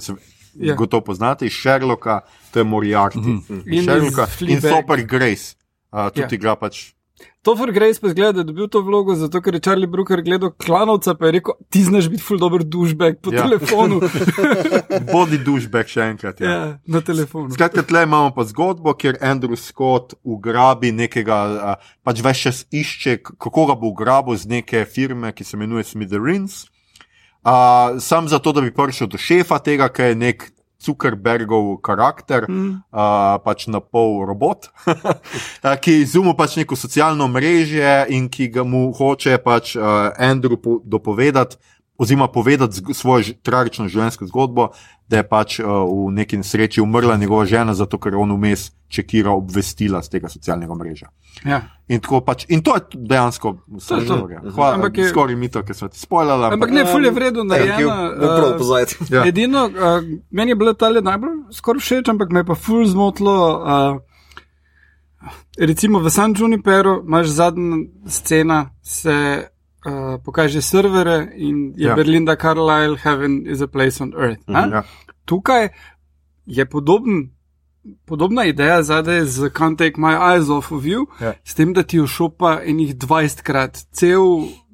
[0.55, 0.75] Ja.
[0.75, 2.21] gotovo poznate, iz Sherlocka,
[2.51, 3.17] to je Moriarty.
[3.17, 3.61] Mm -hmm.
[3.65, 4.61] In Sherlocka in.
[4.61, 5.55] Soper Grace,
[5.91, 6.27] uh, tudi Ja.
[6.31, 6.93] igra pač.
[7.41, 10.51] Topher Grace pa zgleda, da je dobil to vlogo, zato ker je Charlie Brooker gledal
[10.51, 13.43] klanovca, pa je rekel, ti znaš biti ful dober dušbek po ja.
[13.43, 13.99] Telefonu.
[15.13, 16.41] Body douchebag še enkrat.
[16.41, 16.49] Ja.
[16.51, 17.51] ja, na telefonu.
[17.55, 23.69] Skratka, tle imamo pa zgodbo, kjer Andrew Scott ugrabi nekega, pač več čas išče, kako
[23.71, 26.65] ga bo ugrabil z neke firme, ki se imenuje Smithereens.
[27.43, 32.71] A, sam zato, da bi prišel do šefa tega, ki je nek Zuckerbergov karakter, mm.
[32.91, 34.69] a, pač na pol robot,
[35.83, 40.59] ki je izumil pač neko socialno mrežje in ki ga mu hoče pač a, Andrew
[40.59, 41.59] po, dopovedati.
[41.99, 44.69] Oziroma povedati svojo ž- tragično življenjsko zgodbo,
[45.05, 48.61] da je pač uh, v neki nesreči umrla njegova žena, zato ker je on vmes
[48.87, 51.09] čekira obvestila z tega socialnega mreža.
[51.43, 51.59] Ja.
[51.87, 54.15] In, tako pač, in to je dejansko vse To je to.
[54.17, 54.51] življenje.
[54.51, 56.49] Hvala, Ampak je- skoraj mito, ki so ti spoilali.
[56.49, 57.43] Ampak ne, ful je vredno.
[57.43, 57.53] Bom
[58.17, 58.95] prav eh, pozajeti.
[59.11, 59.25] Ja.
[59.25, 59.99] Edino, uh,
[60.31, 63.35] meni je bilo tale najbolj skoraj všeč, ampak me je pa ful zmotilo.
[63.57, 63.99] Uh,
[65.59, 67.75] recimo v San Juniperu imaš zadnja
[68.07, 69.47] scena, se
[69.85, 71.89] uh, pokaže servere in je Ja.
[71.89, 71.95] ja.
[71.95, 74.41] Berlinda Carlisle, Heaven is a place on earth.
[74.47, 74.67] a?
[74.67, 74.83] Ja.
[75.25, 75.69] Tukaj
[76.45, 77.29] je podoben.
[78.05, 81.33] Podobna ideja zadaj z Can't Take My Eyes Off of You, Ja.
[81.43, 84.19] s tem, da ti ošopa enih 20 krat, cel,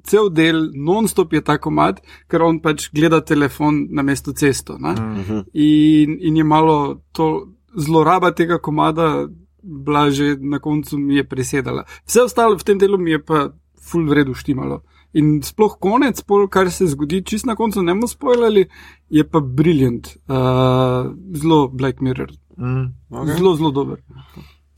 [0.04, 4.78] cel del, non-stop je ta komat, ker on pač gleda telefon na mesto cesto.
[4.78, 5.20] Mm.
[5.20, 5.40] Mhm.
[5.54, 7.48] In, in je malo to
[7.78, 9.28] zloraba tega komada,
[9.64, 11.86] bila že na koncu mi je presedala.
[12.06, 13.50] Vse ostalo v tem delu mi je pa
[13.82, 14.82] full vredu štimalo.
[15.16, 18.66] In sploh konec, pol, kar se zgodi, čist na koncu ne bomo spoilali,
[19.10, 23.36] je pa briljant, uh, zelo Black Mirror, Mm, okay.
[23.36, 23.98] zelo, zelo dober.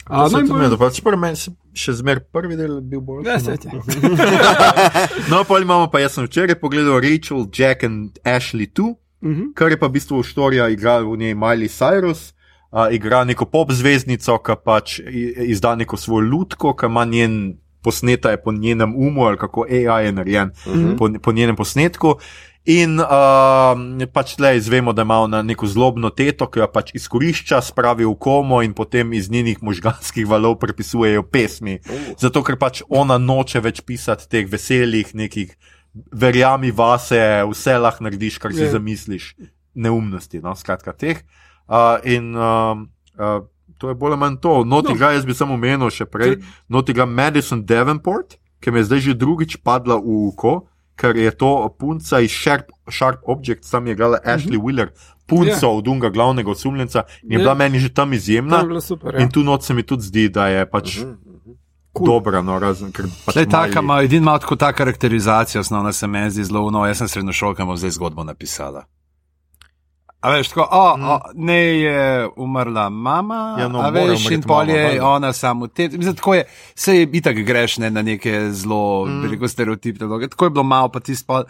[0.05, 3.25] A, A, no, najbolj- in pa čeprav meni se še zmer prvi del bil bolj.
[3.25, 3.81] Ja, saj je.
[5.29, 9.53] No, pa imamo pa jaz sem včeraj pogledal Rachel, Jack in Ashley 2, Mhm.
[9.53, 12.33] kar je pa v bistvu štorija, igra v njej Miley Cyrus.
[12.69, 14.99] Uh, igra neko pop zvezdnico, ki pač
[15.39, 17.57] izda neko svojo lutko, ki ima njen
[17.87, 20.97] posneta je po njenem umu ali kako AI je narejen uh -huh.
[20.97, 22.17] po, po njenem posnetku.
[22.67, 23.79] In uh,
[24.11, 28.11] pač tle izvemo, da ima ona neko zlobno teto, ki jo pač izkorišča, spravi v
[28.19, 31.77] komo in potem iz njenih možganskih valov prepisujejo pesmi.
[32.19, 35.55] Zato, ker pač ona noče več pisati teh veselih, nekih
[36.11, 38.71] verjami vase, vse lahko narediš, kar si Ja.
[38.75, 39.35] zamisliš,
[39.73, 41.23] neumnosti, no, skratka teh.
[41.71, 42.83] Uh, in uh,
[43.15, 43.47] uh,
[43.77, 44.63] to je bolj ali manj to.
[44.63, 44.95] Noti No.
[44.95, 48.99] ga jaz bi samo omenil še prej, noti ga Madison Davenport, ki mi je zdaj
[49.01, 50.65] že drugič padla v oko,
[50.95, 54.89] ker je to punca iz Sharp, Sharp Objects, tam je igrala Ashley Wheeler,
[55.25, 55.69] punca Ja.
[55.69, 57.39] od unga glavnega osumljenca in je Ja.
[57.39, 58.81] bila meni že tam izjemna.
[58.81, 59.13] super.
[59.13, 59.21] Ja.
[59.21, 60.99] In tu noč se mi tudi zdi, da je pač
[61.93, 62.07] Cool.
[62.07, 65.93] dobra, no, razen ker pač Tle, taka, Miley- ima, edin ima tako ta karakterizacija, osnovna
[65.93, 68.85] se meni zdi zelo no, jaz sem srednjošolka, bom zdaj zgodbo napisala.
[70.21, 74.65] A veš, tako, o, o, ne je umrla mama, Ja, no, a veš, in pol
[74.65, 75.07] mama, je valjda.
[75.07, 75.89] ona samo te.
[75.89, 76.43] Mislim, tako je,
[76.75, 79.21] se je itak greš ne, na neke zelo, mm.
[79.21, 80.27] veliko stereotipne vloge.
[80.27, 81.43] Tako je bilo malo, pa tisto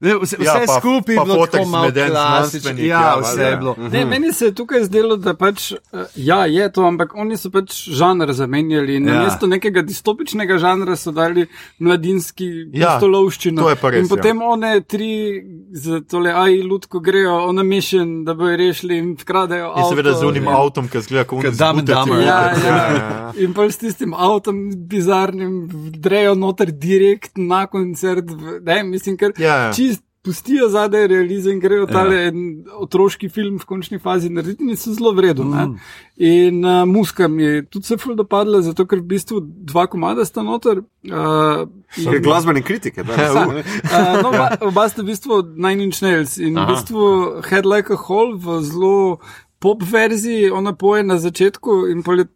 [0.00, 2.70] Ne, Vse, Ja, vse pa- skupaj je bilo tako malo klasično.
[2.78, 3.74] Ja, ja, vse je bilo.
[3.88, 5.78] Ne, meni se je tukaj zdelo, da pač, eh,
[6.16, 8.94] ja, je to, ampak oni so pač žanr zamenjali.
[8.94, 9.14] In Ja.
[9.14, 9.18] ja.
[9.18, 11.46] Namesto nekega distopičnega žanra so dali
[11.80, 13.58] mladinski Ja, stolovščino.
[13.58, 14.46] to je pa res, in potem ja.
[14.46, 15.10] one tri,
[15.72, 19.72] za tole AI lutko grejo, ona mission, da bojo rešili in vkradejo.
[19.76, 22.20] In seveda avto, z unim in- avtom, ki zgleda kot Dumber.
[22.20, 22.76] Ja, Ja, ja.
[22.88, 23.32] ja.
[23.36, 28.24] In pa s tistim avtom bizarnim drejo noter direkt na koncert.
[28.62, 29.72] Ne, mislim, ker Ja, ja.
[30.28, 32.42] Pustijo zadaj realizem in grejo tale en
[32.76, 35.46] otroški film v končni fazi narediti in so zelo vredni.
[35.48, 35.78] Mm.
[36.28, 39.40] In uh, muska mi je tudi se ful dopadla, zato ker v bistvu
[39.72, 40.82] dva komada sta noter.
[41.08, 41.64] Uh,
[41.96, 43.02] Ker glasbene kritike.
[43.02, 43.64] da, Ja, recimo, ne.
[43.88, 47.04] Uh, no, oba, oba sta v bistvu Nine Inch Nails in v bistvu
[47.48, 48.96] Head Like a Hole v zelo
[49.58, 52.28] pop verziji, ona poje na začetku in pol je,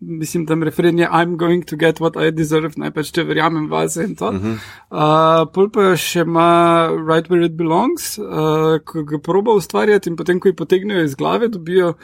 [0.00, 3.68] mislim, tam refren je I'm going to get what I deserve, naj pač če verjamem
[3.70, 4.28] vase in to.
[4.28, 4.56] Uh -huh.
[4.90, 10.16] uh, pol pa še ima Right Where It Belongs, uh, ko ga proba ustvarjati in
[10.16, 11.94] potem, ko jih potegnejo iz glave, dobijo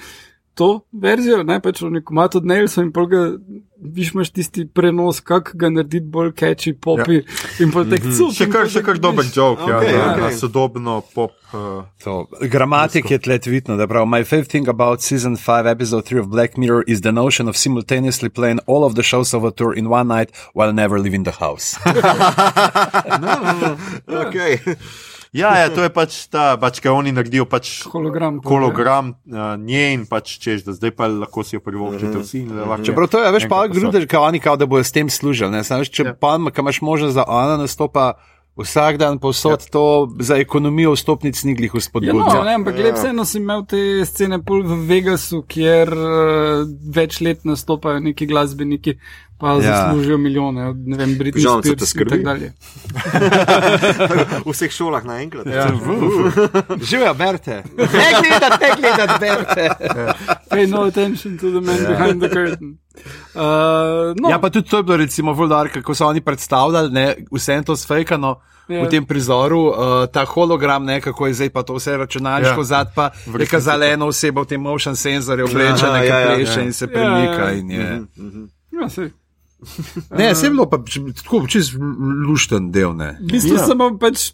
[0.56, 3.18] to verzijo, ne pač v nekom matu od Nailsa in pol ga,
[3.76, 7.24] viš imaš tisti prenos, kako ga narediti bolj catchy, popi ja.
[7.60, 8.32] in pol tek cuk.
[8.32, 9.36] Še in kar, še kar dober viš.
[9.36, 10.22] jok, ja, okay, ja, okej.
[10.24, 11.36] na sodobno pop.
[11.52, 12.24] Uh, To.
[12.52, 16.28] Gramatik je tle tvitno, da pravi, my favorite thing about season 5, episode 3 of
[16.32, 19.76] Black Mirror is the notion of simultaneously playing all of the shows of a tour
[19.76, 21.76] in one night while never leaving the house.
[24.26, 24.58] Okay.
[25.36, 28.40] Ja, ja, to je pač ta, pač, kaj oni naredijo, pač Hologram.
[28.44, 32.38] hologram uh, nje in pač češ, da zdaj pa lahko si jo privoščite vsi.
[32.44, 34.84] in da lahko- Čeprav to je, veš, pa Enkrat grude, kao oni kao, da bojo
[34.84, 35.52] s tem služili.
[35.52, 36.14] Veš, če ja.
[36.14, 38.14] pa imaš možnost, da ona nastopa
[38.56, 39.68] vsak dan povsod, ja.
[39.72, 42.42] to za ekonomijo vstopnic ni glih Ja, no, vzpodbudno.
[42.44, 42.94] ne, ampak ja.
[42.94, 46.64] vseeno sem imel te scene pol v Vegasu, kjer uh,
[46.94, 48.96] več let nastopajo neki glasbeniki,
[49.38, 49.60] pa Ja.
[49.60, 49.76] ja.
[49.76, 52.10] zaslužijo milijone, ne vem, Britney te Spears in skrbi?
[52.10, 52.52] tako dalje.
[54.46, 55.46] V vseh šolah naenkrat.
[55.46, 55.68] Ja.
[56.80, 57.62] Živijo, berte.
[57.76, 57.86] Ne
[58.22, 59.68] gledati, ne gledati, berte.
[60.48, 61.88] Pay no attention to the man yeah.
[61.92, 62.78] behind the curtain.
[63.34, 63.40] Uh,
[64.16, 67.62] no, Ja, pa tudi to je bilo, recimo, Voldar, kako so oni predstavljali, ne, vse
[67.62, 68.40] to sfejkano.
[68.68, 68.82] Ja.
[68.82, 69.74] V tem prizoru, uh,
[70.06, 72.58] ta hologram, ne, kako je zdaj pa to vse računalniško, Ja.
[72.58, 72.64] ja.
[72.64, 76.64] zad pa neka zelena oseba v tem motion senzorju oblečena, ki ja, ja, pleše ja.
[76.64, 77.44] in se Ja, premika.
[77.44, 77.52] ja.
[77.52, 78.02] In je,
[78.72, 79.10] ja, sej.
[80.10, 80.76] Ne, sem bilo pa
[81.16, 81.70] tako čez
[82.22, 82.92] lušten del.
[82.92, 83.16] Ne.
[83.18, 83.64] V bistvu Ja.
[83.64, 84.32] samo pač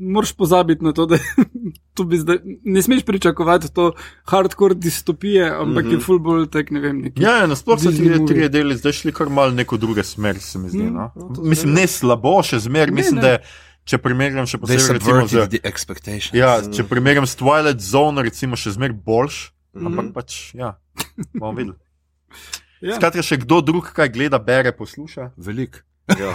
[0.00, 1.18] moraš pozabiti na to, da
[1.94, 3.92] to bi zdaj, ne smeš pričakovati to
[4.24, 5.92] hardcore distopije, ampak mm -hmm.
[5.92, 7.04] je full bolj tak, ne vem.
[7.16, 10.58] Ja, ja nasploh so ti trije deli zdaj šli kar mal neko druge smer, se
[10.58, 10.78] mi zdi.
[10.80, 11.12] Mm, No?
[11.16, 13.20] no, Mislim, ne slabo, še zmer, Ne, mislim, ne.
[13.20, 13.38] da je,
[13.84, 15.28] če primerjam še They posebej recimo z.
[15.28, 16.34] subverted the expectations.
[16.34, 19.86] Ja, če primerjam s Twilight Zone, recimo še zmer boljš, Mhm.
[19.86, 20.78] ampak pač, ja,
[21.34, 21.76] bomo videli.
[22.86, 22.96] Ja.
[23.00, 25.32] Skratka, še kdo drug kaj gleda, bere, posluša.
[25.36, 25.82] Velik.
[26.06, 26.30] Ja.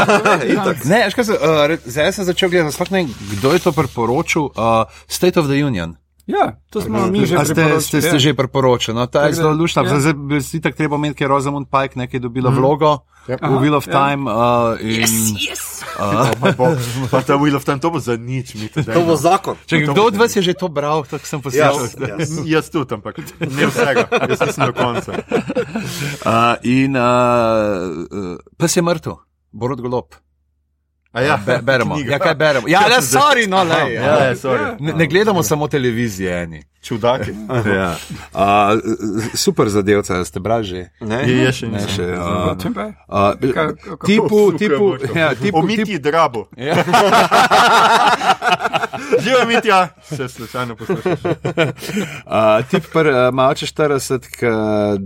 [0.54, 0.84] Itak.
[0.84, 4.50] Ne, veš kaj, se, uh, zdaj sem začel gledati, sploh ne kdo je to priporočil.
[4.52, 5.96] Uh, State of the Union.
[6.26, 8.22] Ja, to smo mi že A ste, ste, ste ja.
[8.22, 8.96] že priporočili.
[8.96, 9.84] No, ta je zelo lušna.
[9.84, 10.00] ja.
[10.00, 12.56] Zdaj bi si tako treba omeniti, ker je Rosamund Pike nekaj dobila mm.
[12.56, 13.40] vlogo Ja.
[13.40, 13.92] v Wheel of ja.
[13.92, 14.28] Time.
[14.28, 15.08] Uh, in,
[15.94, 16.74] Oh, pa, bo,
[17.06, 19.54] pa ta Wheel of Time, to bo za nič, mi te To bo zakon.
[19.64, 21.86] Če kdo od vas je že to bral, tako sem poslušal.
[22.02, 22.18] ja.
[22.58, 25.12] Jaz tudi, ampak ne vsega, jaz nisem do konca.
[26.24, 27.04] Uh, in uh,
[28.08, 29.20] uh, pes je mrtev,
[29.52, 30.16] Borod Golob.
[31.14, 31.94] A ja, Be, beremo.
[31.94, 32.12] knjiga.
[32.12, 32.68] Ja, kaj beremo?
[32.68, 33.92] Ja, ne, sorry, no, le.
[33.94, 34.76] Ja, ja, sorry.
[34.80, 36.62] Ne, ne gledamo samo televizije, eni.
[36.82, 37.30] Čudaki.
[37.66, 37.94] Ja.
[38.34, 38.40] Uh,
[39.34, 40.80] super zadevca, ste brali že?
[41.00, 41.22] Ne?
[41.22, 41.88] Je, je še Ne, nisem.
[41.88, 42.52] še, uh,
[43.08, 43.32] uh,
[44.04, 46.46] tipu, tipu, ja, tipu, tipu, Miti Drabu.
[46.56, 46.74] ja.
[49.10, 49.78] Živijo Mitja,
[50.08, 51.24] še slučajno poslušaš.
[52.24, 54.50] Uh, tip pr, uh, malo čez 40, ki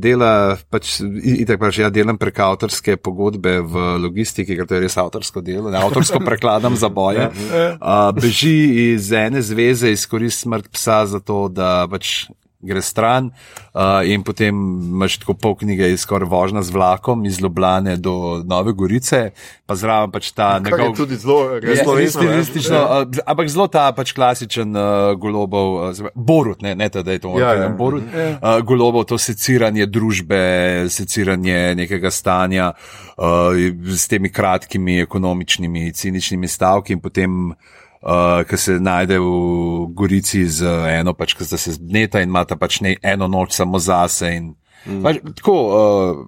[0.00, 4.96] dela, pač, itak pač, ja, delam prek avtorske pogodbe v logistiki, ker to je res
[5.00, 7.28] avtorsko delo, ne, avtorsko prekladam za boje.
[7.78, 12.28] Uh, beži iz ene zveze, izkoristi smrt psa za to, da pač
[12.60, 14.50] gre stran uh, in potem
[14.82, 19.30] imaš tako pol knjige skoraj vožnja z vlakom iz Ljubljane do Nove Gorice,
[19.66, 20.96] pa zraven pač ta je njegov.
[20.96, 21.94] tudi zelo slovensko.
[21.94, 22.08] ne?
[22.26, 27.02] stilistično, uh, ampak zelo ta pač klasičen uh, golobov, uh, zve- Borut, ne, ne ta,
[27.02, 27.68] da je to Ja, ja, ja.
[27.68, 30.42] Borut, uh, golobov, to seciranje družbe,
[30.90, 33.54] seciranje nekega stanja uh,
[33.86, 37.54] s temi kratkimi ekonomičnimi, ciničnimi stavki in potem.
[37.98, 39.30] Uh, ki se najde v
[39.90, 40.62] Gorici z
[40.94, 44.30] eno, pač, ki sta se zbneta in imata pač ne, eno noč samo zase.
[44.38, 44.52] In,
[44.86, 45.00] mm.
[45.02, 46.20] pač, tako, uh,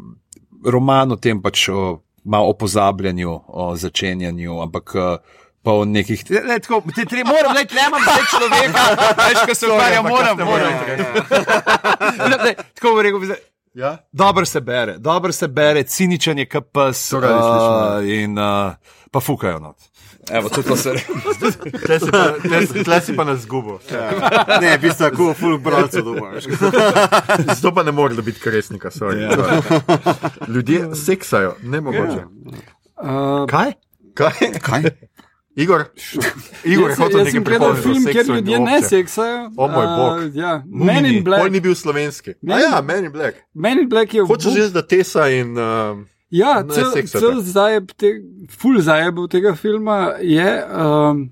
[0.67, 6.25] roman o tem pač o, malo o pozabljanju, o začenjanju, ampak uh, pa o nekih.
[6.31, 8.83] Ne, tako, te, te, moram, ne, tle imam zdaj človeka,
[9.29, 10.75] veš, ko se ukvarjam, moram, moram.
[12.31, 13.39] Ne, ne, Tako bi rekel,
[13.75, 13.97] Ja?
[14.13, 17.23] dobro se bere, dobro se bere, ciničen je KPS uh,
[18.05, 18.73] in uh,
[19.11, 19.77] pa fukajo not.
[20.31, 21.07] Evo, tudi to se reče.
[21.81, 23.78] Tle si pa- tle Tle si pa nas zgubo.
[24.61, 26.32] Ne, v bistvu tako full bralcev doma.
[27.48, 29.27] Zato pa ne more dobiti kresnika, sorry.
[30.48, 32.23] Ljudje seksajo, ne mogoče.
[32.97, 33.73] Uh, Kaj?
[34.15, 34.32] Kaj?
[34.61, 34.82] Kaj?
[35.57, 35.85] Igor,
[36.65, 39.51] Igor je jaz, hotel jaz nekaj sem gledal film, kjer ljudje ne seksajo.
[39.57, 40.19] O moj bog.
[40.19, 40.62] Uh, ja.
[40.66, 41.51] Men in Black.
[41.51, 42.31] ni bil slovenski.
[42.31, 43.36] A Men- ja, Men in Black.
[43.55, 45.59] Men in Black je v Hočeš reči, da Tesa in.
[45.59, 45.98] Uh,
[46.31, 48.15] Ja, cel, cel zajeb, te,
[48.55, 51.24] full zajeb tega filma je, um,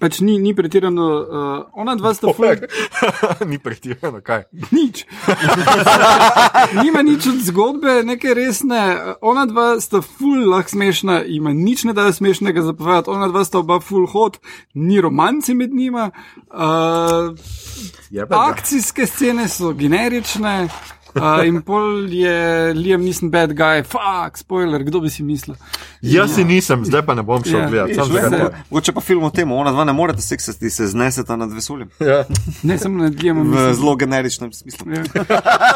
[0.00, 2.56] pač ni, ni pretirano, uh, ona dva sta full,
[3.50, 4.46] ni pretirano, kaj.
[4.72, 5.04] nič.
[6.80, 8.80] Nima nič od zgodbe, neke resne,
[9.20, 13.60] ona dva sta full lahko smešna, ima nič ne dajo smešnega zapovedati, ona dva sta
[13.60, 14.40] oba full hot,
[14.72, 16.14] ni romanci med njima.
[16.48, 17.36] Uh,
[18.32, 20.62] Akcijske scene so generične.
[20.64, 20.97] Uh,
[21.44, 22.34] in pol je
[22.74, 25.56] Liam Neeson bad guy, fuck, spoiler, kdo bi si mislil.
[26.02, 27.68] Jaz si nisem, zdaj pa ne bom šel Ja.
[27.68, 27.94] gledati.
[27.94, 28.44] Sam Veš, zakaj vse.
[28.44, 28.64] ne.
[28.70, 31.88] Mogoče pa film o tem, ona dva ne morete seksati, se zneseta nad vesoljem.
[32.00, 32.24] Ja,
[32.62, 34.86] Ne samo nad Liamom V zelo generičnem smislu.
[34.92, 35.02] Ja.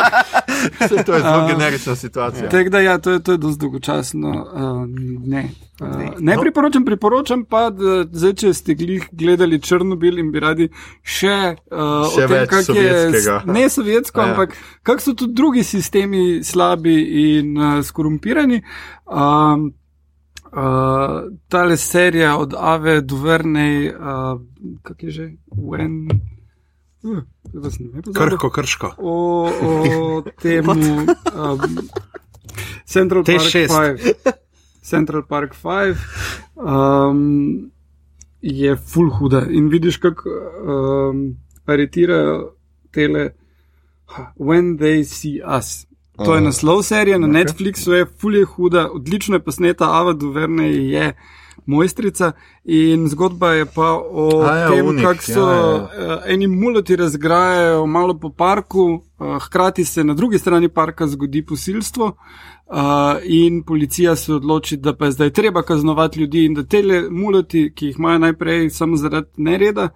[0.89, 2.49] saj to je zelo generična situacija.
[2.49, 4.29] Tako da, ja, to je, to je dosti dolgočasno.
[4.55, 4.87] Uh,
[5.27, 5.49] ne.
[5.83, 10.69] Uh, ne priporočam, priporočam pa, da zdaj, če ste glih gledali Črnobil in bi radi
[11.03, 13.43] še, uh, Še o tem, več kak je, sovjetskega.
[13.49, 14.25] ne sovjetsko, Ja.
[14.29, 16.95] ampak kak so tudi drugi sistemi slabi
[17.27, 18.63] in uh, skorumpirani.
[19.07, 19.75] Um,
[20.53, 20.59] Uh,
[21.49, 24.37] tale serija od Ave do Vrnej, uh,
[24.83, 26.11] kako je že, When.
[27.03, 27.25] Uh.
[28.13, 28.93] Krhko, krško.
[28.99, 30.77] o, o tem um,
[32.85, 33.73] Central Park šest.
[33.73, 34.33] 5.
[34.83, 35.97] Central Park 5
[36.57, 37.71] um,
[38.41, 41.37] je full huda in vidiš, kako um,
[41.67, 42.55] aretirajo
[42.91, 43.31] tele
[44.37, 45.87] When They See Us.
[46.25, 47.33] To je naslov serije na okay.
[47.33, 51.15] Netflixu, je full je huda, odlično je posneta, Ava Duverne je
[51.67, 52.33] mojstrica
[52.65, 55.77] in zgodba je pa o A ja, tem, kako so ja, ja.
[55.77, 61.47] uh, eni muloti razgrajajo malo po parku, uh, hkrati se na drugi strani parka zgodi
[61.47, 62.17] posilstvo.
[62.67, 62.79] Uh,
[63.25, 67.73] in policija se odloči, da pa je zdaj treba kaznovati ljudi, in da te muloti,
[67.75, 69.89] ki jih imajo najprej samo zaradi nereda,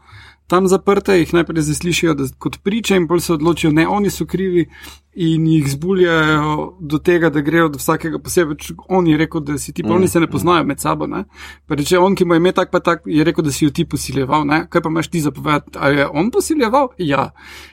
[0.46, 4.26] tam zaprte, jih najprej zaslišijo da, kot priče in pol se odločijo, ne, oni so
[4.26, 4.68] krivi
[5.16, 8.56] in jih zbuljajo do tega, da grejo do vsakega posebej.
[8.92, 11.06] On je rekel, da si ti, pa oni se ne poznajo med sabo.
[11.06, 11.24] Ne?
[11.66, 13.72] Pa reče on, ki mu je ime tak, pa tak, je rekel, da si jo
[13.72, 14.44] ti posiljeval.
[14.44, 14.66] Ne?
[14.70, 15.78] Kaj pa imaš ti zapovedati?
[15.80, 16.90] A je on posiljeval?
[16.98, 17.30] Ja.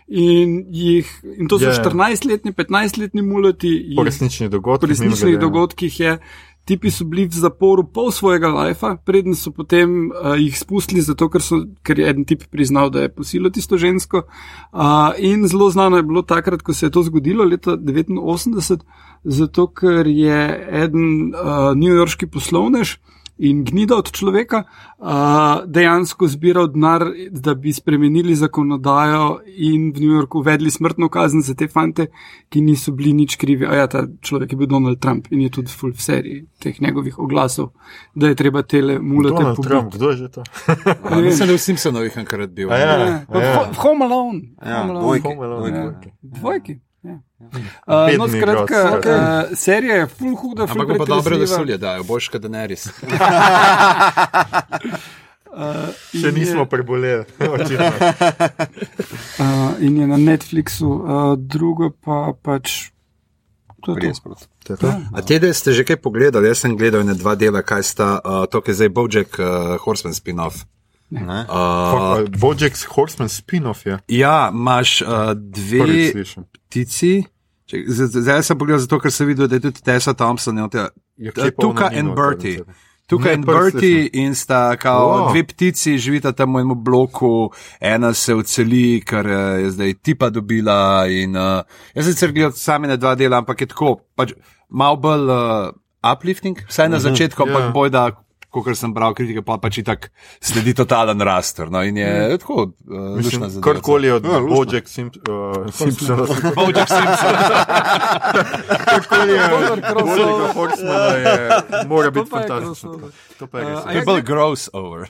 [0.08, 1.76] In, jih, in to so Je.
[1.84, 3.74] 14-letni, 15-letni muloti.
[3.98, 4.88] Po resničnih dogodkih.
[4.88, 5.45] po resničnih mimogrede.
[5.45, 6.18] dogodkih je.
[6.64, 11.27] Tipi so bili v zaporu pol svojega lajfa, preden so potem uh, jih spustili, zato
[11.27, 14.23] ker, so, ker je en tip priznal, da je posilil tisto žensko.
[14.72, 18.88] Uh, in zelo znano je bilo takrat, ko se je to zgodilo, leta 1989,
[19.23, 20.40] zato ker je
[20.85, 22.98] eden uh, newyorški poslovnež
[23.35, 25.07] in gnida od človeka uh,
[25.65, 27.01] dejansko zbiral denar,
[27.31, 32.07] da bi spremenili zakonodajo in v New Yorku uvedli smrtno kazen za te fante,
[32.49, 33.65] ki niso bili nič krivi.
[33.65, 36.77] A ja, ta človek je bil Donald Trump in je tudi full v seriji teh
[36.77, 37.73] njegovih oglasov,
[38.15, 39.69] da je treba tele mulate Donald pobiti.
[39.69, 40.41] Trump, kdo je že to?
[41.03, 42.69] A, Mislim, da je v Simpsonovih enkrat bil.
[42.69, 42.85] A ja.
[42.99, 43.64] Ja, pa Ja.
[43.65, 44.41] v Home Alone.
[44.60, 45.01] Ja, Home Alone.
[45.01, 46.10] dvojki, Home Alone, dvojki.
[46.22, 46.39] dvojki.
[46.39, 46.93] Dvojki.
[47.88, 48.07] Ja.
[48.07, 51.40] Uh, no, skratka, igralec, uh, serija je full huda, full Ampak pa dobro pretresljiva.
[51.41, 52.88] vesolje dajo, boljš kot Daenerys.
[56.14, 57.26] Še In nismo je- preboleli.
[57.56, 57.91] očitno.
[59.38, 62.90] Uh, in je na Netflixu, uh, drugo pa pač.
[63.84, 64.07] To je to.
[64.07, 64.48] Res, proti.
[64.64, 64.90] To je to.
[65.14, 66.48] A te dve ste že kaj pogledali?
[66.48, 70.15] Jaz sem gledal ne dva dela, kaj sta, uh, to je zdaj Bojack uh, Horseman
[70.15, 70.64] spin-off.
[71.15, 71.45] Ne?
[71.45, 73.99] Uh, Bojack's Horseman spin-off je.
[74.10, 76.11] ja, imaš uh, dve
[76.64, 77.23] ptici.
[77.65, 80.90] Če- Zdaj sem pogledal zato, ker sem videl, da je tudi Tessa Thompson, je notja-
[81.18, 82.64] Ja, kje pa Tuka ona ni in Bertie.
[83.06, 85.30] Tukaj prvič Bertie in sta kao Wow.
[85.30, 90.30] dve ptici, živita tam v enem bloku, ena se odseli, ker eh, je zdaj tipa
[90.30, 90.77] dobila.
[91.06, 91.61] In, uh,
[91.94, 94.34] jaz sem sicer gledal same na dva dela, ampak je tako, pač,
[94.69, 95.69] malo bolj uh,
[96.02, 97.72] uplifting, vsaj na začetku, ampak ja.
[97.72, 98.03] boj da.
[98.54, 101.72] Kot sem bral kritike, pa pač itak sledi totalen raster.
[101.74, 102.38] No, in je mm.
[102.38, 102.54] tako,
[102.86, 103.62] uh, Mislim, zadeva.
[103.66, 104.40] karkoli od Ja.
[104.40, 106.28] Bojack Simp- uh, Simpsona.
[106.54, 107.36] Bojack Simpson.
[108.86, 109.82] Karkoli je od.
[109.94, 111.50] Bojacka Horsemana, je,
[111.90, 113.00] mora To biti pa je fantastično.
[113.40, 113.78] To pa je res.
[113.78, 115.08] Uh, To je bolj gross over.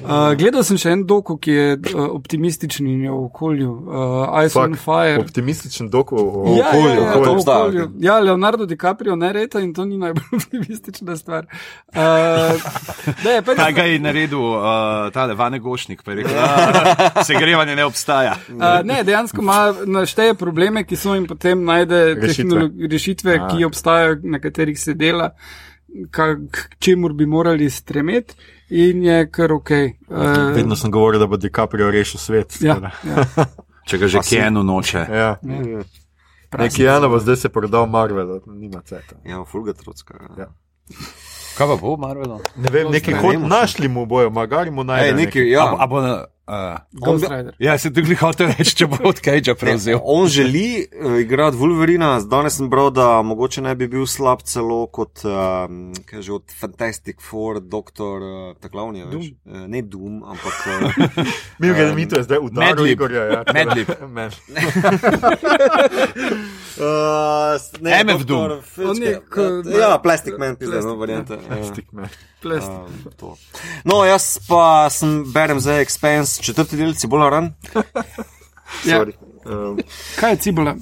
[0.00, 3.70] Uh, gledal sem še en doku, ki je uh, optimističen in je v okolju.
[3.70, 5.18] Uh, Ice Fuck, on Fire.
[5.20, 7.00] Optimističen dok o o Ja, okolju.
[7.00, 7.88] ja, ja, okolju.
[8.00, 11.46] ja, Leonardo DiCaprio ne reta in to ni najbolj optimistična stvar.
[11.88, 11.94] Uh,
[13.24, 14.62] ne, pa Kaj ga je naredil uh,
[15.12, 18.34] tale Vane Gošnik, pa je rekel, da segrevanje ne obstaja.
[18.48, 22.70] Uh, ne, dejansko ima našteje probleme, ki so in potem najde Rešitve.
[22.90, 23.48] rešitve, A.
[23.48, 25.30] ki obstajajo, na katerih se dela,
[26.10, 28.34] ka, k čemur bi morali stremeti,
[28.70, 29.70] in je kar ok.
[29.70, 32.58] Uh, Vedno sem govoril, da bo DiCaprio rešil svet.
[32.60, 33.46] ja, ja,
[33.86, 35.06] Če ga že Kenu noče.
[35.10, 35.36] Ja.
[35.42, 35.99] Neki
[36.78, 39.16] Jana bo zdaj se prodal Marvel, nima ceta.
[39.24, 40.14] Ja, fulga trocka.
[40.38, 40.46] Ja.
[41.58, 42.40] Kaj pa bo, Marvelo?
[42.56, 43.48] Ne vem, neki Ne hod vemo še.
[43.50, 45.14] našli mu bojo, magari mu najdejo.
[45.16, 45.62] neki, ja.
[45.62, 46.00] A, bo- a bo.
[46.50, 46.78] Uh,
[47.22, 47.54] Rider.
[47.58, 50.00] ja, se tudi hotel reči, če bo od Cagea prevzel.
[50.02, 54.86] On želi uh, igrati Wolverina, danes sem bral, da mogoče ne bi bil slab celo
[54.88, 60.56] kot um, že od Fantastic Four, doktor, uh, ta glavni, veš, uh, ne Doom, ampak.
[60.66, 61.24] Uh,
[61.60, 62.86] Mi ga mi to je zdaj udaril.
[62.88, 63.24] Igorja.
[63.26, 63.88] Ja, Madlib.
[64.10, 64.30] Man.
[66.76, 68.40] uh, ne, MF Doom.
[68.40, 68.90] doktor Filčka.
[68.90, 71.34] On je ko- Ja, Plastic Man, pizda, Plastic no, varianta.
[71.34, 71.40] ja.
[71.48, 72.04] Plastic Man.
[72.04, 72.39] Plastik.
[72.44, 73.36] Um, to.
[73.84, 77.54] no, jaz pa sem berem za Expense, četrti del Cibola Run.
[78.84, 78.98] Ja.
[78.98, 79.12] Sorry.
[79.44, 79.78] Um,
[80.20, 80.76] Kaj je cibola?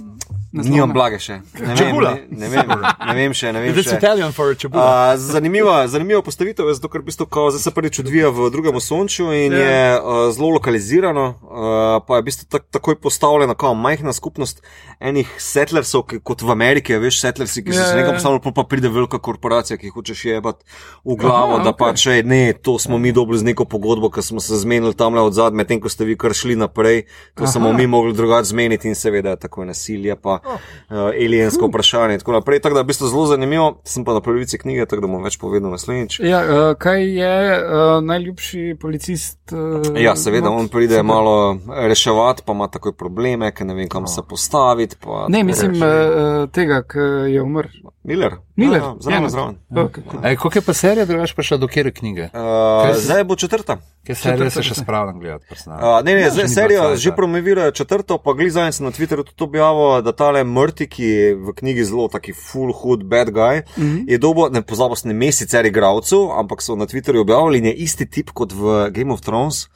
[0.49, 0.75] Naslovna?
[0.75, 1.35] Nimam blage še.
[1.61, 1.99] Ne vem.
[2.01, 3.99] Ne, ne, vem, ne vem še, ne vem It's še.
[4.01, 5.13] Italian for čebula.
[5.13, 8.79] Uh, zanimiva, zanimiva postavitev je zato, ker v bistvu zdaj se prvič odvija v drugem
[8.81, 9.59] osončju in Ja.
[9.59, 9.69] yeah.
[9.69, 14.65] je uh, zelo lokalizirano, uh, pa je v bistvu tak, takoj postavljena kao majhna skupnost
[15.05, 18.15] enih settlersov, ki, kot v Ameriki, a veš, settlersi, ki so Ja, se ja, nekaj
[18.15, 18.17] ja.
[18.17, 20.65] postavili, pol pa pride velika korporacija, ki hočeš jebati
[21.05, 21.81] v glavo, Aha, da okej.
[21.85, 25.21] pač ej, ne, to smo mi dobili z neko pogodbo, ker smo se zmenili tamle
[25.21, 27.05] od zadaj, medtem ko ste vi kar šli naprej,
[27.37, 27.53] to Aha.
[27.53, 32.21] smo mi mogli drugače zmeniti in seveda tako je nasilje, pa uh, aliensko vprašanje in
[32.21, 32.61] tako naprej.
[32.61, 35.25] Tako da je v bistvu zelo zanimivo, sem pa na polovici knjige, tako da bom
[35.25, 36.21] več povedal naslednjič.
[36.21, 39.39] Ja, uh, kaj je uh, najljubši policist?
[39.53, 41.05] Uh, Ja, seveda, on pride super.
[41.05, 41.59] malo
[41.89, 44.97] reševati, pa ima takoj probleme, ker ne vem, kam se postaviti.
[45.05, 47.89] pa Ne, mislim uh, tega, ki je umrl.
[48.09, 48.39] Miller.
[48.57, 49.29] Miller, Ja, ja, zraven, eno.
[49.29, 49.57] zraven.
[49.69, 50.03] Okay.
[50.25, 52.31] Ej, koliko je pa serija, drugač pa še do kere knjige?
[52.33, 53.77] Uh, zdaj bo četrta.
[54.01, 55.45] Ker serije se še spravljam gledati.
[55.67, 57.17] Uh, ne, ne, Ja, zdaj bilo že cajta.
[57.17, 61.53] promovirajo četrto, pa zadnjič sem na Twitterju tudi objavil, da tale Mrti, ki je v
[61.53, 63.83] knjigi zelo taki full hood bad guy, mm.
[63.83, 64.05] -hmm.
[64.09, 67.75] je dobo, ne pozabil sem ime sicer igralcev, ampak so na Twitterju objavili in je
[67.75, 69.69] isti tip kot v Game of Thrones,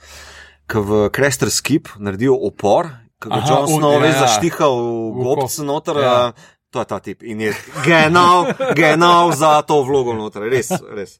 [0.67, 2.89] ki v Crester Skip naredijo opor,
[3.21, 4.21] ki ga un- Snow ja, res ja.
[4.21, 4.81] zaštiha v
[5.13, 5.97] V gobce noter.
[5.97, 6.33] Ja.
[6.73, 7.53] To je ta tip in je
[7.85, 11.19] genau, genau za to vlogo noter, res, res.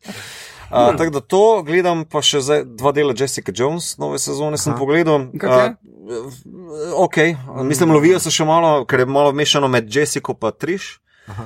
[0.67, 4.73] Uh, tako da to gledam, pa še zdaj dva dela Jessica Jones, nove sezone sem
[4.73, 5.29] pogledal.
[5.31, 5.69] Kako je?
[5.69, 6.33] Uh,
[6.99, 7.17] ok,
[7.63, 10.99] mislim, lovijo se še malo, ker je malo mešano med Jessico in Triš.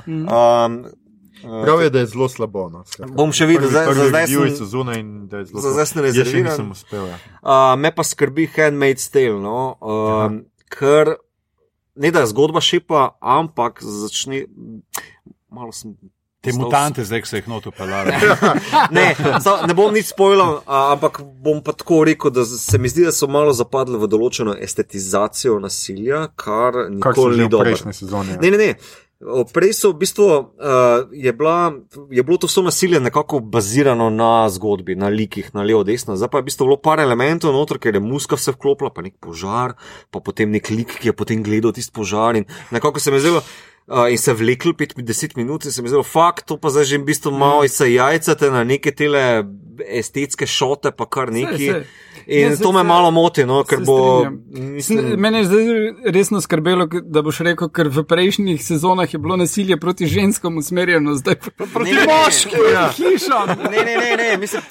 [0.06, 0.86] Um,
[1.42, 2.68] Prav je, da je zelo slabo.
[2.70, 3.12] No, skratka.
[3.12, 5.70] Bom še videl, zdaj- za zdaj reviewi sem- so zunaj in da je zelo za
[5.72, 6.42] zdaj sem rezerviran.
[6.44, 7.04] nisem uspel.
[7.04, 7.18] Ja.
[7.40, 11.16] Uh, me pa skrbi Handmaid's Tale, no, um, ker
[11.96, 14.44] ne da je zgodba šepa, ampak začne.
[15.48, 15.96] Malo sem.
[16.40, 18.12] Te mutante, zdaj ko se jih noto pelali.
[18.96, 19.06] Ne,
[19.66, 23.12] ne bom nič spoilal, a, ampak bom pa tako rekel, da se mi zdi, da
[23.12, 27.66] so malo zapadli v določeno estetizacijo nasilja, kar nikoli ni dobro.
[27.66, 28.36] prejšnji sezoni.
[28.36, 28.42] Ja.
[28.44, 28.70] Ne, ne, ne.
[29.24, 31.72] Prej so v bistvu, uh, je, bila,
[32.12, 36.18] je bilo to vse nasilje nekako bazirano na zgodbi, na likih, na levo, desno.
[36.20, 39.00] Zdaj pa je v bistvu bilo par elementov noter, ker je muska vse vklopila, pa
[39.00, 39.72] nek požar,
[40.12, 42.44] pa potem nek lik, ki je potem gledal tisti požar in
[42.76, 43.40] nekako se mi zdelo.
[43.86, 46.84] Uh, in se vlekli 5-10 minut, in se mi je zelo, fakt, to pa zdaj
[46.84, 49.46] že v bistvu malo se jajcate na neke tele
[49.80, 51.72] estetske šote, pa kar neki.
[51.72, 51.88] saj.
[52.28, 54.26] In Ne, saj to me se- malo moti, no, ker bo.
[54.50, 55.64] Mislim, Mene je zdaj
[56.06, 61.14] resno skrbelo, da boš rekel, ker v prejšnjih sezonah je bilo nasilje proti ženskam usmerjeno,
[61.14, 62.88] zdaj pa proti Ne, moškim, Ja.
[62.90, 63.46] hišam.
[63.62, 64.62] ne, ne, ne, ne, mislim.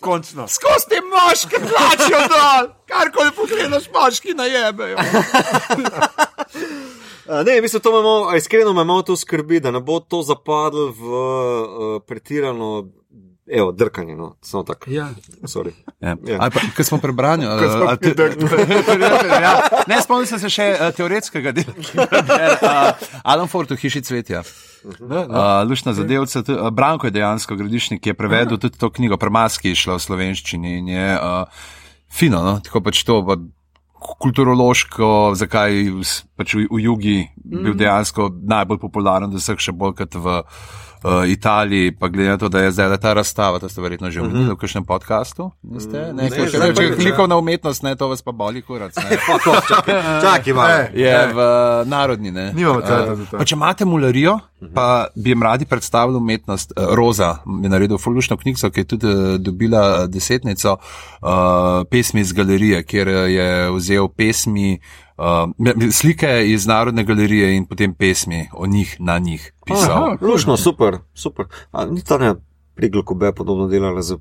[0.00, 0.48] Končno.
[0.48, 4.96] Skozi te moške plačijo dol, karkoli pogledaš, moški najebejo.
[7.44, 10.86] Ne, mislim, to me malo, iskreno me malo to skrbi, da ne bo to zapadlo
[10.88, 11.66] v uh,
[12.02, 12.88] pretirano,
[13.46, 14.90] evo, drkanje, no, samo tako.
[14.90, 15.08] Ja.
[15.42, 15.72] Sorry.
[16.00, 16.16] Ja.
[16.26, 16.38] Ja.
[16.40, 18.14] Ali pa, Ko smo prebrali, smo uh, te,
[19.46, 19.54] ja,
[19.86, 21.74] ne spomnim se še uh, teoretskega dela.
[21.94, 24.44] Uh, Alan Ford v hiši cvetja.
[24.84, 29.72] Uh, Lušna zadevca, uh, Branko je dejansko gradišnik, ki je prevedel tudi to knjigo Premaski,
[29.72, 31.68] je šla v slovenščini in je uh,
[32.12, 32.58] fino, no?
[32.64, 33.20] tako pač to.
[33.26, 33.40] Pa,
[34.04, 35.78] Kulturološko, zakaj
[36.36, 40.34] pač v, v jugi bil dejansko najbolj popularen, da vseh še bolj kot v
[41.04, 44.20] uh, Italiji, pa glede na to, da je zdaj ta razstava, to ste verjetno že
[44.20, 45.50] omenili v kakšnem podkastu.
[45.62, 45.92] Niste?
[45.92, 48.96] Ne, Ne, ne, zdaj če prvič, je likovna umetnost, ne, to vas pa boli kurac.
[48.96, 49.18] Ne.
[50.24, 50.68] Čakaj, malo.
[50.70, 51.46] Eh, Je v uh,
[51.84, 52.30] narodni.
[52.30, 52.52] Ne.
[52.52, 52.86] Nimamo Eh,
[53.30, 53.36] to.
[53.38, 54.38] pa Če imate mularijo,
[54.74, 56.72] pa bi jim radi predstavili umetnost.
[56.72, 61.28] Uh, Roza je naredil fulušno knjigo, ki je tudi uh, dobila uh, desetnico uh,
[61.84, 64.78] pesmi iz galerije, kjer uh, je vzel pesmi.
[65.16, 65.50] Uh,
[65.92, 70.16] slike iz Narodne galerije in potem pesmi o njih na njih pisal.
[70.20, 71.46] Lušno, super, super.
[71.72, 72.34] A, ni ta ne
[72.74, 74.20] priglokube podobno delala z uh,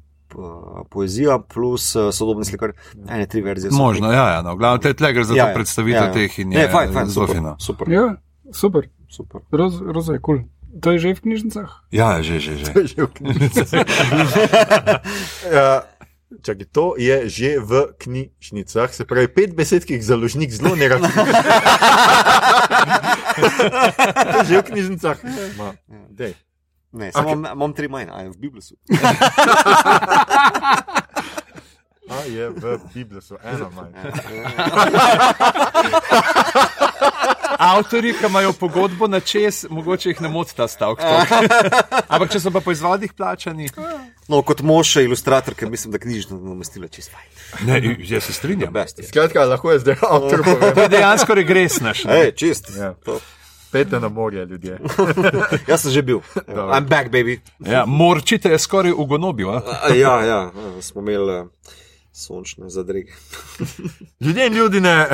[0.90, 2.72] poezijo, plus uh, sodobni slikar,
[3.10, 3.72] ene tri verzije.
[3.74, 4.56] Možno, ja, ja no.
[4.56, 6.14] glavno te tle gre za Ja, to ja, predstavitev ja, ja.
[6.14, 7.56] teh in je Ne, fajn, fajn, zelo super, fino.
[7.60, 8.16] super, Ja,
[8.52, 8.90] super.
[9.10, 9.42] super.
[9.52, 10.38] Roz, roza je kul.
[10.38, 10.50] Cool.
[10.82, 11.70] To je že v knjižnicah?
[11.94, 12.74] Ja, že, že, že.
[12.74, 13.62] Že v knjižnici.
[13.78, 13.86] Uh,
[16.42, 20.88] Čakaj, to je že v knjižnicah, se pravi, pet besed, ki jih založnik zelo ne
[20.88, 21.14] razume.
[23.34, 25.18] To je že v knjižnicah.
[25.58, 25.74] Ma,
[26.10, 26.34] dej.
[26.94, 27.54] Ne, samo okay.
[27.54, 28.78] imam tri manj, a je v Biblusu.
[32.10, 33.94] A je v Biblusu, ena manj.
[37.60, 41.00] Avtori, ki imajo pogodbo na čez, mogoče jih ne moti ta stavek.
[42.08, 43.70] Ampak če so pa po izvodih plačani.
[44.28, 47.68] No, kot mož, ilustrator, ker mislim, da knjižno namestila čist fajn.
[47.68, 48.74] Ne, jaz se strinjam.
[48.74, 49.08] Best je.
[49.08, 50.44] Skratka, lahko je zdaj avtor.
[50.46, 52.04] To je dejansko regres naš.
[52.08, 52.14] ne.
[52.18, 52.72] Hej, čist.
[52.78, 52.94] Ja.
[53.06, 53.20] To.
[53.74, 54.78] Pete na morje, ljudje.
[55.70, 56.20] Jaz sem že bil.
[56.46, 57.40] I'm back, baby.
[57.60, 59.50] Ja, morčite je skoraj ugonobil.
[59.98, 60.52] ja, ja,
[60.82, 61.48] smo imeli
[62.14, 63.12] sončne zadrege.
[64.22, 65.08] Ljudje in ljudine,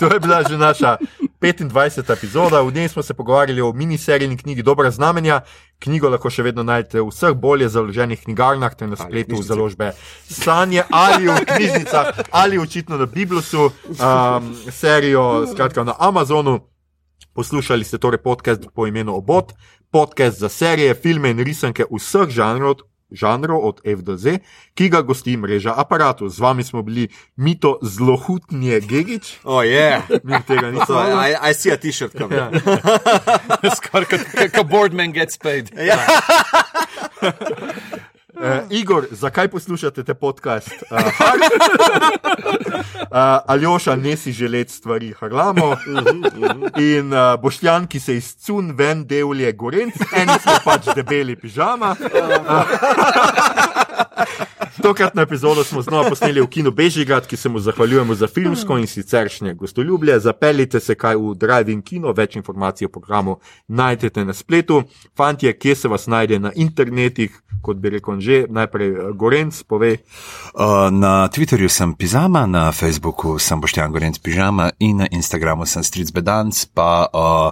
[0.00, 0.96] to je bila že naša
[1.40, 2.12] 25.
[2.12, 2.60] epizoda.
[2.60, 5.40] V njej smo se pogovarjali o miniserijni knjigi Dobra znamenja.
[5.78, 9.92] Knjigo lahko še vedno najdete v vseh bolje založenih knjigarnah, ter na spletu založbe
[10.24, 16.60] Sanje ali v knjižnicah ali očitno na Biblusu, um, serijo skratka na Amazonu.
[17.36, 19.52] Poslušali ste torej podcast po imenu Obot,
[19.90, 22.80] podcast za serije, filme in risanke vseh žanrov,
[23.10, 24.38] žanrov od F do Z,
[24.74, 26.28] ki ga gosti mreža aparatu.
[26.28, 30.02] Z vami smo bili Mito Zlohutnje Gigič, O, je.
[30.24, 31.30] mi tega nismo So, vedeli.
[31.30, 32.38] I, I see a t-shirt coming.
[32.38, 32.50] Ja.
[33.76, 34.20] Skoraj kot
[34.52, 35.70] kot boardman gets paid.
[35.76, 35.98] Ja.
[38.36, 40.68] Uh, Igor, zakaj poslušate te podcast?
[40.90, 41.08] Uh, uh,
[43.52, 45.76] Aljoša, ne si želeti stvari, harlamo.
[46.78, 51.96] In uh, Boštjan, ki se iz cun ven devlje gorenc, eni smo pač debeli pižama.
[54.86, 58.86] Tokratno epizodo smo znova posneli v kinu Bežigrad, ki se mu zahvaljujemo za filmsko in
[58.86, 60.20] siceršnje gostoljubje.
[60.20, 63.36] Zapeljite se kaj v Drive-in kino, več informacij o programu
[63.68, 64.82] najdete na spletu.
[65.16, 69.98] Fantje, kje se vas najde na internetih, kot bi rekel že, najprej eh, Gorenc, povej.
[70.54, 75.82] Uh, na Twitterju sem Pizama, na Facebooku sem Boštjan Gorenc Pižama in na Instagramu sem
[75.82, 77.50] Stric Bedanc, pa uh,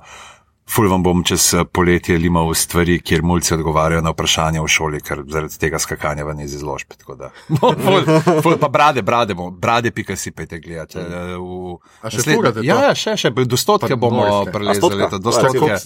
[0.66, 5.00] Ful vam bom čez eh, poletje limal stvari, kjer mulci odgovarjajo na vprašanja v šoli,
[5.00, 6.88] ker zaradi tega skakanja ven iz izložb.
[6.96, 7.28] tako da.
[7.84, 8.00] ful,
[8.42, 10.98] ful, pa brade, brade, bomo, brade, pika si pejte gledati.
[10.98, 11.04] eh,
[11.36, 12.62] v A še nasled- to?
[12.62, 14.48] Ja, ja, še, še, do stotke bomo norske.
[14.48, 14.78] A prelezali.
[14.78, 15.04] stotka?
[15.04, 15.76] leto, Do stotke.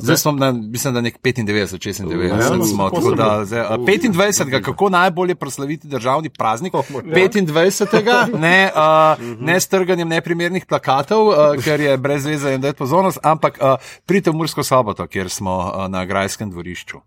[0.00, 2.64] Zdaj smo na, mislim, da nek 95, 96 Ja, smo.
[2.76, 4.60] no, tako da, zdaj, a, 25.
[4.60, 6.74] kako najbolje proslaviti državni praznik?
[6.76, 8.34] Oh, 25.
[8.34, 8.82] ne, uh,
[9.40, 13.58] ne s trganjem neprimernih plakatov, uh, ker je brez veze in da je pozornost, ampak
[13.58, 13.76] uh,
[14.24, 17.00] pridite v Mursko soboto, kjer smo uh, na Grajskem dvorišču.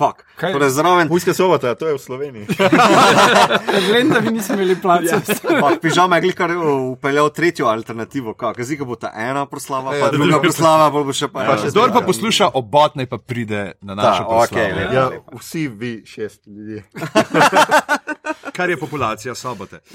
[0.00, 0.24] Fuck.
[0.34, 0.52] Kaj?
[0.52, 2.46] Torej, zraven, Pujska sobota, to je v Sloveniji.
[3.92, 5.20] Vem, da vi nismo imeli placa.
[5.60, 6.50] pa pižama je glikar
[6.88, 11.12] upeljal tretjo alternativo, kako zdaj bo ta ena proslava, Ja, pa druga proslava, pa bo
[11.12, 11.58] še pa Pa ena.
[11.58, 12.06] še Kdor pa Ja.
[12.06, 14.72] posluša obot, naj pa pride na našo okej, proslavo.
[14.74, 14.94] lepo.
[14.94, 15.04] Ja,
[15.36, 16.80] vsi vi šest ljudi.
[18.56, 19.78] Kar je populacija sobote.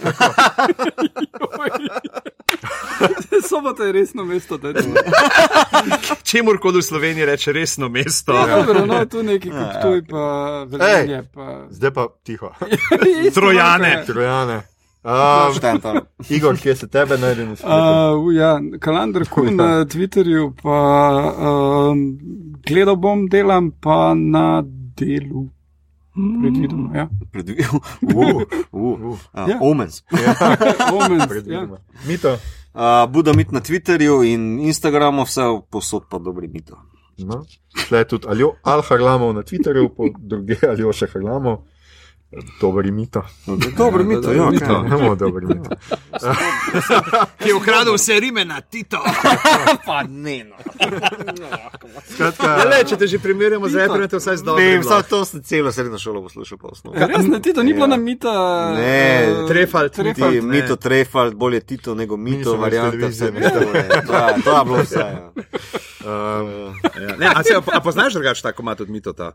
[3.46, 4.58] Sobota je resno mesto.
[4.58, 4.82] da je to.
[6.24, 8.34] Čemur koli v Sloveniji reče resno mesto.
[8.34, 10.24] Ja, dobro, no, tu neki kot tuj, pa
[10.70, 11.24] veselje.
[11.34, 11.50] Pa...
[11.72, 12.52] Zdaj pa tiho.
[13.36, 14.04] Trojane.
[14.06, 14.62] Trojane.
[15.06, 15.54] Um.
[16.30, 17.72] Igor, kje se tebe najde na svetu?
[17.72, 20.78] Uh, ja, kalendar kuj na Twitterju, pa
[21.38, 22.18] um,
[22.66, 24.64] gledal bom, delam pa na
[24.98, 25.46] delu.
[26.16, 27.06] Predvidoma, ja.
[27.32, 27.70] Predvidel.
[28.16, 28.42] Uh,
[28.72, 29.60] Uh, uh, Ja.
[29.62, 30.04] Omens.
[30.98, 31.28] Omens, ja.
[31.28, 31.78] predvidoma.
[32.08, 32.38] Mito.
[32.74, 36.82] Uh, Buda mit na Twitterju in Instagramu, vse posod pa dobri mito.
[37.18, 37.46] No.
[37.88, 41.64] Tle je tudi Aljo, Al Harlamov na Twitterju, po druge Aljoša Harlamov.
[42.58, 43.22] Dobri mito.
[43.78, 44.50] Dobri mito, ja.
[44.50, 44.84] Mito.
[44.86, 45.70] Imamo dobri mito.
[47.40, 49.00] Ki je ukradel vse rime na Tito.
[49.86, 50.56] Pa ne, no.
[52.06, 54.82] Skratka, Le, če te že primerjamo z reperjem, te vsaj Ne, zdobrim.
[54.82, 57.08] vsaj to sem celo srednjo šolo poslušal pa osnovno.
[57.08, 57.90] Res, ne, ti to ni bilo Ja.
[57.90, 58.34] na mita.
[58.72, 60.32] Ne, eh, Trefalt, Trefalt.
[60.32, 60.52] Ti, ne.
[60.52, 63.60] mito Trefalt, bolje Tito, nego Mi mito, varianta, televizije, mito.
[63.72, 63.88] je.
[64.02, 65.00] To je- To je bilo vse.
[65.00, 65.32] ja.
[66.42, 67.16] um, Ja.
[67.16, 69.32] Ne, a, se, a poznaš drugače tako mat od mitota?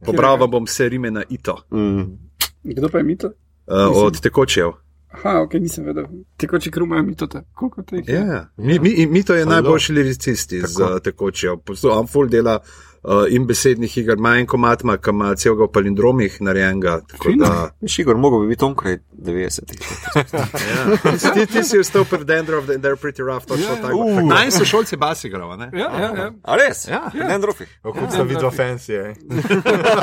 [0.00, 2.18] Pobral bom vse rime na ito, Mm.
[2.64, 3.26] Kdo pa je mito?
[3.66, 4.70] uh, od tekočev.
[5.08, 6.04] Aha, ok, nisem vedel.
[6.36, 7.42] Tekoči kruh imajo mitota.
[7.52, 8.08] Koliko teh?
[8.08, 8.14] je?
[8.14, 9.52] Ja, mi, mi, mito je Halo.
[9.52, 10.98] najboljši liricist iz Tako.
[11.00, 11.56] tekočev.
[11.84, 12.58] On full dela
[13.00, 17.00] uh, in besednih iger, manj komat ima, ki ima celega v palindromih narejenega.
[17.02, 17.44] tako Fino.
[17.44, 19.80] da- Viš, Igor, mogo bi biti onkraj 90-ih.
[20.14, 20.96] Ja.
[21.34, 23.96] Ti, ti si vstal pred Dendrov, and they're pretty rough, točno Ja, tako.
[23.98, 24.22] uh.
[24.24, 25.70] Naj so šolci bas igrava, ne?
[25.72, 26.30] Ja, ja, ja.
[26.44, 26.88] A res?
[26.88, 27.10] Ja.
[27.14, 27.64] Ne, drofi.
[27.82, 29.14] kako sta vidva fancy, eh?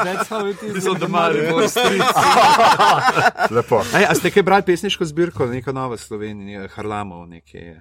[0.00, 0.84] That's how it is.
[0.84, 1.30] So doma,
[1.66, 2.02] street.
[3.50, 3.82] Lepo.
[3.90, 7.80] Ej, a ste kaj brali pesniško zbirko, neko novo Slovenijo, Harlamov, nekaj?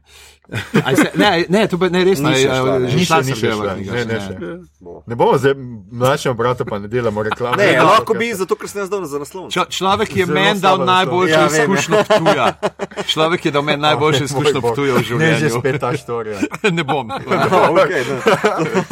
[0.84, 2.30] Aj se- Ne, ne, to bi ne resno.
[2.30, 2.88] Ni še šla, ne.
[2.88, 3.38] že Ni šla še, sem
[3.78, 4.94] ni Ne, še ne ne.
[5.06, 5.53] Ne bomo zdaj
[5.94, 7.57] mlajšemu bratu, pa ne delamo reklame.
[7.57, 9.49] Ne, Ja, lahko bi, zato ker sem jaz dal za naslov.
[9.49, 12.48] Čo, človek je meni dal najboljšo Ja, izkušnjo ptuja.
[13.06, 14.73] Človek je dal meni najboljšo izkušnjo bog.
[14.73, 15.56] ptuja v Ne, že življenju.
[15.56, 16.38] spet ta štorija.
[16.72, 17.06] ne bom.
[17.72, 18.18] Okay, ne.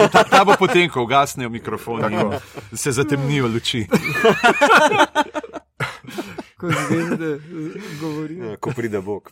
[0.07, 2.38] Ta, ta bo potem, ko ugasnejo mikrofoni
[2.72, 3.88] se zatemnijo luči.
[6.56, 7.38] Ko zvezde
[7.98, 8.57] govorijo.
[8.57, 9.30] Ko pride Bog.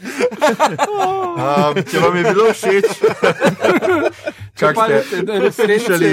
[0.00, 2.86] Um, če vam je bilo všeč,
[4.56, 6.10] kar ste Palite, da je slišali, slišali.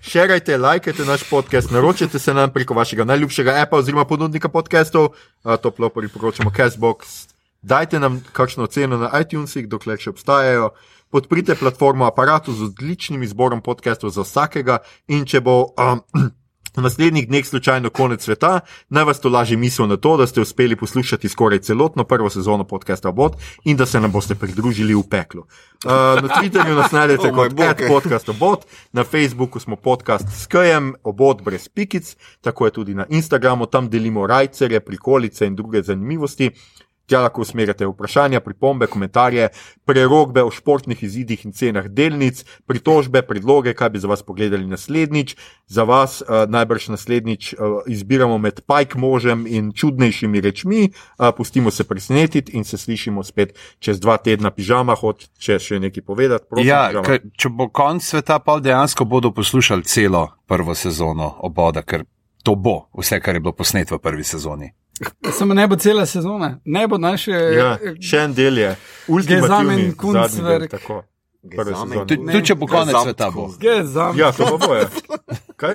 [0.00, 5.56] šerajte, lajkajte naš podcast, naročite se nam preko vašega najljubšega appa oziroma ponudnika podcastov, a,
[5.56, 7.26] toplo priporočamo Castbox.
[7.62, 10.70] Dajte nam kakšno oceno na iTunesih, dokler še obstajajo.
[11.10, 16.02] Podprite platformo aparatu z odličnim izborom podcastov za vsakega in če bo um,
[16.76, 20.40] v naslednjih dneh slučajno konec sveta, naj vas to laži misel na to, da ste
[20.40, 25.02] uspeli poslušati skoraj celotno prvo sezono podcasta Bot in da se nam boste pridružili v
[25.10, 25.40] peklu.
[25.40, 25.90] Uh,
[26.22, 27.66] na Twitterju nas najdete Oh kot bog.
[27.66, 32.94] Cat podcast Obot, na Facebooku smo podcast s Kajem, Obot brez pikic, tako je tudi
[32.94, 36.50] na Instagramu, tam delimo rajcere, prikolice in druge zanimivosti.
[37.06, 39.48] Tja lahko usmerjate vprašanja, pripombe, komentarje,
[39.86, 45.36] prerogbe o športnih izidih in cenah delnic, pritožbe, predloge, kaj bi za vas pogledali naslednjič.
[45.66, 50.90] Za vas uh, najbrž naslednjič uh, izbiramo med pajk možem in čudnejšimi rečmi.
[51.18, 56.02] Uh, pustimo se presenetiti in se slišimo spet čez dva tedna pižama, hoče še nekaj
[56.02, 56.46] povedati.
[56.50, 61.82] Prosim, Ja, ker, če bo konc sveta, pa dejansko bodo poslušali celo prvo sezono oboda,
[61.82, 62.04] ker
[62.46, 64.70] to bo vse, kar je bilo posneto v prvi sezoni.
[65.32, 67.32] Samo ne bo cela sezona, ne bo naše.
[67.32, 68.68] Ja, še en del je,
[69.08, 71.02] ultimativni zadnji del, tako.
[72.06, 73.48] Tudi tud, če bo konec sveta, bo.
[74.18, 74.86] Ja, to pa boje.
[75.58, 75.74] Kaj?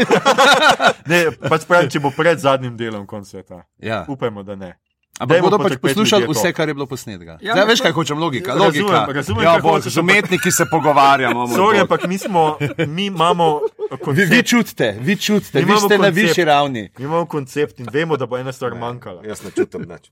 [1.12, 3.64] ne, pač pravim, če bo pred zadnjim delom konc sveta.
[3.80, 4.04] Ja.
[4.08, 4.74] Upajmo, da ne.
[5.20, 7.32] Ampak Dajmo bodo pač poslušali vse, kar je bilo posnetega.
[7.34, 8.50] Ja, Zdaj ampak veš, kaj hočem, logika.
[8.50, 9.12] Razumem, logika.
[9.12, 11.44] razumem, ja, kaj bo, hočeš, z umetniki se pogovarjamo.
[11.48, 12.56] Sorry, ampak mi smo,
[12.88, 13.60] mi imamo
[13.90, 14.30] Vi, koncept.
[14.30, 16.16] vi čutite, vi čutite, Mi vi ste na koncept.
[16.16, 16.88] višji ravni.
[16.96, 19.20] Mi imamo koncept in vemo, da bo ena stvar manjkala.
[19.22, 20.08] Jaz ne čutim več.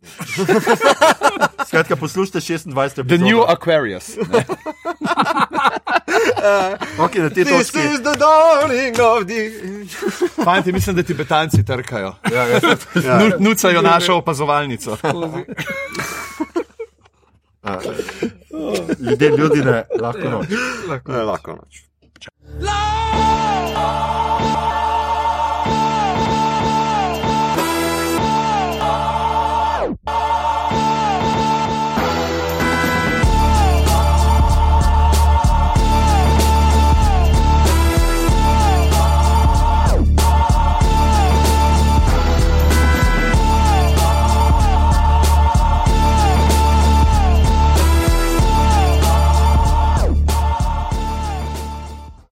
[1.69, 2.65] Skratka, poslušajte 26.
[2.91, 3.25] The epizodo.
[3.25, 4.13] new Aquarius.
[6.99, 7.89] okay, da ti to vsi znajo.
[10.45, 12.15] Fanti, mislim, da ti betanci trkajo.
[12.33, 12.61] Ja, ja.
[13.05, 13.19] ja.
[13.19, 14.97] Nu, nucajo našo opazovalnico.
[19.01, 20.47] Ljudje, ljudje, ne, lahko noč.
[20.89, 21.83] Lahko, lahko noč.
[22.63, 24.28] Lahko noč.